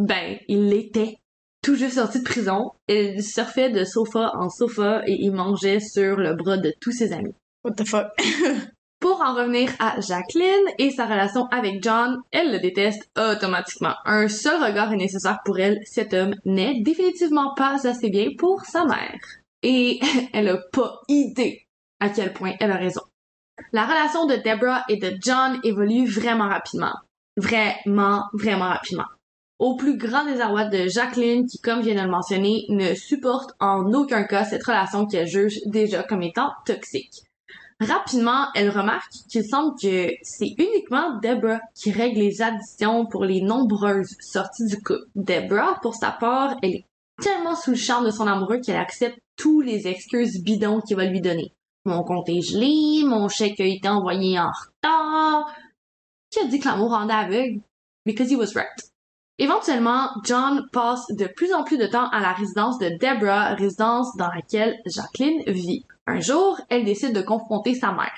Ben, 0.00 0.38
il 0.48 0.70
l'était. 0.70 1.18
Tout 1.62 1.74
juste 1.74 1.96
sorti 1.96 2.20
de 2.20 2.24
prison, 2.24 2.72
il 2.88 3.22
surfait 3.22 3.68
de 3.68 3.84
sofa 3.84 4.32
en 4.34 4.48
sofa 4.48 5.02
et 5.06 5.12
il 5.12 5.30
mangeait 5.30 5.78
sur 5.78 6.16
le 6.16 6.32
bras 6.32 6.56
de 6.56 6.72
tous 6.80 6.90
ses 6.90 7.12
amis. 7.12 7.34
What 7.64 7.72
the 7.72 7.86
fuck? 7.86 8.06
Pour 9.00 9.20
en 9.20 9.34
revenir 9.34 9.70
à 9.78 10.00
Jacqueline 10.00 10.64
et 10.78 10.90
sa 10.90 11.04
relation 11.04 11.46
avec 11.48 11.82
John, 11.82 12.18
elle 12.30 12.50
le 12.50 12.60
déteste 12.60 13.10
automatiquement. 13.18 13.94
Un 14.06 14.28
seul 14.28 14.62
regard 14.62 14.90
est 14.94 14.96
nécessaire 14.96 15.40
pour 15.44 15.58
elle. 15.58 15.80
Cet 15.84 16.14
homme 16.14 16.34
n'est 16.46 16.80
définitivement 16.80 17.54
pas 17.54 17.86
assez 17.86 18.08
bien 18.08 18.28
pour 18.38 18.64
sa 18.64 18.86
mère. 18.86 19.20
Et 19.62 20.00
elle 20.32 20.48
a 20.48 20.58
pas 20.72 21.00
idée 21.08 21.66
à 22.00 22.08
quel 22.08 22.32
point 22.32 22.54
elle 22.58 22.72
a 22.72 22.76
raison. 22.76 23.02
La 23.72 23.84
relation 23.84 24.24
de 24.24 24.36
Deborah 24.36 24.84
et 24.88 24.96
de 24.96 25.14
John 25.20 25.60
évolue 25.62 26.06
vraiment 26.06 26.48
rapidement. 26.48 26.94
Vraiment, 27.36 28.24
vraiment 28.32 28.68
rapidement. 28.68 29.04
Au 29.60 29.76
plus 29.76 29.98
grand 29.98 30.24
désarroi 30.24 30.64
de 30.64 30.88
Jacqueline, 30.88 31.46
qui, 31.46 31.58
comme 31.58 31.80
je 31.80 31.90
viens 31.90 32.00
de 32.00 32.06
le 32.06 32.10
mentionner, 32.10 32.64
ne 32.70 32.94
supporte 32.94 33.50
en 33.60 33.92
aucun 33.92 34.24
cas 34.24 34.46
cette 34.46 34.64
relation 34.64 35.04
qu'elle 35.04 35.26
juge 35.26 35.60
déjà 35.66 36.02
comme 36.02 36.22
étant 36.22 36.48
toxique. 36.64 37.24
Rapidement, 37.78 38.46
elle 38.54 38.70
remarque 38.70 39.12
qu'il 39.28 39.44
semble 39.44 39.74
que 39.78 40.08
c'est 40.22 40.54
uniquement 40.56 41.18
Deborah 41.22 41.60
qui 41.74 41.92
règle 41.92 42.20
les 42.20 42.40
additions 42.40 43.04
pour 43.04 43.26
les 43.26 43.42
nombreuses 43.42 44.16
sorties 44.20 44.64
du 44.64 44.76
couple. 44.76 45.04
Deborah, 45.14 45.78
pour 45.82 45.94
sa 45.94 46.10
part, 46.10 46.56
elle 46.62 46.76
est 46.76 46.86
tellement 47.22 47.54
sous 47.54 47.72
le 47.72 47.76
charme 47.76 48.06
de 48.06 48.10
son 48.10 48.26
amoureux 48.26 48.60
qu'elle 48.60 48.76
accepte 48.76 49.18
tous 49.36 49.60
les 49.60 49.86
excuses 49.86 50.42
bidons 50.42 50.80
qu'il 50.80 50.96
va 50.96 51.04
lui 51.04 51.20
donner. 51.20 51.52
Mon 51.84 52.02
compte 52.02 52.30
est 52.30 52.40
gelé, 52.40 53.04
mon 53.04 53.28
chèque 53.28 53.60
a 53.60 53.64
été 53.64 53.88
envoyé 53.90 54.38
en 54.38 54.48
retard. 54.50 55.54
Qui 56.30 56.40
a 56.40 56.46
dit 56.46 56.60
que 56.60 56.66
l'amour 56.66 56.92
rendait 56.92 57.12
aveugle? 57.12 57.60
Because 58.06 58.30
he 58.30 58.36
was 58.36 58.54
right. 58.54 58.89
Éventuellement, 59.40 60.10
John 60.22 60.68
passe 60.70 61.06
de 61.12 61.26
plus 61.26 61.54
en 61.54 61.64
plus 61.64 61.78
de 61.78 61.86
temps 61.86 62.10
à 62.10 62.20
la 62.20 62.34
résidence 62.34 62.78
de 62.78 62.90
Deborah, 62.90 63.54
résidence 63.54 64.14
dans 64.18 64.28
laquelle 64.28 64.78
Jacqueline 64.84 65.42
vit. 65.46 65.86
Un 66.06 66.20
jour, 66.20 66.60
elle 66.68 66.84
décide 66.84 67.14
de 67.14 67.22
confronter 67.22 67.74
sa 67.74 67.90
mère. 67.90 68.14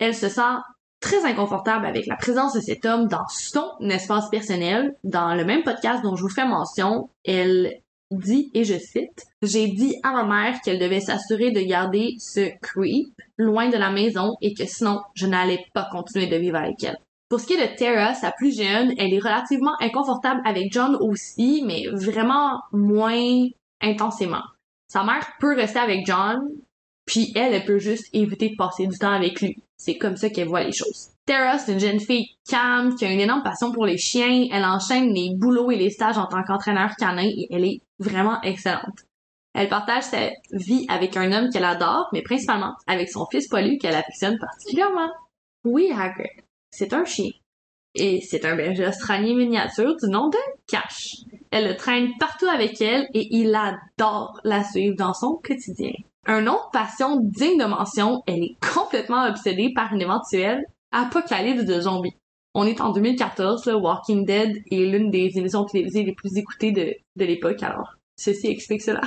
Elle 0.00 0.16
se 0.16 0.28
sent 0.28 0.56
très 0.98 1.24
inconfortable 1.24 1.86
avec 1.86 2.08
la 2.08 2.16
présence 2.16 2.54
de 2.54 2.60
cet 2.60 2.86
homme 2.86 3.06
dans 3.06 3.28
son 3.28 3.70
espace 3.88 4.30
personnel. 4.30 4.96
Dans 5.04 5.36
le 5.36 5.44
même 5.44 5.62
podcast 5.62 6.02
dont 6.02 6.16
je 6.16 6.22
vous 6.22 6.28
fais 6.28 6.44
mention, 6.44 7.08
elle 7.24 7.80
dit, 8.10 8.50
et 8.52 8.64
je 8.64 8.78
cite, 8.78 9.26
J'ai 9.42 9.68
dit 9.68 9.94
à 10.02 10.10
ma 10.10 10.24
mère 10.24 10.60
qu'elle 10.60 10.80
devait 10.80 10.98
s'assurer 10.98 11.52
de 11.52 11.60
garder 11.60 12.16
ce 12.18 12.50
creep 12.60 13.14
loin 13.36 13.68
de 13.68 13.76
la 13.76 13.92
maison 13.92 14.34
et 14.40 14.54
que 14.54 14.66
sinon, 14.66 15.02
je 15.14 15.28
n'allais 15.28 15.64
pas 15.72 15.88
continuer 15.92 16.26
de 16.26 16.36
vivre 16.36 16.56
avec 16.56 16.82
elle. 16.82 16.98
Pour 17.28 17.40
ce 17.40 17.46
qui 17.46 17.54
est 17.54 17.68
de 17.68 17.76
Tara, 17.76 18.14
sa 18.14 18.32
plus 18.32 18.56
jeune, 18.56 18.94
elle 18.96 19.12
est 19.12 19.18
relativement 19.18 19.74
inconfortable 19.80 20.40
avec 20.46 20.72
John 20.72 20.96
aussi, 21.00 21.62
mais 21.66 21.86
vraiment 21.92 22.62
moins 22.72 23.48
intensément. 23.82 24.42
Sa 24.88 25.04
mère 25.04 25.26
peut 25.38 25.54
rester 25.54 25.78
avec 25.78 26.06
John, 26.06 26.40
puis 27.04 27.32
elle, 27.36 27.52
elle 27.52 27.64
peut 27.64 27.78
juste 27.78 28.08
éviter 28.14 28.48
de 28.50 28.56
passer 28.56 28.86
du 28.86 28.96
temps 28.98 29.12
avec 29.12 29.42
lui. 29.42 29.62
C'est 29.76 29.98
comme 29.98 30.16
ça 30.16 30.30
qu'elle 30.30 30.48
voit 30.48 30.64
les 30.64 30.72
choses. 30.72 31.10
Tara, 31.26 31.58
c'est 31.58 31.74
une 31.74 31.80
jeune 31.80 32.00
fille 32.00 32.36
calme, 32.48 32.94
qui 32.94 33.04
a 33.04 33.12
une 33.12 33.20
énorme 33.20 33.42
passion 33.42 33.72
pour 33.72 33.84
les 33.84 33.98
chiens. 33.98 34.46
Elle 34.50 34.64
enchaîne 34.64 35.12
les 35.12 35.34
boulots 35.36 35.70
et 35.70 35.76
les 35.76 35.90
stages 35.90 36.16
en 36.16 36.26
tant 36.26 36.42
qu'entraîneur 36.42 36.96
canin 36.96 37.26
et 37.26 37.46
elle 37.50 37.66
est 37.66 37.82
vraiment 37.98 38.40
excellente. 38.40 39.04
Elle 39.54 39.68
partage 39.68 40.04
sa 40.04 40.30
vie 40.52 40.86
avec 40.88 41.16
un 41.16 41.30
homme 41.32 41.50
qu'elle 41.50 41.64
adore, 41.64 42.08
mais 42.12 42.22
principalement 42.22 42.74
avec 42.86 43.10
son 43.10 43.26
fils 43.26 43.48
Paulu 43.48 43.76
qu'elle 43.76 43.94
affectionne 43.94 44.38
particulièrement. 44.38 45.10
Oui, 45.64 45.92
Hagrid, 45.92 46.42
c'est 46.70 46.92
un 46.92 47.04
chien. 47.04 47.30
Et 47.94 48.20
c'est 48.20 48.44
un 48.44 48.54
berger 48.54 48.86
australien 48.86 49.34
miniature 49.34 49.96
du 49.96 50.08
nom 50.08 50.28
de 50.28 50.38
Cash. 50.66 51.16
Elle 51.50 51.68
le 51.68 51.76
traîne 51.76 52.10
partout 52.18 52.46
avec 52.46 52.80
elle 52.80 53.08
et 53.14 53.26
il 53.30 53.54
adore 53.54 54.40
la 54.44 54.62
suivre 54.62 54.96
dans 54.96 55.14
son 55.14 55.40
quotidien. 55.42 55.92
Un 56.26 56.46
autre 56.46 56.70
passion 56.72 57.20
digne 57.20 57.58
de 57.58 57.64
mention, 57.64 58.22
elle 58.26 58.42
est 58.42 58.56
complètement 58.74 59.26
obsédée 59.26 59.72
par 59.74 59.92
une 59.94 60.02
éventuelle 60.02 60.64
apocalypse 60.92 61.64
de 61.64 61.80
zombies. 61.80 62.14
On 62.54 62.66
est 62.66 62.80
en 62.80 62.92
2014, 62.92 63.66
là, 63.66 63.76
Walking 63.76 64.24
Dead 64.24 64.62
est 64.70 64.84
l'une 64.84 65.10
des 65.10 65.30
émissions 65.36 65.64
télévisées 65.64 66.02
les 66.02 66.14
plus 66.14 66.36
écoutées 66.36 66.72
de, 66.72 66.94
de 67.16 67.24
l'époque, 67.24 67.62
alors 67.62 67.94
ceci 68.16 68.48
explique 68.48 68.82
cela. 68.82 69.00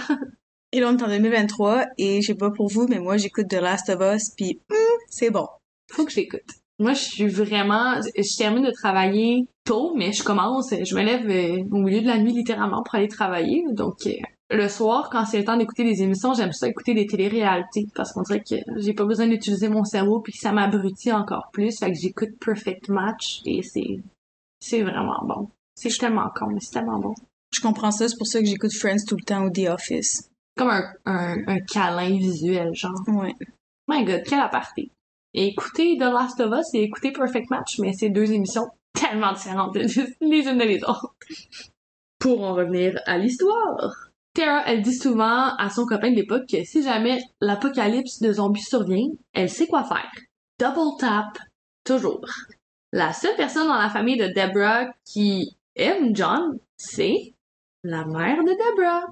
Et 0.74 0.80
là, 0.80 0.88
on 0.88 0.98
est 0.98 1.04
en 1.04 1.08
2023 1.08 1.86
et 1.98 2.22
je 2.22 2.28
sais 2.28 2.36
pas 2.36 2.50
pour 2.50 2.70
vous, 2.70 2.88
mais 2.88 3.00
moi, 3.00 3.18
j'écoute 3.18 3.50
The 3.50 3.56
Last 3.56 3.90
of 3.90 4.00
Us 4.02 4.30
puis 4.36 4.62
hum, 4.70 4.78
c'est 5.10 5.30
bon. 5.30 5.48
Faut 5.92 6.06
que 6.06 6.12
j'écoute. 6.12 6.61
Moi, 6.82 6.94
je 6.94 7.04
suis 7.04 7.28
vraiment, 7.28 8.02
je 8.02 8.38
termine 8.38 8.66
de 8.66 8.72
travailler 8.72 9.46
tôt, 9.66 9.94
mais 9.96 10.14
je 10.14 10.24
commence, 10.24 10.72
je 10.72 10.96
me 10.96 11.04
lève 11.04 11.30
euh, 11.30 11.64
au 11.72 11.78
milieu 11.78 12.02
de 12.02 12.08
la 12.08 12.18
nuit 12.18 12.34
littéralement 12.34 12.82
pour 12.82 12.96
aller 12.96 13.08
travailler. 13.08 13.64
Donc, 13.74 13.98
euh, 14.08 14.14
le 14.50 14.68
soir, 14.68 15.12
quand 15.12 15.24
c'est 15.26 15.38
le 15.38 15.46
temps 15.46 15.58
d'écouter 15.58 15.84
des 15.84 16.02
émissions, 16.02 16.34
j'aime 16.34 16.54
ça 16.54 16.68
écouter 16.68 16.96
des 16.96 17.06
téléréalités 17.06 17.86
parce 17.94 18.12
qu'on 18.12 18.24
dirait 18.24 18.42
que 18.42 18.56
j'ai 18.78 18.96
pas 18.96 19.06
besoin 19.06 19.28
d'utiliser 19.28 19.70
mon 19.70 19.84
cerveau 19.84 20.22
puis 20.22 20.34
que 20.34 20.40
ça 20.40 20.52
m'abrutit 20.52 21.12
encore 21.12 21.52
plus. 21.54 21.78
Fait 21.78 21.92
que 21.92 22.00
j'écoute 22.02 22.32
Perfect 22.44 22.90
Match 22.90 23.42
et 23.46 23.62
c'est, 23.62 24.00
c'est 24.60 24.82
vraiment 24.82 25.24
bon. 25.24 25.50
C'est 25.76 25.96
tellement 25.96 26.32
con, 26.36 26.48
mais 26.48 26.62
c'est 26.62 26.80
tellement 26.80 26.98
bon. 26.98 27.14
Je 27.54 27.62
comprends 27.62 27.92
ça, 27.92 28.10
c'est 28.10 28.18
pour 28.18 28.26
ça 28.26 28.40
que 28.40 28.48
j'écoute 28.48 28.74
Friends 28.74 29.06
tout 29.08 29.18
le 29.18 29.24
temps 29.24 29.46
ou 29.46 29.52
The 29.52 29.70
Office. 29.70 30.32
Comme 30.58 30.72
un, 30.72 30.84
un, 31.06 31.38
un 31.46 31.60
câlin 31.60 32.18
visuel, 32.18 32.74
genre. 32.74 33.00
Ouais. 33.08 33.36
My 33.88 34.04
god, 34.04 34.24
quelle 34.24 34.40
aparté. 34.40 34.90
Et 35.34 35.48
écoutez 35.48 35.98
The 35.98 36.02
Last 36.02 36.40
of 36.42 36.52
Us 36.60 36.74
et 36.74 36.84
écoutez 36.84 37.12
Perfect 37.12 37.50
Match, 37.50 37.80
mais 37.80 37.94
c'est 37.94 38.10
deux 38.10 38.32
émissions 38.32 38.68
tellement 38.94 39.34
différentes 39.34 39.76
les 39.76 40.48
unes 40.48 40.58
des 40.58 40.84
autres. 40.84 41.16
Pour 42.20 42.44
en 42.44 42.54
revenir 42.54 43.00
à 43.06 43.18
l'histoire. 43.18 44.12
Tara, 44.34 44.64
elle 44.66 44.82
dit 44.82 44.96
souvent 44.96 45.56
à 45.58 45.70
son 45.70 45.86
copain 45.86 46.12
de 46.12 46.16
l'époque 46.16 46.48
que 46.50 46.64
si 46.64 46.84
jamais 46.84 47.20
l'apocalypse 47.42 48.20
de 48.22 48.34
zombies 48.34 48.62
survient, 48.62 49.10
elle 49.34 49.50
sait 49.50 49.68
quoi 49.68 49.84
faire. 49.84 50.12
Double 50.60 50.98
tap, 51.00 51.38
toujours. 51.84 52.26
La 52.94 53.14
seule 53.14 53.36
personne 53.36 53.68
dans 53.68 53.82
la 53.82 53.90
famille 53.90 54.18
de 54.18 54.28
Deborah 54.28 54.88
qui 55.06 55.58
aime 55.76 56.16
John, 56.16 56.60
c'est 56.78 57.34
la 57.84 58.06
mère 58.06 58.44
de 58.44 58.52
Deborah. 58.52 59.08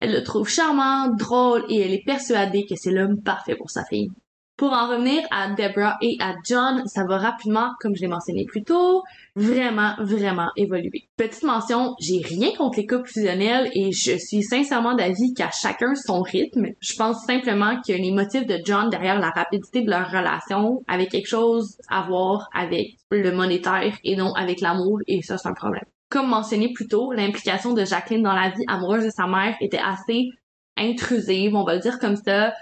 Elle 0.00 0.12
le 0.12 0.22
trouve 0.22 0.48
charmant, 0.48 1.08
drôle 1.08 1.64
et 1.68 1.80
elle 1.80 1.92
est 1.92 2.04
persuadée 2.04 2.66
que 2.66 2.74
c'est 2.76 2.90
l'homme 2.90 3.22
parfait 3.22 3.56
pour 3.56 3.70
sa 3.70 3.84
fille. 3.84 4.10
Pour 4.56 4.72
en 4.72 4.88
revenir 4.88 5.20
à 5.32 5.50
Deborah 5.50 5.96
et 6.00 6.16
à 6.20 6.34
John, 6.44 6.86
ça 6.86 7.04
va 7.04 7.18
rapidement, 7.18 7.72
comme 7.80 7.96
je 7.96 8.02
l'ai 8.02 8.08
mentionné 8.08 8.44
plus 8.44 8.62
tôt, 8.62 9.02
vraiment, 9.34 9.94
vraiment 9.98 10.48
évoluer. 10.56 11.08
Petite 11.16 11.42
mention, 11.42 11.96
j'ai 12.00 12.20
rien 12.22 12.50
contre 12.56 12.78
les 12.78 12.86
couples 12.86 13.08
fusionnels 13.08 13.68
et 13.74 13.90
je 13.90 14.16
suis 14.16 14.44
sincèrement 14.44 14.94
d'avis 14.94 15.34
qu'à 15.34 15.50
chacun 15.50 15.96
son 15.96 16.22
rythme. 16.22 16.68
Je 16.78 16.94
pense 16.94 17.24
simplement 17.24 17.80
que 17.80 17.92
les 17.92 18.12
motifs 18.12 18.46
de 18.46 18.60
John 18.64 18.90
derrière 18.90 19.18
la 19.18 19.30
rapidité 19.30 19.82
de 19.82 19.90
leur 19.90 20.08
relation 20.08 20.84
avaient 20.86 21.08
quelque 21.08 21.28
chose 21.28 21.76
à 21.88 22.02
voir 22.02 22.48
avec 22.54 22.96
le 23.10 23.32
monétaire 23.32 23.96
et 24.04 24.14
non 24.14 24.34
avec 24.34 24.60
l'amour 24.60 25.00
et 25.08 25.20
ça 25.22 25.36
c'est 25.36 25.48
un 25.48 25.54
problème. 25.54 25.84
Comme 26.10 26.28
mentionné 26.28 26.72
plus 26.72 26.86
tôt, 26.86 27.10
l'implication 27.10 27.72
de 27.72 27.84
Jacqueline 27.84 28.22
dans 28.22 28.34
la 28.34 28.50
vie 28.50 28.64
amoureuse 28.68 29.04
de 29.04 29.10
sa 29.10 29.26
mère 29.26 29.56
était 29.60 29.78
assez 29.78 30.28
intrusive, 30.76 31.56
on 31.56 31.64
va 31.64 31.74
le 31.74 31.80
dire 31.80 31.98
comme 31.98 32.16
ça 32.16 32.52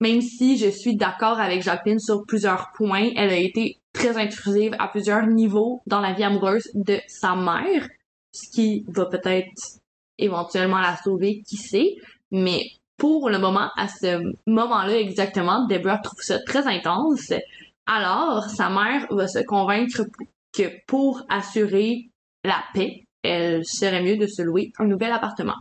même 0.00 0.22
si 0.22 0.56
je 0.56 0.68
suis 0.68 0.96
d'accord 0.96 1.38
avec 1.38 1.62
Jacqueline 1.62 1.98
sur 1.98 2.24
plusieurs 2.26 2.72
points, 2.72 3.10
elle 3.16 3.30
a 3.30 3.36
été 3.36 3.78
très 3.92 4.16
intrusive 4.16 4.74
à 4.78 4.88
plusieurs 4.88 5.26
niveaux 5.26 5.82
dans 5.86 6.00
la 6.00 6.12
vie 6.12 6.24
amoureuse 6.24 6.68
de 6.74 6.98
sa 7.06 7.36
mère, 7.36 7.88
ce 8.32 8.50
qui 8.50 8.84
va 8.88 9.06
peut-être 9.06 9.78
éventuellement 10.18 10.80
la 10.80 10.96
sauver, 10.96 11.42
qui 11.46 11.56
sait, 11.56 11.96
mais 12.30 12.62
pour 12.96 13.30
le 13.30 13.38
moment, 13.38 13.70
à 13.76 13.88
ce 13.88 14.20
moment-là 14.46 14.98
exactement, 14.98 15.66
Deborah 15.66 15.98
trouve 15.98 16.20
ça 16.20 16.38
très 16.40 16.66
intense. 16.66 17.32
Alors, 17.86 18.44
sa 18.44 18.68
mère 18.68 19.06
va 19.10 19.26
se 19.26 19.38
convaincre 19.40 20.02
que 20.52 20.64
pour 20.86 21.22
assurer 21.28 22.10
la 22.44 22.62
paix, 22.74 23.04
elle 23.22 23.64
serait 23.64 24.02
mieux 24.02 24.16
de 24.16 24.26
se 24.26 24.42
louer 24.42 24.72
un 24.78 24.84
nouvel 24.84 25.12
appartement. 25.12 25.56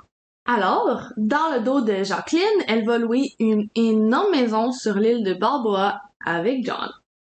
Alors, 0.51 1.13
dans 1.15 1.53
le 1.53 1.63
dos 1.63 1.81
de 1.81 2.03
Jacqueline, 2.03 2.41
elle 2.67 2.83
va 2.83 2.97
louer 2.97 3.35
une 3.37 3.67
énorme 3.75 4.31
maison 4.31 4.71
sur 4.71 4.95
l'île 4.95 5.23
de 5.23 5.35
Balboa 5.35 6.01
avec 6.25 6.65
John. 6.65 6.89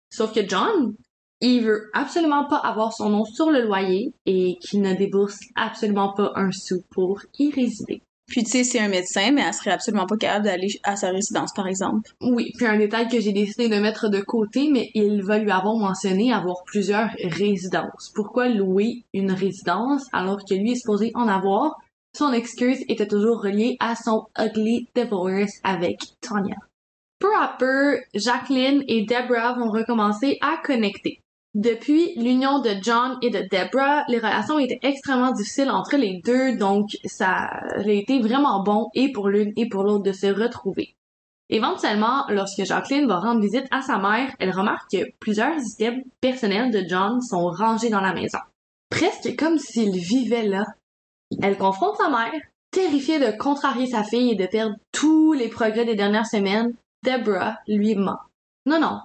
Sauf 0.09 0.33
que 0.33 0.49
John, 0.49 0.95
Il 1.41 1.63
veut 1.63 1.89
absolument 1.95 2.47
pas 2.49 2.57
avoir 2.57 2.93
son 2.93 3.11
nom 3.11 3.25
sur 3.25 3.51
le 3.51 3.63
loyer 3.63 4.13
et 4.27 4.57
qu'il 4.61 4.83
ne 4.83 4.95
débourse 4.95 5.39
absolument 5.55 6.13
pas 6.13 6.33
un 6.35 6.51
sou 6.51 6.83
pour 6.91 7.21
y 7.39 7.53
résider. 7.53 8.03
Puis 8.27 8.43
tu 8.43 8.51
sais, 8.51 8.65
c'est 8.65 8.81
un 8.81 8.89
médecin, 8.89 9.31
mais 9.33 9.43
elle 9.43 9.55
serait 9.55 9.71
absolument 9.71 10.05
pas 10.05 10.17
capable 10.17 10.45
d'aller 10.45 10.69
à 10.83 10.97
sa 10.97 11.11
résidence, 11.11 11.53
par 11.55 11.67
exemple. 11.67 12.11
Oui, 12.21 12.53
puis 12.57 12.67
un 12.67 12.77
détail 12.77 13.09
que 13.09 13.21
j'ai 13.21 13.33
décidé 13.33 13.69
de 13.69 13.77
mettre 13.77 14.09
de 14.09 14.21
côté, 14.21 14.69
mais 14.71 14.91
il 14.95 15.23
va 15.23 15.39
lui 15.39 15.51
avoir 15.51 15.77
mentionné 15.77 16.33
avoir 16.33 16.63
plusieurs 16.67 17.09
résidences. 17.23 18.13
Pourquoi 18.15 18.49
louer 18.49 19.05
une 19.15 19.33
résidence 19.33 20.07
alors 20.13 20.45
que 20.45 20.55
lui 20.55 20.73
est 20.73 20.77
supposé 20.77 21.11
en 21.15 21.27
avoir? 21.27 21.77
Son 22.19 22.33
excuse 22.33 22.85
était 22.89 23.07
toujours 23.07 23.45
reliée 23.45 23.77
à 23.79 23.95
son 23.95 24.27
ugly 24.37 24.89
divorce 24.93 25.53
avec 25.63 26.01
Tanya. 26.21 26.57
Peu 27.21 27.33
à 27.41 27.55
peu, 27.57 28.01
Jacqueline 28.13 28.83
et 28.89 29.05
Deborah 29.05 29.57
vont 29.57 29.71
recommencer 29.71 30.37
à 30.41 30.57
connecter. 30.57 31.21
Depuis 31.55 32.15
l'union 32.17 32.59
de 32.59 32.71
John 32.83 33.19
et 33.23 33.31
de 33.31 33.43
Deborah, 33.53 34.03
les 34.09 34.19
relations 34.19 34.59
étaient 34.59 34.81
extrêmement 34.83 35.31
difficiles 35.31 35.71
entre 35.71 35.97
les 35.97 36.21
deux, 36.25 36.57
donc 36.57 36.89
ça 37.05 37.51
a 37.77 37.89
été 37.89 38.19
vraiment 38.19 38.65
bon 38.65 38.89
et 38.95 39.13
pour 39.13 39.29
l'une 39.29 39.53
et 39.55 39.69
pour 39.69 39.85
l'autre 39.85 40.03
de 40.03 40.13
se 40.13 40.27
retrouver. 40.27 40.97
Éventuellement, 41.51 42.25
lorsque 42.31 42.65
Jacqueline 42.65 43.07
va 43.07 43.21
rendre 43.21 43.41
visite 43.41 43.69
à 43.71 43.81
sa 43.81 43.99
mère, 43.99 44.35
elle 44.41 44.51
remarque 44.51 44.91
que 44.91 45.09
plusieurs 45.21 45.55
items 45.79 46.03
personnels 46.21 46.73
de 46.73 46.83
John 46.89 47.21
sont 47.21 47.47
rangés 47.47 47.91
dans 47.91 48.01
la 48.01 48.13
maison. 48.13 48.41
Presque 48.91 49.37
comme 49.39 49.59
s'il 49.59 49.93
vivait 49.93 50.49
là. 50.49 50.65
Elle 51.43 51.59
confronte 51.59 51.97
sa 51.97 52.09
mère, 52.09 52.41
terrifiée 52.71 53.19
de 53.19 53.37
contrarier 53.37 53.87
sa 53.87 54.05
fille 54.05 54.33
et 54.33 54.37
de 54.37 54.47
perdre 54.47 54.77
tous 54.93 55.33
les 55.33 55.49
progrès 55.49 55.85
des 55.85 55.95
dernières 55.95 56.27
semaines. 56.27 56.75
Deborah 57.05 57.59
lui 57.67 57.95
ment. 57.95 58.19
Non, 58.67 58.81
non, 58.81 58.99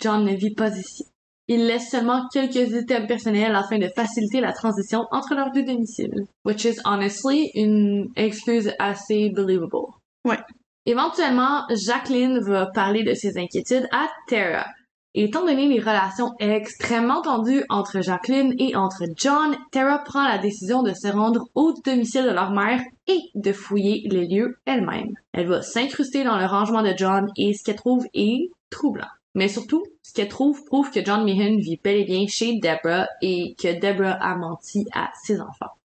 John 0.00 0.24
ne 0.24 0.34
vit 0.34 0.54
pas 0.54 0.76
ici. 0.76 1.04
Il 1.50 1.66
laisse 1.66 1.90
seulement 1.90 2.28
quelques 2.30 2.74
items 2.74 3.06
personnels 3.06 3.54
afin 3.54 3.78
de 3.78 3.88
faciliter 3.96 4.40
la 4.40 4.52
transition 4.52 5.06
entre 5.10 5.34
leurs 5.34 5.50
deux 5.50 5.64
domiciles. 5.64 6.26
Which 6.44 6.64
is 6.64 6.78
honestly 6.84 7.50
une 7.54 8.10
excuse 8.16 8.70
assez 8.78 9.30
believable. 9.30 9.94
Ouais. 10.26 10.38
Éventuellement, 10.84 11.64
Jacqueline 11.70 12.38
va 12.40 12.66
parler 12.66 13.02
de 13.02 13.14
ses 13.14 13.38
inquiétudes 13.38 13.88
à 13.92 14.08
Tara. 14.26 14.66
Étant 15.14 15.44
donné 15.44 15.68
les 15.68 15.80
relations 15.80 16.34
extrêmement 16.38 17.22
tendues 17.22 17.64
entre 17.70 18.02
Jacqueline 18.02 18.54
et 18.58 18.76
entre 18.76 19.04
John, 19.16 19.56
Tara 19.72 19.98
prend 19.98 20.22
la 20.22 20.38
décision 20.38 20.82
de 20.82 20.92
se 20.92 21.08
rendre 21.08 21.46
au 21.54 21.72
domicile 21.84 22.24
de 22.24 22.30
leur 22.30 22.50
mère 22.50 22.82
et 23.06 23.20
de 23.34 23.52
fouiller 23.52 24.06
les 24.10 24.26
lieux 24.26 24.58
elle-même. 24.66 25.14
Elle 25.32 25.48
va 25.48 25.62
s'incruster 25.62 26.24
dans 26.24 26.38
le 26.38 26.44
rangement 26.44 26.82
de 26.82 26.92
John 26.96 27.26
et 27.36 27.54
ce 27.54 27.64
qu'elle 27.64 27.76
trouve 27.76 28.04
est 28.12 28.50
troublant. 28.70 29.08
Mais 29.34 29.48
surtout, 29.48 29.84
ce 30.02 30.12
qu'elle 30.12 30.28
trouve 30.28 30.62
prouve 30.64 30.90
que 30.90 31.04
John 31.04 31.24
Meehan 31.24 31.56
vit 31.56 31.80
bel 31.82 31.96
et 31.96 32.04
bien 32.04 32.26
chez 32.26 32.58
Deborah 32.58 33.08
et 33.22 33.54
que 33.58 33.80
Deborah 33.80 34.18
a 34.20 34.36
menti 34.36 34.84
à 34.94 35.10
ses 35.24 35.40
enfants. 35.40 35.77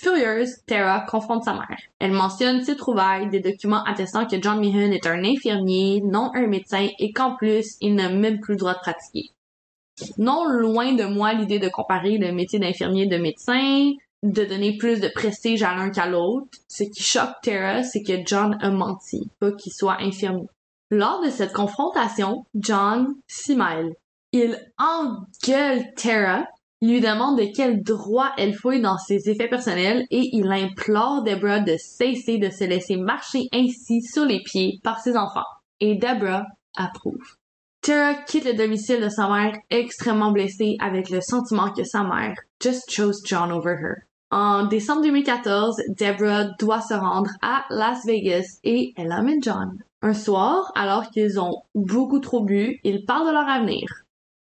Furieuse, 0.00 0.58
Tara 0.66 1.00
confronte 1.00 1.44
sa 1.44 1.54
mère. 1.54 1.78
Elle 1.98 2.12
mentionne 2.12 2.62
ses 2.62 2.76
trouvailles, 2.76 3.28
des 3.28 3.40
documents 3.40 3.82
attestant 3.84 4.26
que 4.26 4.40
John 4.40 4.60
Meehan 4.60 4.92
est 4.92 5.06
un 5.06 5.24
infirmier, 5.24 6.02
non 6.04 6.30
un 6.34 6.46
médecin, 6.46 6.88
et 6.98 7.12
qu'en 7.12 7.36
plus, 7.36 7.76
il 7.80 7.94
n'a 7.94 8.08
même 8.08 8.40
plus 8.40 8.54
le 8.54 8.58
droit 8.58 8.74
de 8.74 8.80
pratiquer. 8.80 9.30
Non 10.18 10.44
loin 10.44 10.92
de 10.92 11.04
moi 11.04 11.32
l'idée 11.32 11.58
de 11.58 11.68
comparer 11.68 12.18
le 12.18 12.32
métier 12.32 12.58
d'infirmier 12.58 13.06
de 13.06 13.16
médecin, 13.16 13.92
de 14.22 14.44
donner 14.44 14.76
plus 14.76 15.00
de 15.00 15.08
prestige 15.08 15.62
à 15.62 15.74
l'un 15.74 15.90
qu'à 15.90 16.06
l'autre. 16.06 16.58
Ce 16.68 16.84
qui 16.84 17.02
choque 17.02 17.40
Tara, 17.42 17.82
c'est 17.82 18.02
que 18.02 18.24
John 18.26 18.58
a 18.60 18.70
menti, 18.70 19.30
pas 19.40 19.52
qu'il 19.52 19.72
soit 19.72 20.00
infirmier. 20.00 20.48
Lors 20.90 21.22
de 21.22 21.30
cette 21.30 21.52
confrontation, 21.52 22.44
John 22.54 23.14
s'y 23.26 23.56
mêle. 23.56 23.94
Il 24.32 24.58
engueule 24.78 25.94
Tara 25.94 26.46
lui 26.82 27.00
demande 27.00 27.38
de 27.38 27.46
quel 27.54 27.82
droit 27.82 28.32
elle 28.36 28.54
fouille 28.54 28.82
dans 28.82 28.98
ses 28.98 29.30
effets 29.30 29.48
personnels 29.48 30.04
et 30.10 30.28
il 30.32 30.50
implore 30.50 31.22
Deborah 31.22 31.60
de 31.60 31.76
cesser 31.78 32.38
de 32.38 32.50
se 32.50 32.64
laisser 32.64 32.96
marcher 32.96 33.48
ainsi 33.52 34.02
sur 34.02 34.24
les 34.24 34.42
pieds 34.42 34.80
par 34.82 35.00
ses 35.00 35.16
enfants. 35.16 35.46
Et 35.80 35.96
Deborah 35.96 36.44
approuve. 36.76 37.36
Tara 37.80 38.14
quitte 38.14 38.44
le 38.44 38.54
domicile 38.54 39.00
de 39.00 39.08
sa 39.08 39.28
mère 39.28 39.56
extrêmement 39.70 40.32
blessée 40.32 40.76
avec 40.80 41.08
le 41.08 41.20
sentiment 41.20 41.72
que 41.72 41.84
sa 41.84 42.02
mère 42.02 42.34
just 42.60 42.90
chose 42.90 43.22
John 43.24 43.52
over 43.52 43.76
her. 43.80 44.06
En 44.30 44.66
décembre 44.66 45.02
2014, 45.02 45.80
Deborah 45.96 46.46
doit 46.58 46.80
se 46.80 46.94
rendre 46.94 47.30
à 47.42 47.64
Las 47.70 48.04
Vegas 48.04 48.58
et 48.64 48.92
elle 48.96 49.12
amène 49.12 49.42
John. 49.42 49.78
Un 50.02 50.14
soir, 50.14 50.72
alors 50.74 51.10
qu'ils 51.10 51.38
ont 51.38 51.62
beaucoup 51.74 52.18
trop 52.18 52.42
bu, 52.42 52.80
ils 52.82 53.04
parlent 53.04 53.28
de 53.28 53.32
leur 53.32 53.48
avenir. 53.48 53.88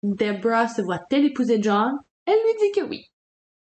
Deborah 0.04 0.68
se 0.68 0.82
voit-elle 0.82 1.26
épouser 1.26 1.62
John 1.62 2.00
elle 2.26 2.39
lui 2.45 2.59
dit 2.59 2.71
que 2.71 2.86
oui. 2.86 3.05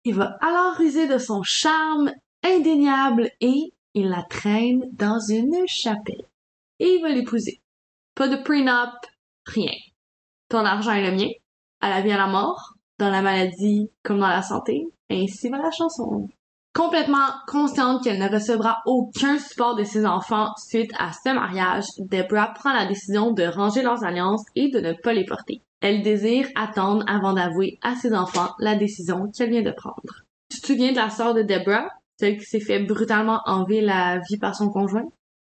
Il 0.05 0.15
va 0.15 0.37
alors 0.41 0.81
user 0.81 1.07
de 1.07 1.19
son 1.19 1.43
charme 1.43 2.13
indéniable 2.43 3.31
et 3.41 3.73
il 3.95 4.09
la 4.09 4.23
traîne 4.23 4.83
dans 4.93 5.21
une 5.21 5.67
chapelle. 5.67 6.25
Et 6.79 6.97
il 6.97 7.03
va 7.03 7.11
l'épouser. 7.11 7.61
Pas 8.15 8.29
de 8.29 8.37
prenup, 8.43 8.95
rien. 9.47 9.73
Ton 10.49 10.65
argent 10.65 10.93
est 10.93 11.11
le 11.11 11.17
mien, 11.17 11.31
à 11.81 11.89
la 11.89 12.01
vie 12.01 12.13
à 12.13 12.19
la 12.19 12.27
mort, 12.27 12.75
dans 12.99 13.11
la 13.11 13.23
maladie 13.23 13.91
comme 14.03 14.21
dans 14.21 14.29
la 14.29 14.43
santé, 14.43 14.87
ainsi 15.11 15.49
va 15.49 15.59
la 15.59 15.71
chanson. 15.71 16.29
Complètement 16.75 17.29
consciente 17.47 18.03
qu'elle 18.03 18.19
ne 18.19 18.29
recevra 18.29 18.79
aucun 18.87 19.39
support 19.39 19.77
de 19.77 19.85
ses 19.85 20.07
enfants 20.07 20.53
suite 20.57 20.93
à 20.99 21.13
ce 21.13 21.35
mariage, 21.35 21.85
Deborah 21.99 22.55
prend 22.55 22.73
la 22.73 22.87
décision 22.87 23.33
de 23.33 23.45
ranger 23.45 23.83
leurs 23.83 24.05
alliances 24.05 24.45
et 24.55 24.71
de 24.71 24.81
ne 24.81 24.95
pas 24.95 25.13
les 25.13 25.27
porter. 25.27 25.63
Elle 25.83 26.03
désire 26.03 26.49
attendre 26.55 27.05
avant 27.09 27.33
d'avouer 27.33 27.79
à 27.83 27.97
ses 27.97 28.15
enfants 28.15 28.55
la 28.61 28.77
décision 28.77 29.31
qu'elle 29.37 29.51
vient 29.51 29.63
de 29.63 29.73
prendre. 29.73 30.23
Tu 30.49 30.61
te 30.61 30.67
souviens 30.69 30.93
de 30.93 30.97
la 30.97 31.11
sœur 31.11 31.35
de 31.35 31.43
Deborah, 31.43 31.89
celle 32.19 32.39
qui 32.39 32.45
s'est 32.45 32.61
fait 32.61 32.79
brutalement 32.79 33.41
enlever 33.47 33.81
la 33.81 34.21
vie 34.21 34.39
par 34.39 34.55
son 34.55 34.71
conjoint? 34.71 35.09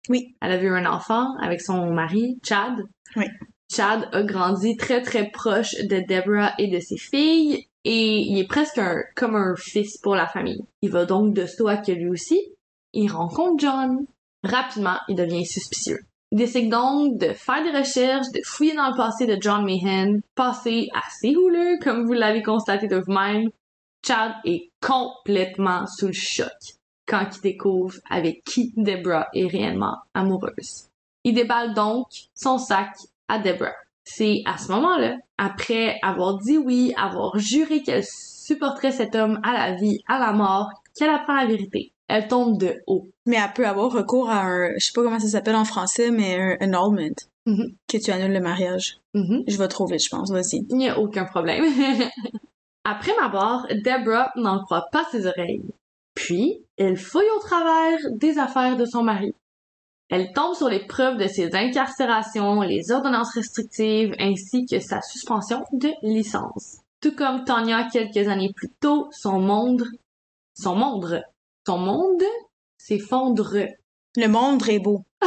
Oui. 0.09 0.35
Elle 0.41 0.53
a 0.53 0.61
eu 0.61 0.69
un 0.69 0.85
enfant 0.85 1.37
avec 1.41 1.61
son 1.61 1.93
mari, 1.93 2.41
Chad. 2.43 2.75
Oui. 3.15 3.27
Chad 3.73 4.09
a 4.13 4.23
grandi 4.25 4.77
très 4.77 5.01
très 5.01 5.31
proche 5.31 5.75
de 5.75 6.01
Deborah 6.09 6.55
et 6.59 6.69
de 6.69 6.81
ses 6.81 6.99
filles 6.99 7.69
et 7.85 8.19
il 8.19 8.39
est 8.39 8.49
presque 8.49 8.79
un, 8.79 8.97
comme 9.15 9.37
un 9.37 9.55
fils 9.57 9.97
pour 9.99 10.17
la 10.17 10.27
famille. 10.27 10.65
Il 10.83 10.91
va 10.91 11.05
donc 11.05 11.35
de 11.35 11.47
soi 11.47 11.77
que 11.77 11.93
lui 11.93 12.09
aussi. 12.09 12.41
Il 12.93 13.11
rencontre 13.13 13.61
John. 13.61 14.07
Rapidement, 14.43 14.99
il 15.09 15.15
devient 15.15 15.45
suspicieux. 15.45 16.01
Décide 16.33 16.71
donc 16.71 17.19
de 17.19 17.33
faire 17.33 17.63
des 17.63 17.77
recherches, 17.77 18.31
de 18.33 18.41
fouiller 18.45 18.75
dans 18.75 18.91
le 18.91 18.97
passé 18.97 19.27
de 19.27 19.39
John 19.41 19.65
Mahan, 19.65 20.19
passé 20.35 20.89
assez 20.93 21.37
houleux, 21.37 21.79
comme 21.83 22.05
vous 22.05 22.15
l'avez 22.15 22.43
constaté 22.43 22.89
de 22.89 22.97
vous-même. 22.97 23.49
Chad 24.05 24.33
est 24.45 24.71
complètement 24.81 25.87
sous 25.87 26.09
le 26.09 26.13
choc 26.13 26.49
quand 27.07 27.27
il 27.37 27.41
découvre 27.43 27.95
avec 28.11 28.43
qui 28.45 28.73
Deborah 28.77 29.29
est 29.35 29.47
réellement 29.47 29.97
amoureuse. 30.15 30.89
Il 31.23 31.35
déballe 31.35 31.75
donc 31.75 32.07
son 32.35 32.59
sac 32.59 32.91
à 33.29 33.39
Deborah. 33.39 33.73
C'est 34.05 34.43
à 34.47 34.59
ce 34.59 34.71
moment-là, 34.73 35.17
après 35.39 35.99
avoir 36.03 36.39
dit 36.39 36.59
oui, 36.59 36.93
avoir 36.97 37.39
juré 37.39 37.83
qu'elle 37.83 38.05
supporterait 38.05 38.93
cet 38.93 39.15
homme 39.15 39.41
à 39.43 39.53
la 39.53 39.75
vie, 39.75 40.03
à 40.07 40.19
la 40.19 40.33
mort, 40.33 40.71
qu'elle 40.95 41.11
apprend 41.11 41.35
la 41.35 41.47
vérité 41.47 41.93
elle 42.09 42.29
tombe 42.29 42.59
de 42.59 42.83
haut. 42.87 43.11
Mais 43.27 43.37
elle 43.37 43.53
peut 43.55 43.67
avoir 43.67 43.91
recours 43.91 44.31
à 44.31 44.43
un, 44.43 44.73
je 44.75 44.87
sais 44.87 44.93
pas 44.95 45.03
comment 45.03 45.19
ça 45.19 45.29
s'appelle 45.29 45.57
en 45.57 45.65
français, 45.65 46.11
mais 46.11 46.37
un 46.61 46.73
annulment. 46.73 47.15
Mm-hmm. 47.47 47.75
Que 47.89 47.99
tu 47.99 48.11
annules 48.11 48.33
le 48.33 48.41
mariage. 48.41 48.99
Mm-hmm. 49.15 49.45
Je 49.47 49.57
vais 49.57 49.69
trouver, 49.69 49.99
je 49.99 50.09
pense. 50.09 50.31
Vas-y. 50.31 50.67
Il 50.69 50.77
n'y 50.77 50.89
a 50.89 50.99
aucun 50.99 51.25
problème. 51.25 51.65
Après 52.85 53.13
ma 53.21 53.29
mort, 53.29 53.67
Deborah 53.71 54.31
n'en 54.37 54.63
croit 54.65 54.87
pas 54.93 55.05
ses 55.11 55.27
oreilles. 55.27 55.63
Puis, 56.15 56.65
elle 56.77 56.97
fouille 56.97 57.31
au 57.37 57.41
travers 57.41 57.99
des 58.13 58.39
affaires 58.39 58.77
de 58.77 58.85
son 58.85 59.03
mari. 59.03 59.35
Elle 60.09 60.33
tombe 60.33 60.55
sur 60.55 60.69
les 60.69 60.87
preuves 60.87 61.19
de 61.19 61.27
ses 61.27 61.55
incarcérations, 61.55 62.63
les 62.63 62.93
ordonnances 62.93 63.35
restrictives, 63.35 64.15
ainsi 64.21 64.65
que 64.67 64.79
sa 64.79 65.01
suspension 65.03 65.65
de 65.73 65.91
licence. 66.03 66.79
Tout 67.01 67.15
comme 67.15 67.45
Tanya 67.45 67.89
quelques 67.93 68.29
années 68.29 68.53
plus 68.55 68.71
tôt, 68.81 69.09
son 69.11 69.41
monde, 69.41 69.85
son 70.55 70.77
monde 70.77 71.23
ton 71.67 71.79
monde 71.79 72.23
s'effondre. 72.79 73.57
Le 74.17 74.29
monde 74.29 74.67
est 74.69 74.79
beau. 74.79 75.05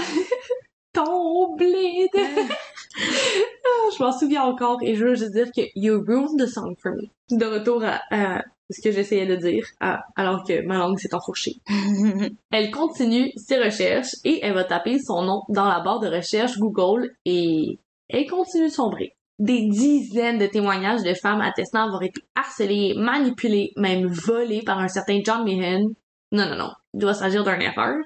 Ton 0.94 1.56
blé 1.56 2.10
ah, 2.16 3.90
je 3.96 4.04
m'en 4.04 4.12
souviens 4.12 4.42
encore 4.42 4.80
et 4.82 4.96
je 4.96 5.06
veux 5.06 5.16
juste 5.16 5.34
dire 5.34 5.52
que 5.56 5.62
you 5.76 6.04
ruined 6.04 6.40
the 6.40 6.48
song 6.48 6.76
for 6.82 6.94
me. 6.94 7.38
De 7.38 7.46
retour 7.46 7.84
à, 7.84 8.44
ce 8.72 8.82
que 8.82 8.92
j'essayais 8.92 9.28
de 9.28 9.36
dire 9.36 9.68
alors 10.16 10.44
que 10.44 10.66
ma 10.66 10.78
langue 10.78 10.98
s'est 10.98 11.14
enfourchée. 11.14 11.58
elle 12.52 12.72
continue 12.72 13.32
ses 13.36 13.60
recherches 13.60 14.16
et 14.24 14.40
elle 14.42 14.56
va 14.56 14.64
taper 14.64 14.98
son 14.98 15.22
nom 15.22 15.44
dans 15.50 15.66
la 15.66 15.82
barre 15.82 16.00
de 16.00 16.08
recherche 16.08 16.58
Google 16.58 17.12
et 17.26 17.78
elle 18.08 18.28
continue 18.28 18.70
de 18.70 18.74
sombrer. 18.74 19.16
Des 19.38 19.68
dizaines 19.68 20.40
de 20.40 20.48
témoignages 20.48 21.04
de 21.04 21.14
femmes 21.14 21.42
attestant 21.42 21.86
avoir 21.86 22.02
été 22.02 22.22
harcelées, 22.36 22.96
manipulées, 22.98 23.74
même 23.78 24.08
volées 24.08 24.64
par 24.64 24.80
un 24.80 24.88
certain 24.88 25.20
John 25.24 25.44
Meehan 25.44 25.92
non, 26.32 26.47
non, 26.47 26.55
non. 26.55 26.71
Il 26.93 26.99
doit 26.99 27.13
s'agir 27.13 27.43
d'un 27.43 27.59
erreur. 27.59 27.97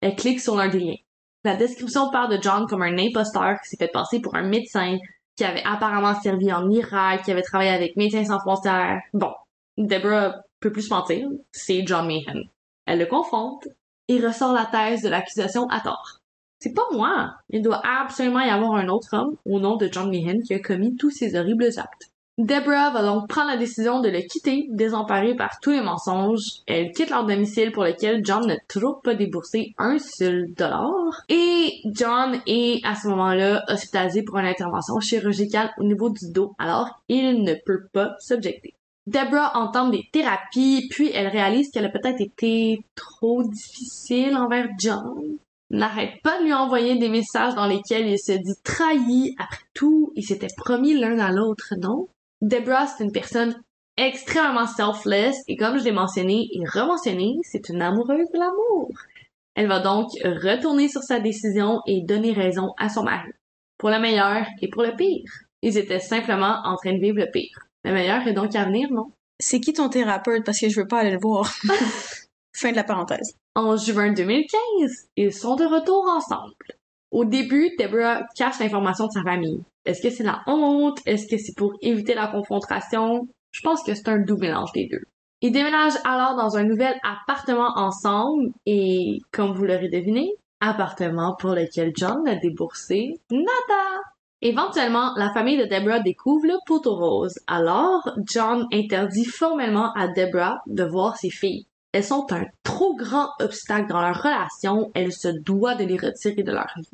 Elle 0.00 0.16
clique 0.16 0.40
sur 0.40 0.56
l'un 0.56 0.68
des 0.68 0.80
liens. 0.80 0.96
La 1.44 1.56
description 1.56 2.10
parle 2.10 2.36
de 2.36 2.42
John 2.42 2.66
comme 2.66 2.82
un 2.82 2.98
imposteur 2.98 3.60
qui 3.60 3.68
s'est 3.68 3.76
fait 3.76 3.90
passer 3.92 4.20
pour 4.20 4.36
un 4.36 4.42
médecin, 4.42 4.98
qui 5.36 5.44
avait 5.44 5.64
apparemment 5.64 6.20
servi 6.20 6.52
en 6.52 6.70
Irak, 6.70 7.24
qui 7.24 7.32
avait 7.32 7.42
travaillé 7.42 7.70
avec 7.70 7.96
Médecins 7.96 8.24
sans 8.24 8.38
frontières. 8.38 9.00
Bon, 9.12 9.32
Deborah 9.76 10.36
peut 10.60 10.70
plus 10.70 10.88
mentir, 10.90 11.26
c'est 11.50 11.84
John 11.84 12.06
Meehan. 12.06 12.42
Elle 12.86 13.00
le 13.00 13.06
confronte 13.06 13.66
et 14.08 14.24
ressort 14.24 14.52
la 14.52 14.66
thèse 14.66 15.02
de 15.02 15.08
l'accusation 15.08 15.68
à 15.68 15.80
tort. 15.80 16.18
C'est 16.60 16.74
pas 16.74 16.86
moi. 16.92 17.34
Il 17.50 17.62
doit 17.62 17.82
absolument 17.84 18.40
y 18.40 18.48
avoir 18.48 18.74
un 18.74 18.88
autre 18.88 19.16
homme, 19.16 19.36
au 19.44 19.58
nom 19.58 19.76
de 19.76 19.88
John 19.90 20.08
Meehan, 20.08 20.38
qui 20.46 20.54
a 20.54 20.60
commis 20.60 20.94
tous 20.94 21.10
ces 21.10 21.34
horribles 21.34 21.70
actes. 21.76 22.11
Deborah 22.38 22.90
va 22.90 23.02
donc 23.02 23.28
prendre 23.28 23.50
la 23.50 23.58
décision 23.58 24.00
de 24.00 24.08
le 24.08 24.20
quitter, 24.20 24.66
désemparée 24.70 25.36
par 25.36 25.60
tous 25.60 25.70
les 25.70 25.82
mensonges. 25.82 26.62
Elle 26.66 26.90
quitte 26.92 27.10
leur 27.10 27.26
domicile 27.26 27.72
pour 27.72 27.84
lequel 27.84 28.24
John 28.24 28.46
n'a 28.46 28.56
toujours 28.68 29.02
pas 29.02 29.14
déboursé 29.14 29.74
un 29.76 29.98
seul 29.98 30.46
dollar. 30.54 31.24
Et 31.28 31.74
John 31.84 32.40
est 32.46 32.80
à 32.86 32.94
ce 32.94 33.08
moment-là 33.08 33.62
hospitalisé 33.68 34.22
pour 34.22 34.38
une 34.38 34.46
intervention 34.46 34.98
chirurgicale 34.98 35.72
au 35.76 35.84
niveau 35.84 36.08
du 36.08 36.32
dos, 36.32 36.54
alors 36.58 37.02
il 37.08 37.42
ne 37.42 37.52
peut 37.66 37.86
pas 37.92 38.16
s'objecter. 38.18 38.72
Deborah 39.06 39.58
entame 39.58 39.90
des 39.90 40.08
thérapies, 40.10 40.88
puis 40.90 41.10
elle 41.12 41.28
réalise 41.28 41.70
qu'elle 41.70 41.84
a 41.84 41.90
peut-être 41.90 42.22
été 42.22 42.82
trop 42.94 43.42
difficile 43.42 44.36
envers 44.36 44.68
John. 44.78 45.36
N'arrête 45.68 46.20
pas 46.22 46.38
de 46.38 46.44
lui 46.44 46.54
envoyer 46.54 46.96
des 46.96 47.08
messages 47.10 47.54
dans 47.54 47.66
lesquels 47.66 48.06
il 48.06 48.18
se 48.18 48.32
dit 48.32 48.62
trahi. 48.64 49.34
Après 49.38 49.64
tout, 49.74 50.12
ils 50.16 50.24
s'étaient 50.24 50.54
promis 50.56 50.94
l'un 50.94 51.18
à 51.18 51.30
l'autre, 51.30 51.74
non? 51.78 52.08
Deborah, 52.42 52.88
c'est 52.88 53.04
une 53.04 53.12
personne 53.12 53.54
extrêmement 53.96 54.66
selfless 54.66 55.36
et 55.46 55.56
comme 55.56 55.78
je 55.78 55.84
l'ai 55.84 55.92
mentionné 55.92 56.48
et 56.52 56.64
rementionné, 56.66 57.36
c'est 57.42 57.68
une 57.68 57.80
amoureuse 57.80 58.30
de 58.34 58.38
l'amour. 58.38 58.90
Elle 59.54 59.68
va 59.68 59.80
donc 59.80 60.08
retourner 60.24 60.88
sur 60.88 61.02
sa 61.02 61.20
décision 61.20 61.80
et 61.86 62.02
donner 62.02 62.32
raison 62.32 62.72
à 62.78 62.88
son 62.88 63.04
mari. 63.04 63.30
Pour 63.78 63.90
le 63.90 64.00
meilleur 64.00 64.44
et 64.60 64.68
pour 64.68 64.82
le 64.82 64.96
pire. 64.96 65.30
Ils 65.62 65.78
étaient 65.78 66.00
simplement 66.00 66.60
en 66.64 66.76
train 66.76 66.94
de 66.94 67.00
vivre 67.00 67.18
le 67.18 67.30
pire. 67.30 67.60
Le 67.84 67.92
meilleur 67.92 68.26
est 68.26 68.32
donc 68.32 68.54
à 68.56 68.64
venir, 68.64 68.90
non? 68.90 69.12
C'est 69.38 69.60
qui 69.60 69.72
ton 69.72 69.88
thérapeute? 69.88 70.44
Parce 70.44 70.58
que 70.58 70.68
je 70.68 70.80
veux 70.80 70.88
pas 70.88 71.00
aller 71.00 71.12
le 71.12 71.20
voir. 71.20 71.52
fin 72.52 72.70
de 72.70 72.76
la 72.76 72.84
parenthèse. 72.84 73.36
En 73.54 73.76
juin 73.76 74.12
2015, 74.12 75.08
ils 75.16 75.32
sont 75.32 75.54
de 75.54 75.64
retour 75.64 76.04
ensemble. 76.08 76.54
Au 77.12 77.26
début, 77.26 77.70
Deborah 77.78 78.22
cache 78.34 78.58
l'information 78.58 79.06
de 79.06 79.12
sa 79.12 79.22
famille. 79.22 79.60
Est-ce 79.84 80.00
que 80.00 80.08
c'est 80.08 80.24
la 80.24 80.40
honte? 80.46 80.98
Est-ce 81.04 81.26
que 81.26 81.36
c'est 81.36 81.54
pour 81.54 81.74
éviter 81.82 82.14
la 82.14 82.28
confrontation? 82.28 83.28
Je 83.50 83.60
pense 83.60 83.82
que 83.82 83.94
c'est 83.94 84.08
un 84.08 84.18
doux 84.18 84.38
mélange 84.38 84.72
des 84.72 84.88
deux. 84.90 85.02
Ils 85.42 85.52
déménagent 85.52 85.98
alors 86.04 86.36
dans 86.36 86.56
un 86.56 86.64
nouvel 86.64 86.94
appartement 87.02 87.70
ensemble 87.76 88.52
et, 88.64 89.18
comme 89.30 89.52
vous 89.52 89.64
l'aurez 89.64 89.90
deviné, 89.90 90.30
appartement 90.60 91.36
pour 91.38 91.50
lequel 91.50 91.92
John 91.94 92.26
a 92.26 92.36
déboursé 92.36 93.20
nada. 93.30 94.00
Éventuellement, 94.40 95.12
la 95.16 95.32
famille 95.34 95.58
de 95.58 95.64
Deborah 95.64 96.00
découvre 96.00 96.46
le 96.46 96.56
poteau 96.66 96.94
rose. 96.94 97.38
Alors, 97.46 98.08
John 98.24 98.66
interdit 98.72 99.26
formellement 99.26 99.92
à 99.92 100.08
Deborah 100.08 100.62
de 100.66 100.84
voir 100.84 101.18
ses 101.18 101.30
filles. 101.30 101.66
Elles 101.92 102.04
sont 102.04 102.26
un 102.32 102.44
trop 102.62 102.96
grand 102.96 103.28
obstacle 103.38 103.88
dans 103.88 104.00
leur 104.00 104.22
relation, 104.22 104.90
elle 104.94 105.12
se 105.12 105.28
doit 105.28 105.74
de 105.74 105.84
les 105.84 105.98
retirer 105.98 106.42
de 106.42 106.52
leur 106.52 106.72
vie. 106.76 106.88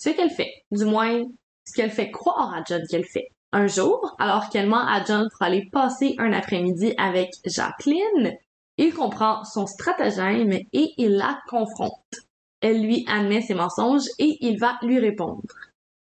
Ce 0.00 0.08
qu'elle 0.08 0.30
fait, 0.30 0.64
du 0.70 0.86
moins, 0.86 1.24
ce 1.66 1.74
qu'elle 1.74 1.90
fait 1.90 2.10
croire 2.10 2.54
à 2.54 2.62
John 2.66 2.82
qu'elle 2.88 3.04
fait. 3.04 3.28
Un 3.52 3.66
jour, 3.66 4.16
alors 4.18 4.48
qu'elle 4.48 4.68
ment 4.68 4.86
à 4.86 5.04
John 5.04 5.28
pour 5.30 5.42
aller 5.42 5.68
passer 5.70 6.14
un 6.18 6.32
après-midi 6.32 6.94
avec 6.96 7.30
Jacqueline, 7.44 8.38
il 8.78 8.94
comprend 8.94 9.44
son 9.44 9.66
stratagème 9.66 10.52
et 10.52 10.94
il 10.96 11.16
la 11.16 11.38
confronte. 11.48 12.16
Elle 12.62 12.80
lui 12.82 13.04
admet 13.08 13.42
ses 13.42 13.54
mensonges 13.54 14.06
et 14.18 14.38
il 14.40 14.58
va 14.58 14.78
lui 14.82 14.98
répondre. 14.98 15.42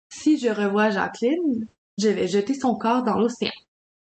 Si 0.09 0.39
je 0.39 0.49
revois 0.49 0.91
Jacqueline, 0.91 1.69
je 1.97 2.09
vais 2.09 2.27
jeter 2.27 2.55
son 2.55 2.75
corps 2.75 3.05
dans 3.05 3.19
l'océan. 3.19 3.53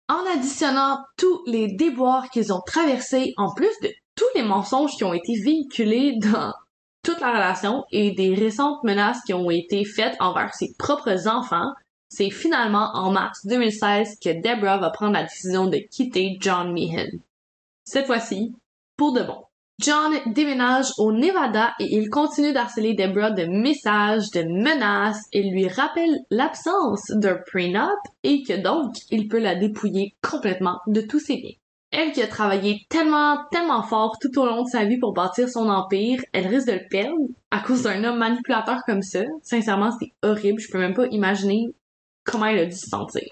En 0.07 0.23
additionnant 0.33 0.99
tous 1.17 1.43
les 1.45 1.67
déboires 1.75 2.29
qu'ils 2.29 2.53
ont 2.53 2.61
traversés, 2.65 3.33
en 3.35 3.53
plus 3.53 3.75
de 3.81 3.89
tous 4.15 4.29
les 4.35 4.43
mensonges 4.43 4.95
qui 4.95 5.03
ont 5.03 5.13
été 5.13 5.33
véhiculés 5.43 6.17
dans 6.19 6.53
toute 7.03 7.19
la 7.19 7.31
relation 7.31 7.85
et 7.91 8.11
des 8.11 8.33
récentes 8.33 8.83
menaces 8.83 9.21
qui 9.25 9.33
ont 9.33 9.51
été 9.51 9.85
faites 9.85 10.15
envers 10.19 10.53
ses 10.53 10.73
propres 10.79 11.27
enfants, 11.27 11.73
c'est 12.09 12.29
finalement 12.29 12.91
en 12.93 13.11
mars 13.11 13.45
2016 13.45 14.19
que 14.23 14.29
Deborah 14.29 14.77
va 14.77 14.89
prendre 14.89 15.13
la 15.13 15.23
décision 15.23 15.67
de 15.67 15.77
quitter 15.77 16.37
John 16.39 16.71
Meehan. 16.71 17.09
Cette 17.83 18.05
fois-ci, 18.05 18.53
pour 18.95 19.13
de 19.13 19.23
bon. 19.23 19.43
John 19.79 20.13
déménage 20.27 20.91
au 20.99 21.11
Nevada 21.11 21.73
et 21.79 21.95
il 21.95 22.09
continue 22.09 22.53
d'harceler 22.53 22.93
Deborah 22.93 23.31
de 23.31 23.45
messages, 23.45 24.29
de 24.29 24.43
menaces 24.43 25.25
et 25.33 25.43
lui 25.43 25.67
rappelle 25.67 26.19
l'absence 26.29 27.09
d'un 27.09 27.39
prenup 27.47 27.99
et 28.23 28.43
que 28.43 28.61
donc 28.61 28.93
il 29.09 29.27
peut 29.27 29.39
la 29.39 29.55
dépouiller 29.55 30.15
complètement 30.21 30.79
de 30.85 31.01
tous 31.01 31.19
ses 31.19 31.37
biens. 31.37 31.62
Elle 31.95 32.11
qui 32.11 32.23
a 32.23 32.27
travaillé 32.27 32.87
tellement, 32.89 33.37
tellement 33.51 33.83
fort 33.83 34.17
tout 34.19 34.39
au 34.39 34.47
long 34.47 34.63
de 34.63 34.67
sa 34.67 34.83
vie 34.83 34.97
pour 34.97 35.13
bâtir 35.13 35.47
son 35.47 35.69
empire, 35.69 36.19
elle 36.33 36.47
risque 36.47 36.67
de 36.67 36.73
le 36.73 36.87
perdre 36.89 37.15
à 37.51 37.59
cause 37.59 37.83
d'un 37.83 38.03
homme 38.03 38.17
manipulateur 38.17 38.81
comme 38.87 39.03
ça. 39.03 39.21
Sincèrement, 39.43 39.91
c'est 39.99 40.11
horrible. 40.27 40.59
Je 40.59 40.71
peux 40.71 40.79
même 40.79 40.95
pas 40.95 41.05
imaginer 41.11 41.67
comment 42.23 42.47
elle 42.47 42.57
a 42.57 42.65
dû 42.65 42.75
se 42.75 42.89
sentir. 42.89 43.29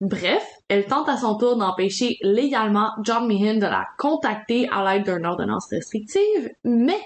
Bref, 0.00 0.44
elle 0.68 0.86
tente 0.86 1.08
à 1.08 1.18
son 1.18 1.38
tour 1.38 1.56
d'empêcher 1.56 2.16
légalement 2.22 2.90
John 3.04 3.28
Meehan 3.28 3.58
de 3.58 3.66
la 3.66 3.86
contacter 3.96 4.68
à 4.72 4.82
l'aide 4.82 5.04
d'une 5.04 5.24
ordonnance 5.24 5.68
restrictive, 5.70 6.50
mais 6.64 7.00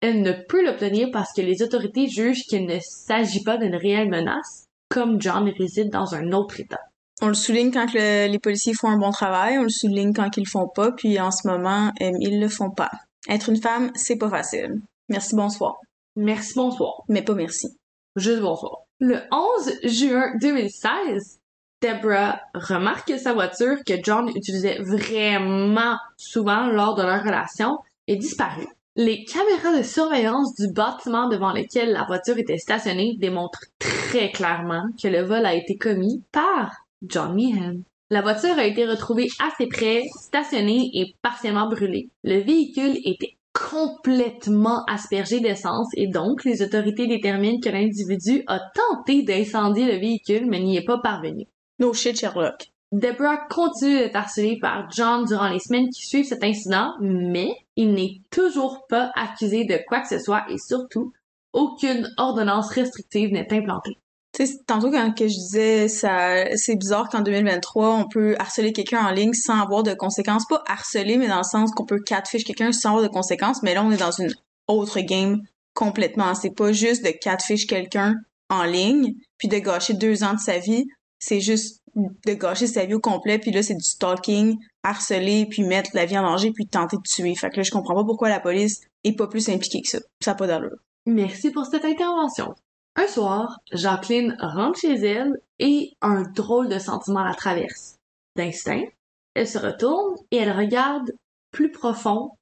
elle 0.00 0.22
ne 0.22 0.32
peut 0.32 0.64
l'obtenir 0.64 1.10
parce 1.12 1.32
que 1.32 1.40
les 1.40 1.62
autorités 1.62 2.08
jugent 2.08 2.46
qu'il 2.48 2.66
ne 2.66 2.80
s'agit 2.80 3.44
pas 3.44 3.58
d'une 3.58 3.76
réelle 3.76 4.08
menace, 4.08 4.66
comme 4.88 5.20
John 5.20 5.48
réside 5.56 5.90
dans 5.90 6.16
un 6.16 6.32
autre 6.32 6.58
État. 6.58 6.80
On 7.20 7.28
le 7.28 7.34
souligne 7.34 7.72
quand 7.72 7.92
les 7.92 8.38
policiers 8.38 8.74
font 8.74 8.88
un 8.88 8.98
bon 8.98 9.10
travail, 9.10 9.58
on 9.58 9.64
le 9.64 9.68
souligne 9.68 10.12
quand 10.12 10.36
ils 10.36 10.44
le 10.44 10.48
font 10.48 10.68
pas, 10.68 10.92
puis 10.92 11.18
en 11.18 11.30
ce 11.30 11.48
moment, 11.48 11.92
euh, 12.00 12.12
ils 12.20 12.40
le 12.40 12.48
font 12.48 12.70
pas. 12.70 12.90
Être 13.28 13.48
une 13.48 13.60
femme, 13.60 13.90
c'est 13.94 14.16
pas 14.16 14.30
facile. 14.30 14.80
Merci, 15.08 15.34
bonsoir. 15.34 15.78
Merci, 16.14 16.54
bonsoir. 16.54 17.02
Mais 17.08 17.22
pas 17.22 17.34
merci. 17.34 17.76
Juste 18.14 18.40
bonsoir. 18.40 18.82
Le 19.00 19.20
11 19.32 19.80
juin 19.84 20.32
2016, 20.40 21.40
Deborah 21.82 22.40
remarque 22.54 23.08
que 23.08 23.18
sa 23.18 23.32
voiture, 23.32 23.78
que 23.86 23.94
John 24.02 24.28
utilisait 24.34 24.78
vraiment 24.80 25.96
souvent 26.16 26.66
lors 26.66 26.94
de 26.94 27.02
leur 27.02 27.22
relation, 27.22 27.78
est 28.06 28.16
disparue. 28.16 28.66
Les 28.96 29.24
caméras 29.24 29.78
de 29.78 29.82
surveillance 29.82 30.54
du 30.54 30.72
bâtiment 30.72 31.28
devant 31.28 31.52
lequel 31.52 31.92
la 31.92 32.04
voiture 32.04 32.38
était 32.38 32.58
stationnée 32.58 33.16
démontrent 33.18 33.64
très 33.78 34.32
clairement 34.32 34.88
que 35.00 35.06
le 35.06 35.22
vol 35.22 35.46
a 35.46 35.54
été 35.54 35.76
commis 35.76 36.24
par 36.32 36.87
John 37.02 37.34
Meehan. 37.34 37.82
La 38.10 38.22
voiture 38.22 38.58
a 38.58 38.64
été 38.64 38.86
retrouvée 38.86 39.28
assez 39.38 39.66
près, 39.66 40.02
stationnée 40.20 40.90
et 40.94 41.14
partiellement 41.22 41.68
brûlée. 41.68 42.08
Le 42.24 42.40
véhicule 42.40 42.98
était 43.04 43.36
complètement 43.52 44.84
aspergé 44.84 45.40
d'essence 45.40 45.88
et 45.94 46.06
donc 46.06 46.44
les 46.44 46.62
autorités 46.62 47.06
déterminent 47.06 47.60
que 47.60 47.68
l'individu 47.68 48.42
a 48.46 48.60
tenté 48.74 49.22
d'incendier 49.22 49.86
le 49.86 49.98
véhicule 49.98 50.46
mais 50.46 50.60
n'y 50.60 50.76
est 50.76 50.84
pas 50.84 50.98
parvenu. 50.98 51.46
No 51.78 51.92
shit, 51.92 52.18
Sherlock. 52.18 52.70
Deborah 52.92 53.46
continue 53.50 53.98
d'être 53.98 54.16
harcelée 54.16 54.58
par 54.58 54.90
John 54.90 55.24
durant 55.26 55.48
les 55.48 55.58
semaines 55.58 55.90
qui 55.90 56.06
suivent 56.06 56.24
cet 56.24 56.42
incident, 56.42 56.94
mais 57.00 57.50
il 57.76 57.92
n'est 57.92 58.22
toujours 58.30 58.86
pas 58.88 59.10
accusé 59.14 59.64
de 59.64 59.78
quoi 59.86 60.00
que 60.00 60.08
ce 60.08 60.18
soit 60.18 60.44
et 60.48 60.56
surtout, 60.56 61.12
aucune 61.52 62.08
ordonnance 62.16 62.70
restrictive 62.70 63.30
n'est 63.30 63.52
implantée. 63.52 63.98
Sais, 64.46 64.58
tantôt 64.66 64.90
quand 64.90 65.12
que 65.12 65.26
je 65.26 65.34
disais 65.34 65.88
ça, 65.88 66.56
c'est 66.56 66.76
bizarre 66.76 67.08
qu'en 67.08 67.22
2023 67.22 67.94
on 67.94 68.08
peut 68.08 68.36
harceler 68.38 68.72
quelqu'un 68.72 69.04
en 69.04 69.10
ligne 69.10 69.32
sans 69.32 69.60
avoir 69.60 69.82
de 69.82 69.94
conséquences, 69.94 70.46
pas 70.46 70.62
harceler, 70.66 71.16
mais 71.16 71.26
dans 71.26 71.38
le 71.38 71.42
sens 71.42 71.72
qu'on 71.72 71.84
peut 71.84 72.00
catfish 72.00 72.44
quelqu'un 72.44 72.70
sans 72.72 72.90
avoir 72.90 73.02
de 73.02 73.08
conséquences. 73.08 73.62
Mais 73.62 73.74
là, 73.74 73.84
on 73.84 73.90
est 73.90 73.96
dans 73.96 74.12
une 74.12 74.32
autre 74.68 75.00
game 75.00 75.40
complètement. 75.74 76.34
C'est 76.34 76.54
pas 76.54 76.72
juste 76.72 77.04
de 77.04 77.10
catfish 77.10 77.66
quelqu'un 77.66 78.14
en 78.48 78.62
ligne 78.62 79.14
puis 79.38 79.48
de 79.48 79.58
gâcher 79.58 79.94
deux 79.94 80.22
ans 80.22 80.34
de 80.34 80.40
sa 80.40 80.58
vie 80.58 80.86
c'est 81.18 81.40
juste 81.40 81.82
de 81.96 82.34
gâcher 82.34 82.66
sa 82.66 82.84
vie 82.84 82.94
au 82.94 83.00
complet, 83.00 83.38
puis 83.38 83.50
là, 83.50 83.62
c'est 83.62 83.74
du 83.74 83.84
stalking, 83.84 84.58
harceler, 84.82 85.46
puis 85.46 85.62
mettre 85.62 85.90
la 85.94 86.06
vie 86.06 86.16
en 86.16 86.22
danger, 86.22 86.52
puis 86.52 86.66
tenter 86.66 86.96
de 86.96 87.02
tuer. 87.02 87.34
Fait 87.34 87.50
que 87.50 87.56
là, 87.56 87.62
je 87.62 87.70
comprends 87.70 87.94
pas 87.94 88.04
pourquoi 88.04 88.28
la 88.28 88.40
police 88.40 88.82
est 89.04 89.16
pas 89.16 89.26
plus 89.26 89.48
impliquée 89.48 89.82
que 89.82 89.88
ça. 89.88 89.98
Ça 90.20 90.32
n'a 90.32 90.34
pas 90.36 90.46
d'allure. 90.46 90.76
Merci 91.06 91.50
pour 91.50 91.66
cette 91.66 91.84
intervention. 91.84 92.54
Un 92.98 93.06
soir, 93.06 93.60
Jacqueline 93.70 94.36
rentre 94.40 94.80
chez 94.80 94.94
elle 94.94 95.40
et 95.60 95.92
un 96.00 96.22
drôle 96.22 96.68
de 96.68 96.80
sentiment 96.80 97.22
la 97.22 97.32
traverse. 97.32 97.94
D'instinct, 98.34 98.86
elle 99.34 99.46
se 99.46 99.58
retourne 99.58 100.16
et 100.32 100.38
elle 100.38 100.50
regarde 100.50 101.12
plus 101.52 101.70
profond 101.70 102.32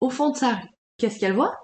au 0.00 0.08
fond 0.08 0.30
de 0.30 0.38
sa 0.38 0.54
rue. 0.54 0.68
Qu'est-ce 0.96 1.20
qu'elle 1.20 1.34
voit? 1.34 1.54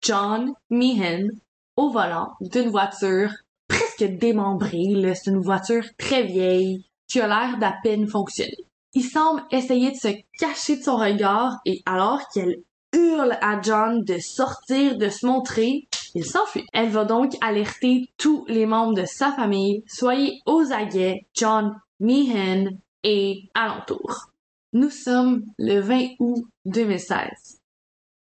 John 0.00 0.54
Meehan 0.70 1.26
au 1.74 1.90
volant 1.90 2.34
d'une 2.40 2.70
voiture 2.70 3.32
presque 3.66 4.04
démembré. 4.04 4.84
C'est 5.16 5.30
une 5.32 5.42
voiture 5.42 5.86
très 5.98 6.22
vieille 6.22 6.86
qui 7.08 7.20
a 7.20 7.26
l'air 7.26 7.58
d'à 7.58 7.74
peine 7.82 8.06
fonctionner. 8.06 8.68
Il 8.92 9.02
semble 9.02 9.42
essayer 9.50 9.90
de 9.90 9.96
se 9.96 10.16
cacher 10.38 10.76
de 10.76 10.84
son 10.84 10.98
regard 10.98 11.58
et 11.64 11.82
alors 11.84 12.28
qu'elle 12.28 12.62
hurle 12.92 13.36
à 13.40 13.60
John 13.60 14.04
de 14.04 14.20
sortir, 14.20 14.96
de 14.96 15.08
se 15.08 15.26
montrer, 15.26 15.88
il 16.16 16.24
s'enfuit. 16.24 16.66
Elle 16.72 16.88
va 16.88 17.04
donc 17.04 17.34
alerter 17.42 18.08
tous 18.16 18.46
les 18.48 18.64
membres 18.64 18.94
de 18.94 19.04
sa 19.04 19.32
famille, 19.32 19.84
soyez 19.86 20.40
aux 20.46 20.72
aguets, 20.72 21.26
John 21.34 21.78
Meehan 22.00 22.70
et 23.04 23.42
alentour. 23.54 24.30
Nous 24.72 24.88
sommes 24.88 25.44
le 25.58 25.80
20 25.80 26.14
août 26.18 26.44
2016. 26.64 27.60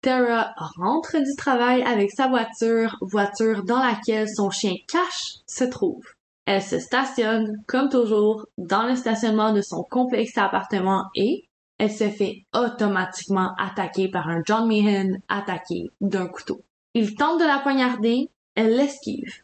Tara 0.03 0.53
rentre 0.77 1.17
du 1.17 1.35
travail 1.35 1.81
avec 1.81 2.11
sa 2.11 2.27
voiture, 2.27 2.97
voiture 3.01 3.63
dans 3.63 3.81
laquelle 3.81 4.29
son 4.29 4.51
chien 4.51 4.75
Cash 4.87 5.37
se 5.47 5.63
trouve. 5.63 6.03
Elle 6.45 6.61
se 6.61 6.77
stationne, 6.77 7.63
comme 7.67 7.89
toujours, 7.89 8.45
dans 8.59 8.83
le 8.83 8.95
stationnement 8.95 9.53
de 9.53 9.61
son 9.61 9.83
complexe 9.89 10.37
appartement 10.37 11.05
et 11.15 11.45
elle 11.79 11.91
se 11.91 12.09
fait 12.09 12.45
automatiquement 12.53 13.55
attaquer 13.57 14.07
par 14.07 14.27
un 14.27 14.41
John 14.45 14.67
Meehan 14.67 15.17
attaqué 15.29 15.89
d'un 15.99 16.27
couteau. 16.27 16.61
Il 16.93 17.15
tente 17.15 17.39
de 17.39 17.45
la 17.45 17.59
poignarder, 17.59 18.29
elle 18.55 18.75
l'esquive. 18.75 19.43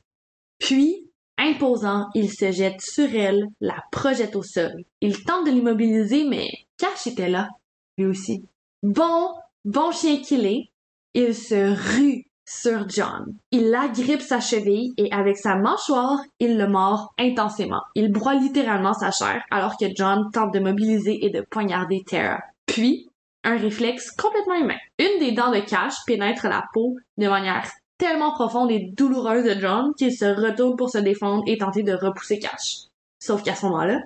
Puis, 0.59 1.09
imposant, 1.37 2.07
il 2.13 2.31
se 2.31 2.51
jette 2.51 2.81
sur 2.81 3.13
elle, 3.15 3.47
la 3.61 3.83
projette 3.91 4.35
au 4.35 4.43
sol. 4.43 4.83
Il 5.01 5.23
tente 5.23 5.45
de 5.45 5.51
l'immobiliser, 5.51 6.25
mais 6.25 6.49
Cash 6.77 7.07
était 7.07 7.29
là, 7.29 7.49
lui 7.97 8.07
aussi. 8.07 8.43
Bon, 8.83 9.33
bon 9.65 9.91
chien 9.91 10.17
qu'il 10.21 10.45
est, 10.45 10.69
il 11.13 11.33
se 11.33 11.95
rue 11.95 12.27
sur 12.47 12.87
John. 12.87 13.35
Il 13.51 13.75
agrippe 13.75 14.21
sa 14.21 14.39
cheville 14.39 14.93
et 14.97 15.11
avec 15.11 15.37
sa 15.37 15.55
mâchoire, 15.55 16.19
il 16.39 16.57
le 16.57 16.67
mord 16.67 17.13
intensément. 17.19 17.81
Il 17.95 18.11
broie 18.11 18.35
littéralement 18.35 18.93
sa 18.93 19.11
chair 19.11 19.43
alors 19.51 19.77
que 19.77 19.85
John 19.95 20.31
tente 20.31 20.53
de 20.53 20.59
mobiliser 20.59 21.25
et 21.25 21.29
de 21.29 21.41
poignarder 21.41 22.03
Tara. 22.07 22.39
Puis, 22.65 23.06
un 23.47 23.57
réflexe 23.57 24.11
complètement 24.11 24.55
humain. 24.55 24.77
Une 24.99 25.19
des 25.19 25.31
dents 25.31 25.51
de 25.51 25.59
Cash 25.59 25.93
pénètre 26.05 26.47
la 26.47 26.65
peau 26.73 26.97
de 27.17 27.27
manière 27.29 27.69
tellement 27.97 28.33
profonde 28.33 28.69
et 28.71 28.91
douloureuse 28.93 29.45
de 29.45 29.59
John 29.59 29.93
qu'il 29.97 30.13
se 30.13 30.25
retourne 30.25 30.75
pour 30.75 30.89
se 30.89 30.97
défendre 30.97 31.43
et 31.47 31.57
tenter 31.57 31.81
de 31.81 31.93
repousser 31.93 32.39
Cash. 32.39 32.87
Sauf 33.19 33.43
qu'à 33.43 33.55
ce 33.55 33.65
moment-là, 33.65 34.01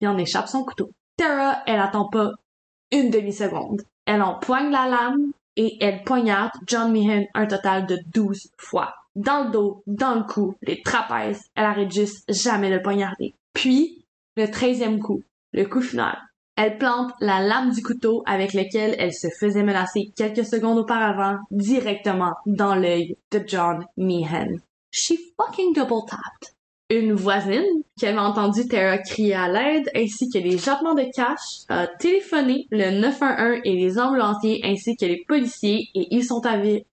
il 0.00 0.06
en 0.06 0.16
échappe 0.16 0.46
son 0.46 0.64
couteau. 0.64 0.90
Tara, 1.16 1.58
elle 1.66 1.80
attend 1.80 2.08
pas 2.08 2.30
une 2.92 3.10
demi-seconde. 3.10 3.82
Elle 4.06 4.22
empoigne 4.22 4.70
la 4.70 4.86
lame 4.86 5.32
et 5.56 5.76
elle 5.80 6.04
poignarde 6.04 6.52
John 6.66 6.92
Meehan 6.92 7.24
un 7.34 7.46
total 7.46 7.86
de 7.86 7.98
12 8.14 8.52
fois. 8.56 8.94
Dans 9.16 9.44
le 9.44 9.50
dos, 9.50 9.82
dans 9.88 10.14
le 10.14 10.22
cou, 10.22 10.54
les 10.62 10.82
trapèzes, 10.82 11.42
elle 11.56 11.64
arrête 11.64 11.92
juste 11.92 12.24
jamais 12.28 12.70
de 12.70 12.78
poignarder. 12.78 13.34
Puis, 13.52 14.04
le 14.36 14.50
treizième 14.50 15.00
coup, 15.00 15.22
le 15.52 15.64
coup 15.64 15.80
final. 15.80 16.16
Elle 16.56 16.78
plante 16.78 17.12
la 17.20 17.40
lame 17.40 17.72
du 17.72 17.82
couteau 17.82 18.22
avec 18.26 18.52
lequel 18.52 18.94
elle 18.98 19.12
se 19.12 19.28
faisait 19.40 19.64
menacer 19.64 20.12
quelques 20.16 20.44
secondes 20.44 20.78
auparavant 20.78 21.38
directement 21.50 22.34
dans 22.46 22.74
l'œil 22.74 23.16
de 23.32 23.42
John 23.46 23.84
Meehan. 23.96 24.58
She 24.92 25.14
fucking 25.36 25.74
double 25.74 26.06
tapped 26.08 26.54
une 26.90 27.14
voisine 27.14 27.64
qui 27.98 28.06
avait 28.06 28.18
entendu 28.18 28.66
Tara 28.68 28.98
crier 28.98 29.34
à 29.34 29.48
l'aide 29.48 29.90
ainsi 29.94 30.28
que 30.28 30.38
les 30.38 30.58
jappements 30.58 30.94
de 30.94 31.10
cash 31.14 31.64
a 31.68 31.86
téléphoné 31.86 32.66
le 32.70 33.00
911 33.00 33.60
et 33.64 33.74
les 33.74 33.98
ambulanciers 33.98 34.60
ainsi 34.64 34.96
que 34.96 35.06
les 35.06 35.24
policiers 35.26 35.88
et 35.94 36.08
ils 36.10 36.24
sont 36.24 36.42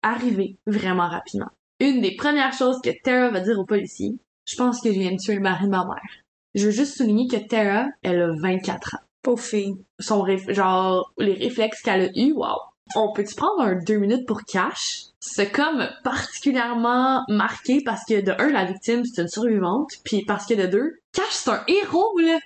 arrivés 0.01 0.57
vraiment 0.65 1.09
rapidement. 1.09 1.49
Une 1.79 2.01
des 2.01 2.15
premières 2.15 2.53
choses 2.53 2.79
que 2.81 2.91
Tara 3.03 3.31
va 3.31 3.41
dire 3.41 3.59
aux 3.59 3.65
policiers, 3.65 4.15
je 4.45 4.55
pense 4.55 4.81
que 4.81 4.91
je 4.93 4.99
viens 4.99 5.11
de 5.11 5.17
tuer 5.17 5.35
le 5.35 5.41
mari 5.41 5.65
de 5.65 5.71
ma 5.71 5.85
mère. 5.85 6.23
Je 6.55 6.65
veux 6.65 6.71
juste 6.71 6.97
souligner 6.97 7.27
que 7.27 7.47
Tara, 7.47 7.87
elle 8.03 8.21
a 8.21 8.31
24 8.41 8.95
ans. 8.95 9.05
Pauvre 9.21 9.41
fille. 9.41 9.75
Son 9.99 10.25
genre, 10.49 11.13
les 11.17 11.33
réflexes 11.33 11.81
qu'elle 11.81 12.01
a 12.01 12.09
eu, 12.15 12.33
wow. 12.33 12.57
On 12.95 13.13
peut-tu 13.13 13.35
prendre 13.35 13.61
un 13.61 13.75
deux 13.75 13.97
minutes 13.97 14.27
pour 14.27 14.43
cash? 14.43 15.11
c'est 15.23 15.51
comme 15.51 15.87
particulièrement 16.03 17.23
marqué 17.29 17.81
parce 17.85 18.03
que 18.05 18.21
de 18.21 18.31
un, 18.39 18.49
la 18.49 18.65
victime, 18.65 19.03
c'est 19.05 19.21
une 19.21 19.27
survivante, 19.27 19.91
puis 20.03 20.25
parce 20.25 20.47
que 20.47 20.55
de 20.55 20.65
deux, 20.65 21.01
Cash, 21.13 21.25
c'est 21.31 21.49
un 21.49 21.63
héros, 21.67 22.17
là! 22.19 22.39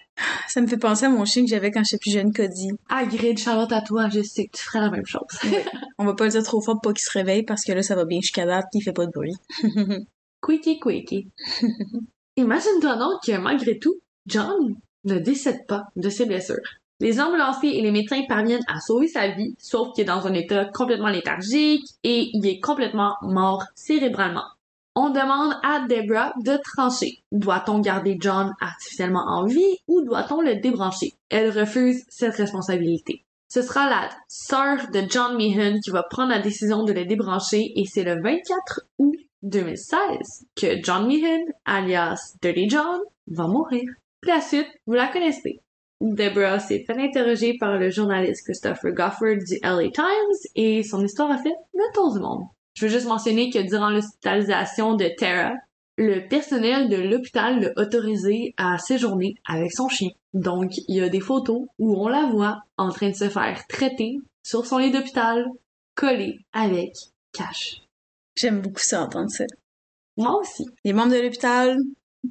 Ça 0.47 0.59
me 0.59 0.65
fait 0.65 0.77
penser 0.77 1.05
à 1.05 1.09
mon 1.09 1.23
chien 1.23 1.43
que 1.43 1.49
j'avais 1.49 1.69
quand 1.69 1.83
j'étais 1.83 1.99
plus 1.99 2.11
jeune, 2.11 2.33
Cody. 2.33 2.69
Ah, 2.89 3.05
Grid, 3.05 3.37
Charlotte, 3.37 3.71
à 3.71 3.81
toi, 3.81 4.09
je 4.09 4.21
sais 4.23 4.47
que 4.47 4.57
tu 4.57 4.63
ferais 4.63 4.79
la 4.79 4.89
même 4.89 5.05
chose. 5.05 5.21
On 5.99 6.05
va 6.05 6.15
pas 6.15 6.25
le 6.25 6.31
dire 6.31 6.43
trop 6.43 6.61
fort 6.61 6.81
pour 6.81 6.93
qu'il 6.93 7.03
se 7.03 7.11
réveille 7.11 7.43
parce 7.43 7.63
que 7.63 7.71
là, 7.73 7.83
ça 7.83 7.95
va 7.95 8.05
bien 8.05 8.21
jusqu'à 8.21 8.45
date, 8.45 8.65
il 8.73 8.81
fait 8.81 8.91
pas 8.91 9.05
de 9.05 9.11
bruit. 9.11 9.35
quickie, 10.45 10.79
quickie. 10.79 11.29
Imagine-toi 12.37 12.95
donc 12.95 13.23
que 13.25 13.37
malgré 13.37 13.77
tout, 13.77 13.99
John 14.25 14.75
ne 15.05 15.17
décède 15.19 15.65
pas 15.67 15.85
de 15.95 16.09
ses 16.09 16.25
blessures. 16.25 16.57
Les 16.99 17.19
ambulanciers 17.19 17.77
et 17.77 17.81
les 17.81 17.91
médecins 17.91 18.23
parviennent 18.27 18.63
à 18.67 18.79
sauver 18.79 19.07
sa 19.07 19.27
vie, 19.27 19.55
sauf 19.59 19.93
qu'il 19.93 20.03
est 20.03 20.07
dans 20.07 20.27
un 20.27 20.33
état 20.33 20.65
complètement 20.65 21.09
léthargique 21.09 21.85
et 22.03 22.29
il 22.33 22.47
est 22.47 22.59
complètement 22.59 23.15
mort 23.21 23.63
cérébralement. 23.75 24.45
On 24.95 25.09
demande 25.09 25.55
à 25.61 25.85
Debra 25.89 26.33
de 26.41 26.57
trancher. 26.63 27.21
Doit-on 27.33 27.79
garder 27.79 28.15
John 28.17 28.53
artificiellement 28.61 29.25
en 29.27 29.45
vie 29.45 29.77
ou 29.89 30.01
doit-on 30.03 30.39
le 30.39 30.55
débrancher? 30.55 31.11
Elle 31.29 31.51
refuse 31.51 32.05
cette 32.07 32.35
responsabilité. 32.35 33.25
Ce 33.49 33.61
sera 33.61 33.89
la 33.89 34.09
sœur 34.29 34.89
de 34.93 35.03
John 35.09 35.35
Meehan 35.35 35.79
qui 35.83 35.89
va 35.91 36.03
prendre 36.03 36.29
la 36.29 36.39
décision 36.39 36.83
de 36.83 36.93
le 36.93 37.03
débrancher 37.03 37.73
et 37.75 37.83
c'est 37.85 38.03
le 38.03 38.21
24 38.21 38.87
août 38.99 39.15
2016 39.43 40.45
que 40.55 40.81
John 40.81 41.07
Meehan, 41.07 41.43
alias 41.65 42.37
Dirty 42.41 42.69
John, 42.69 43.01
va 43.27 43.47
mourir. 43.47 43.83
La 44.27 44.41
suite, 44.41 44.67
vous 44.85 44.93
la 44.93 45.07
connaissez. 45.07 45.61
Deborah 46.01 46.59
s'est 46.59 46.83
fait 46.85 46.97
interroger 46.97 47.57
par 47.57 47.77
le 47.77 47.89
journaliste 47.89 48.43
Christopher 48.43 48.91
Gofford 48.91 49.37
du 49.47 49.57
LA 49.63 49.89
Times 49.91 50.51
et 50.55 50.83
son 50.83 51.03
histoire 51.03 51.31
a 51.31 51.37
fait 51.37 51.55
le 51.73 51.93
tour 51.93 52.13
du 52.13 52.19
monde. 52.19 52.43
Je 52.75 52.85
veux 52.85 52.91
juste 52.91 53.07
mentionner 53.07 53.49
que 53.49 53.59
durant 53.59 53.89
l'hospitalisation 53.89 54.95
de 54.95 55.09
Tara, 55.17 55.53
le 55.97 56.27
personnel 56.27 56.89
de 56.89 56.97
l'hôpital 56.97 57.61
l'a 57.61 57.81
autorisé 57.81 58.53
à 58.57 58.77
séjourner 58.77 59.35
avec 59.45 59.71
son 59.71 59.87
chien. 59.87 60.09
Donc, 60.33 60.77
il 60.89 60.97
y 60.97 61.01
a 61.01 61.07
des 61.07 61.21
photos 61.21 61.61
où 61.79 61.95
on 61.95 62.09
la 62.09 62.25
voit 62.25 62.59
en 62.77 62.89
train 62.89 63.09
de 63.09 63.15
se 63.15 63.29
faire 63.29 63.65
traiter 63.67 64.17
sur 64.43 64.65
son 64.65 64.77
lit 64.77 64.91
d'hôpital, 64.91 65.45
collé 65.95 66.39
avec 66.51 66.93
Cash. 67.31 67.81
J'aime 68.35 68.59
beaucoup 68.59 68.81
ça, 68.81 69.03
entendre 69.03 69.29
ça. 69.29 69.45
Moi 70.17 70.37
aussi. 70.37 70.65
Les 70.83 70.91
membres 70.91 71.13
de 71.13 71.21
l'hôpital, 71.21 71.77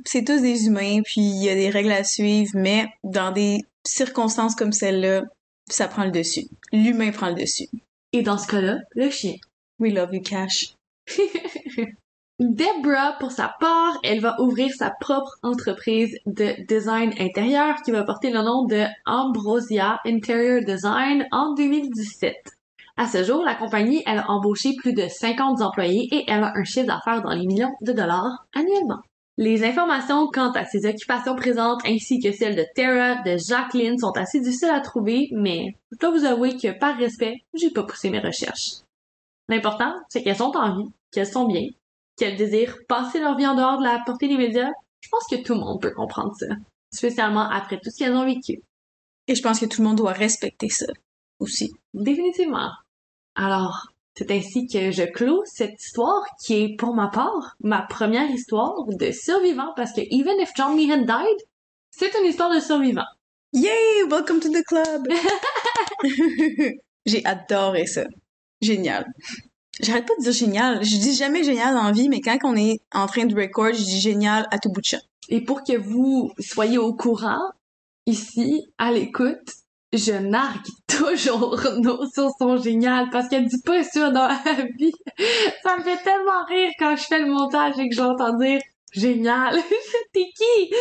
c'est 0.04 0.24
tous 0.24 0.40
des 0.40 0.66
humains, 0.66 1.02
puis 1.02 1.20
il 1.20 1.42
y 1.42 1.48
a 1.48 1.54
des 1.54 1.70
règles 1.70 1.92
à 1.92 2.04
suivre, 2.04 2.52
mais 2.54 2.86
dans 3.02 3.32
des 3.32 3.64
circonstances 3.86 4.54
comme 4.54 4.72
celle-là, 4.72 5.24
ça 5.68 5.88
prend 5.88 6.04
le 6.04 6.10
dessus. 6.10 6.46
L'humain 6.72 7.10
prend 7.12 7.28
le 7.28 7.34
dessus. 7.34 7.68
Et 8.12 8.22
dans 8.22 8.38
ce 8.38 8.46
cas-là, 8.48 8.78
le 8.94 9.10
chien. 9.10 9.34
We 9.78 9.92
love 9.92 10.14
you, 10.14 10.22
Cash. 10.22 10.74
Debra, 12.40 13.16
pour 13.20 13.30
sa 13.30 13.54
part, 13.60 13.96
elle 14.02 14.20
va 14.20 14.40
ouvrir 14.40 14.72
sa 14.74 14.90
propre 14.90 15.38
entreprise 15.42 16.18
de 16.26 16.64
design 16.66 17.12
intérieur 17.20 17.76
qui 17.84 17.92
va 17.92 18.02
porter 18.02 18.30
le 18.30 18.42
nom 18.42 18.64
de 18.64 18.84
Ambrosia 19.06 20.00
Interior 20.04 20.60
Design 20.64 21.26
en 21.30 21.54
2017. 21.54 22.34
À 22.96 23.06
ce 23.06 23.22
jour, 23.22 23.42
la 23.44 23.54
compagnie, 23.54 24.02
elle 24.06 24.18
a 24.18 24.30
embauché 24.30 24.74
plus 24.76 24.94
de 24.94 25.06
50 25.08 25.62
employés 25.62 26.08
et 26.12 26.24
elle 26.28 26.42
a 26.42 26.52
un 26.56 26.64
chiffre 26.64 26.86
d'affaires 26.86 27.22
dans 27.22 27.34
les 27.34 27.46
millions 27.46 27.74
de 27.80 27.92
dollars 27.92 28.46
annuellement. 28.52 29.00
Les 29.36 29.64
informations 29.64 30.28
quant 30.28 30.52
à 30.52 30.64
ses 30.64 30.86
occupations 30.86 31.34
présentes 31.34 31.80
ainsi 31.84 32.20
que 32.20 32.30
celles 32.30 32.54
de 32.54 32.64
Tara, 32.76 33.20
de 33.22 33.36
Jacqueline 33.36 33.98
sont 33.98 34.12
assez 34.12 34.40
difficiles 34.40 34.70
à 34.70 34.80
trouver, 34.80 35.28
mais 35.32 35.76
je 35.90 35.98
dois 35.98 36.10
vous 36.10 36.24
avouer 36.24 36.56
que 36.56 36.78
par 36.78 36.96
respect, 36.96 37.44
j'ai 37.52 37.70
pas 37.70 37.82
poussé 37.82 38.10
mes 38.10 38.20
recherches. 38.20 38.82
L'important, 39.48 39.92
c'est 40.08 40.22
qu'elles 40.22 40.36
sont 40.36 40.56
en 40.56 40.76
vie, 40.76 40.90
qu'elles 41.10 41.26
sont 41.26 41.46
bien, 41.46 41.66
qu'elles 42.16 42.36
désirent 42.36 42.78
passer 42.88 43.18
leur 43.18 43.36
vie 43.36 43.46
en 43.46 43.56
dehors 43.56 43.78
de 43.78 43.84
la 43.84 44.00
portée 44.06 44.28
des 44.28 44.36
médias. 44.36 44.70
Je 45.00 45.08
pense 45.08 45.26
que 45.28 45.42
tout 45.42 45.54
le 45.54 45.60
monde 45.60 45.82
peut 45.82 45.92
comprendre 45.92 46.32
ça, 46.38 46.46
spécialement 46.92 47.50
après 47.50 47.80
tout 47.80 47.90
ce 47.90 47.98
qu'elles 47.98 48.14
ont 48.14 48.24
vécu. 48.24 48.62
Et 49.26 49.34
je 49.34 49.42
pense 49.42 49.58
que 49.58 49.66
tout 49.66 49.82
le 49.82 49.88
monde 49.88 49.98
doit 49.98 50.12
respecter 50.12 50.68
ça 50.68 50.86
aussi. 51.40 51.72
Définitivement. 51.92 52.70
Alors, 53.34 53.88
c'est 54.16 54.30
ainsi 54.30 54.66
que 54.66 54.90
je 54.92 55.02
clôt 55.02 55.42
cette 55.44 55.82
histoire 55.82 56.24
qui 56.40 56.62
est 56.62 56.76
pour 56.76 56.94
ma 56.94 57.08
part 57.08 57.56
ma 57.60 57.82
première 57.82 58.30
histoire 58.30 58.84
de 58.86 59.10
survivant 59.10 59.72
parce 59.76 59.92
que 59.92 60.00
even 60.00 60.40
if 60.40 60.50
John 60.56 60.76
Meehan 60.76 61.02
died, 61.02 61.46
c'est 61.90 62.12
une 62.20 62.26
histoire 62.26 62.54
de 62.54 62.60
survivant. 62.60 63.06
Yay! 63.52 64.04
Welcome 64.08 64.40
to 64.40 64.48
the 64.48 64.64
club! 64.64 65.06
J'ai 67.06 67.24
adoré 67.24 67.86
ça. 67.86 68.04
Génial. 68.60 69.06
J'arrête 69.80 70.06
pas 70.06 70.14
de 70.16 70.22
dire 70.22 70.32
génial. 70.32 70.84
Je 70.84 70.96
dis 70.96 71.14
jamais 71.14 71.42
génial 71.42 71.76
en 71.76 71.92
vie, 71.92 72.08
mais 72.08 72.20
quand 72.20 72.38
on 72.44 72.56
est 72.56 72.80
en 72.92 73.06
train 73.06 73.26
de 73.26 73.34
record, 73.34 73.72
je 73.72 73.82
dis 73.82 74.00
génial 74.00 74.46
à 74.50 74.58
tout 74.58 74.70
bout 74.70 74.80
de 74.80 74.86
champ. 74.86 75.02
Et 75.28 75.40
pour 75.40 75.64
que 75.64 75.76
vous 75.76 76.32
soyez 76.38 76.78
au 76.78 76.94
courant, 76.94 77.50
ici, 78.06 78.66
à 78.78 78.92
l'écoute, 78.92 79.52
je 79.96 80.12
nargue 80.12 80.66
toujours 80.86 81.60
nos 81.78 82.06
sources 82.10 82.34
sont 82.38 82.56
géniales 82.56 83.08
parce 83.10 83.28
qu'elle 83.28 83.46
dit 83.46 83.60
pas 83.64 83.82
ça 83.84 84.10
dans 84.10 84.28
la 84.28 84.64
vie. 84.78 84.92
Ça 85.62 85.76
me 85.76 85.82
fait 85.82 86.02
tellement 86.02 86.44
rire 86.48 86.70
quand 86.78 86.96
je 86.96 87.02
fais 87.04 87.18
le 87.20 87.26
montage 87.26 87.78
et 87.78 87.88
que 87.88 87.94
j'entends 87.94 88.36
dire 88.36 88.60
génial. 88.92 89.58
T'es 90.12 90.26
qui? 90.36 90.74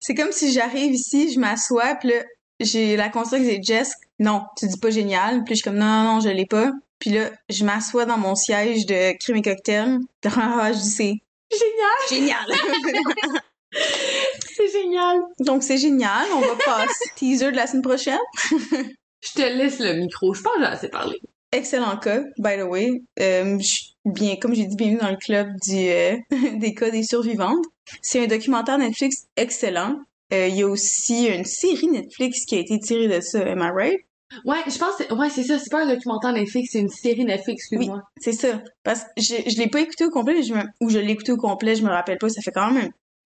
c'est 0.00 0.14
comme 0.14 0.32
si 0.32 0.52
j'arrive 0.52 0.92
ici, 0.92 1.32
je 1.32 1.38
m'assois, 1.40 1.94
puis 1.96 2.10
là, 2.10 2.16
j'ai 2.60 2.96
la 2.96 3.08
console 3.08 3.40
que 3.40 3.46
c'est 3.46 3.62
Jess. 3.62 3.94
Non, 4.18 4.42
tu 4.56 4.66
dis 4.66 4.78
pas 4.78 4.90
génial. 4.90 5.44
Puis 5.44 5.54
je 5.54 5.60
suis 5.60 5.64
comme 5.64 5.78
non, 5.78 5.86
non, 5.86 6.14
non, 6.14 6.20
je 6.20 6.28
l'ai 6.28 6.46
pas. 6.46 6.70
puis 6.98 7.10
là, 7.10 7.30
je 7.48 7.64
m'assois 7.64 8.04
dans 8.04 8.18
mon 8.18 8.34
siège 8.34 8.86
de 8.86 9.16
crime 9.18 9.36
et 9.36 9.42
cocktail. 9.42 9.98
Ah, 10.24 10.72
je 10.72 10.78
dis 10.78 10.90
c'est 10.90 11.14
Génial! 11.50 12.36
génial. 12.46 13.42
C'est 14.54 14.68
génial! 14.70 15.20
Donc 15.40 15.62
c'est 15.62 15.78
génial, 15.78 16.26
on 16.34 16.40
va 16.40 16.56
passer 16.64 17.10
teaser 17.16 17.50
de 17.52 17.56
la 17.56 17.66
semaine 17.66 17.82
prochaine. 17.82 18.18
Je 18.40 19.32
te 19.34 19.40
laisse 19.42 19.78
le 19.78 19.94
micro. 19.94 20.34
Je 20.34 20.42
pense 20.42 20.54
que 20.54 20.60
j'ai 20.60 20.66
assez 20.66 20.88
parlé. 20.88 21.18
Excellent 21.52 21.96
cas, 21.98 22.22
by 22.38 22.56
the 22.58 22.62
way. 22.68 23.02
Euh, 23.20 23.58
je- 23.58 23.92
bien, 24.04 24.36
comme 24.36 24.54
j'ai 24.54 24.64
dit, 24.66 24.76
bienvenue 24.76 24.98
dans 24.98 25.10
le 25.10 25.16
club 25.16 25.48
du, 25.66 25.76
euh, 25.88 26.16
des 26.58 26.74
cas 26.74 26.90
des 26.90 27.02
survivantes. 27.02 27.64
C'est 28.02 28.22
un 28.24 28.26
documentaire 28.26 28.78
Netflix 28.78 29.26
excellent. 29.36 29.96
Euh, 30.32 30.48
Il 30.48 30.56
y 30.56 30.62
a 30.62 30.66
aussi 30.68 31.26
une 31.26 31.44
série 31.44 31.88
Netflix 31.88 32.44
qui 32.46 32.56
a 32.56 32.58
été 32.58 32.78
tirée 32.78 33.08
de 33.08 33.20
ça, 33.20 33.40
am 33.40 33.58
I 33.60 33.70
right? 33.70 34.00
Ouais, 34.46 34.56
je 34.66 34.78
pense 34.78 34.96
que 34.96 35.04
c'est- 35.04 35.12
ouais, 35.12 35.28
c'est 35.28 35.42
ça. 35.44 35.58
C'est 35.58 35.70
pas 35.70 35.82
un 35.84 35.94
documentaire 35.94 36.32
Netflix, 36.32 36.70
c'est 36.72 36.78
une 36.80 36.88
série 36.88 37.24
Netflix, 37.24 37.64
excuse-moi. 37.70 38.02
C'est 38.18 38.32
ça. 38.32 38.62
Parce 38.82 39.00
que 39.04 39.08
je, 39.18 39.34
je 39.50 39.58
l'ai 39.58 39.68
pas 39.68 39.80
écouté 39.80 40.04
au 40.06 40.10
complet, 40.10 40.34
mais 40.34 40.42
je 40.42 40.54
me, 40.54 40.62
ou 40.80 40.88
je 40.88 40.98
l'ai 40.98 41.12
écouté 41.12 41.32
au 41.32 41.36
complet, 41.36 41.74
je 41.76 41.82
me 41.82 41.90
rappelle 41.90 42.16
pas. 42.18 42.28
Ça 42.30 42.40
fait 42.40 42.50
quand 42.50 42.70
même 42.70 42.86
un 42.86 42.90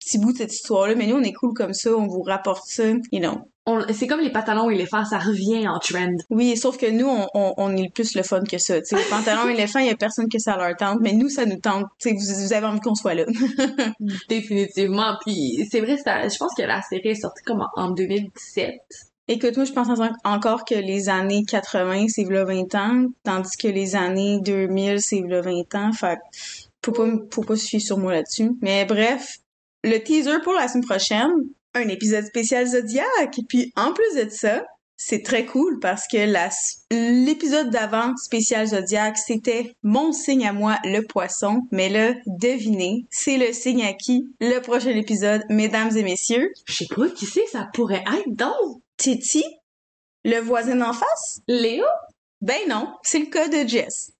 petit 0.04 0.18
bout 0.18 0.32
de 0.32 0.38
cette 0.38 0.52
histoire-là. 0.52 0.94
Mais 0.94 1.06
nous, 1.06 1.16
on 1.16 1.22
est 1.22 1.32
cool 1.32 1.54
comme 1.54 1.72
ça, 1.74 1.90
on 1.96 2.06
vous 2.06 2.22
rapporte 2.22 2.64
ça, 2.66 2.84
you 3.12 3.20
know. 3.20 3.38
C'est 3.94 4.06
comme 4.06 4.20
les 4.20 4.30
pantalons 4.30 4.68
éléphants, 4.68 5.06
ça 5.06 5.18
revient 5.18 5.66
en 5.66 5.78
trend. 5.78 6.14
Oui, 6.28 6.54
sauf 6.54 6.76
que 6.76 6.90
nous, 6.90 7.06
on, 7.08 7.26
on, 7.32 7.54
on 7.56 7.74
est 7.78 7.88
plus 7.94 8.14
le 8.14 8.22
fun 8.22 8.42
que 8.42 8.58
ça. 8.58 8.78
Tu 8.80 8.88
sais, 8.88 8.96
les 8.96 9.08
pantalons 9.08 9.48
éléphants, 9.48 9.78
il 9.78 9.86
y 9.86 9.90
a 9.90 9.96
personne 9.96 10.28
que 10.28 10.38
ça 10.38 10.54
leur 10.58 10.76
tente, 10.76 10.98
mais 11.00 11.14
nous, 11.14 11.30
ça 11.30 11.46
nous 11.46 11.58
tente. 11.58 11.86
Tu 11.98 12.10
sais, 12.10 12.14
vous, 12.14 12.42
vous 12.44 12.52
avez 12.52 12.66
envie 12.66 12.80
qu'on 12.80 12.94
soit 12.94 13.14
là. 13.14 13.24
Définitivement. 14.28 15.16
Puis 15.24 15.66
c'est 15.70 15.80
vrai, 15.80 15.96
je 15.96 16.36
pense 16.38 16.54
que 16.54 16.62
la 16.62 16.82
série 16.82 17.08
est 17.08 17.14
sortie 17.14 17.42
comme 17.44 17.62
en, 17.62 17.82
en 17.82 17.90
2017. 17.90 18.74
Écoute, 19.28 19.56
moi, 19.56 19.64
je 19.64 19.72
pense 19.72 19.88
en- 19.88 20.30
encore 20.30 20.66
que 20.66 20.74
les 20.74 21.08
années 21.08 21.44
80, 21.48 22.06
c'est 22.08 22.24
v'là 22.24 22.44
20 22.44 22.74
ans, 22.74 23.06
tandis 23.22 23.56
que 23.56 23.68
les 23.68 23.96
années 23.96 24.40
2000, 24.42 25.00
c'est 25.00 25.22
v'là 25.22 25.40
20 25.40 25.74
ans. 25.76 25.92
Fait 25.92 26.18
faut 26.84 26.92
pas, 26.92 27.06
faut 27.32 27.42
pas 27.42 27.56
se 27.56 27.66
fier 27.66 27.80
sur 27.80 27.96
moi 27.96 28.12
là-dessus. 28.12 28.50
Mais 28.60 28.84
bref, 28.84 29.38
le 29.84 29.98
teaser 29.98 30.40
pour 30.42 30.54
la 30.54 30.66
semaine 30.66 30.84
prochaine, 30.84 31.30
un 31.74 31.88
épisode 31.88 32.24
spécial 32.24 32.66
Zodiac. 32.66 33.38
Et 33.38 33.44
puis, 33.46 33.72
en 33.76 33.92
plus 33.92 34.24
de 34.24 34.30
ça, 34.30 34.64
c'est 34.96 35.22
très 35.22 35.44
cool 35.44 35.78
parce 35.80 36.06
que 36.08 36.16
l'épisode 36.90 37.68
d'avant, 37.68 38.16
spécial 38.16 38.66
Zodiac, 38.66 39.18
c'était 39.18 39.74
mon 39.82 40.12
signe 40.12 40.46
à 40.46 40.52
moi, 40.52 40.78
le 40.84 41.02
poisson. 41.06 41.60
Mais 41.70 41.90
là, 41.90 42.14
devinez, 42.26 43.06
c'est 43.10 43.36
le 43.36 43.52
signe 43.52 43.84
à 43.84 43.92
qui? 43.92 44.24
Le 44.40 44.60
prochain 44.60 44.90
épisode, 44.90 45.42
mesdames 45.50 45.94
et 45.96 46.02
messieurs? 46.02 46.50
Je 46.64 46.74
sais 46.74 46.94
pas 46.94 47.08
qui 47.10 47.26
c'est, 47.26 47.46
ça 47.46 47.68
pourrait 47.74 48.04
être 48.18 48.34
donc. 48.34 48.80
Titi? 48.96 49.44
Le 50.24 50.38
voisin 50.38 50.76
d'en 50.76 50.94
face? 50.94 51.40
Léo? 51.46 51.84
Ben 52.40 52.68
non, 52.68 52.88
c'est 53.02 53.18
le 53.18 53.26
cas 53.26 53.48
de 53.48 53.68
Jess. 53.68 54.12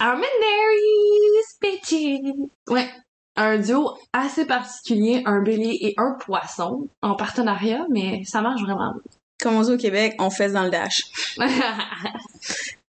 I'm 0.00 0.20
Mary's 0.20 1.58
bitches. 1.60 2.32
Ouais. 2.68 2.88
Un 3.36 3.58
duo 3.58 3.96
assez 4.12 4.44
particulier, 4.44 5.22
un 5.24 5.40
bélier 5.40 5.78
et 5.80 5.94
un 5.96 6.16
poisson 6.20 6.88
en 7.00 7.14
partenariat, 7.14 7.86
mais 7.90 8.22
ça 8.24 8.42
marche 8.42 8.62
vraiment. 8.62 8.94
Comme 9.40 9.56
on 9.56 9.62
dit 9.62 9.72
au 9.72 9.76
Québec, 9.76 10.14
on 10.18 10.30
fait 10.30 10.50
dans 10.50 10.64
le 10.64 10.70
dash. 10.70 11.02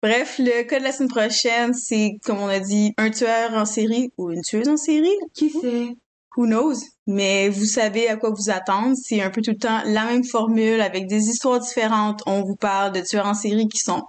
Bref, 0.04 0.39
le 0.39 0.64
cas 0.64 0.80
de 0.80 0.84
la 0.84 0.92
semaine 0.92 1.10
prochaine, 1.10 1.74
c'est, 1.76 2.18
comme 2.26 2.39
on 2.39 2.48
a 2.48 2.60
dit, 2.60 2.92
un 2.98 3.12
tueur 3.12 3.54
en 3.54 3.66
série 3.66 4.12
ou 4.18 4.32
une 4.32 4.42
tueuse 4.42 4.68
en 4.68 4.78
série. 4.78 5.16
qui 5.34 5.52
c'est? 5.52 5.96
Who 6.36 6.46
knows? 6.46 6.78
Mais 7.06 7.50
vous 7.50 7.66
savez 7.66 8.08
à 8.10 8.16
quoi 8.16 8.32
vous 8.32 8.50
attendre. 8.50 8.96
C'est 8.96 9.22
un 9.22 9.30
peu 9.30 9.42
tout 9.42 9.52
le 9.52 9.58
temps 9.58 9.82
la 9.86 10.06
même 10.06 10.24
formule 10.24 10.82
avec 10.82 11.08
des 11.08 11.30
histoires 11.30 11.60
différentes. 11.60 12.24
On 12.26 12.42
vous 12.42 12.56
parle 12.56 12.94
de 12.94 13.02
tueurs 13.02 13.28
en 13.28 13.34
série 13.34 13.68
qui 13.68 13.80
sont 13.80 14.04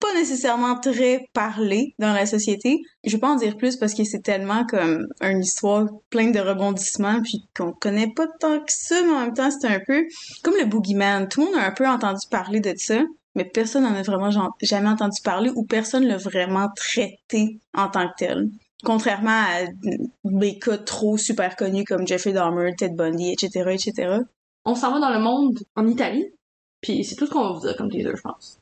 pas 0.00 0.12
nécessairement 0.14 0.78
très 0.80 1.28
parlés 1.32 1.94
dans 1.98 2.12
la 2.12 2.26
société. 2.26 2.80
Je 3.04 3.12
vais 3.12 3.20
pas 3.20 3.30
en 3.30 3.36
dire 3.36 3.56
plus 3.56 3.76
parce 3.76 3.94
que 3.94 4.04
c'est 4.04 4.22
tellement 4.22 4.64
comme 4.66 5.06
une 5.20 5.40
histoire 5.40 5.86
pleine 6.08 6.32
de 6.32 6.40
rebondissements 6.40 7.20
puis 7.22 7.44
qu'on 7.56 7.72
connaît 7.72 8.12
pas 8.14 8.26
tant 8.40 8.58
que 8.58 8.72
ça, 8.72 8.96
mais 9.02 9.12
en 9.12 9.20
même 9.20 9.34
temps 9.34 9.50
c'est 9.50 9.68
un 9.68 9.80
peu 9.86 10.06
comme 10.42 10.54
le 10.58 10.64
boogeyman. 10.64 11.28
Tout 11.28 11.40
le 11.40 11.46
monde 11.46 11.56
a 11.56 11.66
un 11.66 11.72
peu 11.72 11.86
entendu 11.86 12.26
parler 12.30 12.60
de 12.60 12.72
ça, 12.76 13.02
mais 13.34 13.44
personne 13.44 13.84
n'en 13.84 13.94
a 13.94 14.02
vraiment 14.02 14.30
jamais 14.62 14.88
entendu 14.88 15.20
parler 15.22 15.50
ou 15.54 15.64
personne 15.64 16.06
l'a 16.06 16.16
vraiment 16.16 16.68
traité 16.74 17.60
en 17.74 17.88
tant 17.88 18.08
que 18.08 18.14
tel. 18.18 18.48
Contrairement 18.82 19.30
à 19.30 19.66
des 20.24 20.58
cas 20.58 20.78
trop 20.78 21.18
super 21.18 21.54
connus 21.56 21.84
comme 21.84 22.06
Jeffrey 22.06 22.32
Dahmer, 22.32 22.74
Ted 22.76 22.94
Bundy, 22.94 23.32
etc., 23.32 23.70
etc. 23.72 24.20
On 24.64 24.74
s'en 24.74 24.92
va 24.92 25.00
dans 25.00 25.10
le 25.10 25.20
monde 25.20 25.58
en 25.76 25.86
Italie. 25.86 26.26
Puis 26.80 27.04
c'est 27.04 27.14
tout 27.14 27.26
ce 27.26 27.30
qu'on 27.30 27.42
va 27.42 27.52
vous 27.52 27.60
dire 27.60 27.76
comme 27.76 27.90
teaser, 27.90 28.12
je 28.16 28.22
pense. 28.22 28.58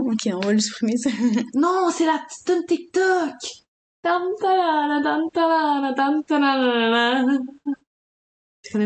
Ok, 0.00 0.28
on 0.32 0.40
va 0.40 0.52
le 0.52 0.58
supprimer 0.58 0.96
ça. 0.96 1.10
Non, 1.54 1.90
c'est 1.92 2.06
la 2.06 2.18
petite 2.26 2.46
tune 2.46 2.64
TikTok! 2.66 3.34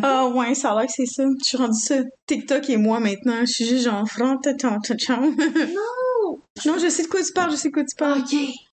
Ah 0.03 0.29
ouais, 0.29 0.55
ça 0.55 0.73
a 0.73 0.79
l'air 0.79 0.87
que 0.87 0.93
c'est 0.93 1.07
ça. 1.07 1.25
Je 1.39 1.45
suis 1.45 1.57
rendue 1.57 1.79
ça. 1.79 1.97
TikTok 2.27 2.69
et 2.71 2.77
moi 2.77 3.01
maintenant. 3.01 3.41
Je 3.41 3.53
suis 3.53 3.67
juste 3.67 3.85
genre 3.85 4.07
front, 4.09 4.39
Non! 4.45 6.39
Non, 6.67 6.79
je 6.79 6.89
sais 6.89 7.05
de 7.05 7.09
quoi 7.09 7.23
tu 7.23 7.33
parles, 7.33 7.51
je 7.51 7.57
sais 7.57 7.69
de 7.69 7.75
quoi 7.75 7.85
tu 7.85 7.97
parles. 7.97 8.21
Ok. 8.21 8.35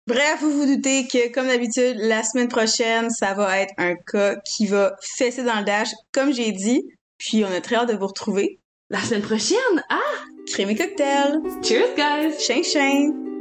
Bref, 0.06 0.40
vous 0.42 0.52
vous 0.52 0.66
doutez 0.66 1.06
que, 1.06 1.32
comme 1.32 1.46
d'habitude, 1.46 1.96
la 1.98 2.22
semaine 2.22 2.48
prochaine, 2.48 3.08
ça 3.10 3.32
va 3.32 3.58
être 3.60 3.72
un 3.78 3.94
cas 3.94 4.36
qui 4.44 4.66
va 4.66 4.96
fesser 5.00 5.42
dans 5.42 5.58
le 5.58 5.64
dash, 5.64 5.88
comme 6.12 6.32
j'ai 6.32 6.52
dit. 6.52 6.82
Puis 7.16 7.44
on 7.44 7.48
a 7.48 7.60
très 7.60 7.76
hâte 7.76 7.88
de 7.88 7.96
vous 7.96 8.06
retrouver. 8.06 8.60
La 8.94 9.00
semaine 9.00 9.22
prochaine? 9.22 9.82
Ah! 9.88 9.98
Crème 10.46 10.70
et 10.70 10.76
cocktail! 10.76 11.40
Cheers, 11.64 11.96
guys! 11.96 12.38
Chien 12.38 12.62
chien! 12.62 13.33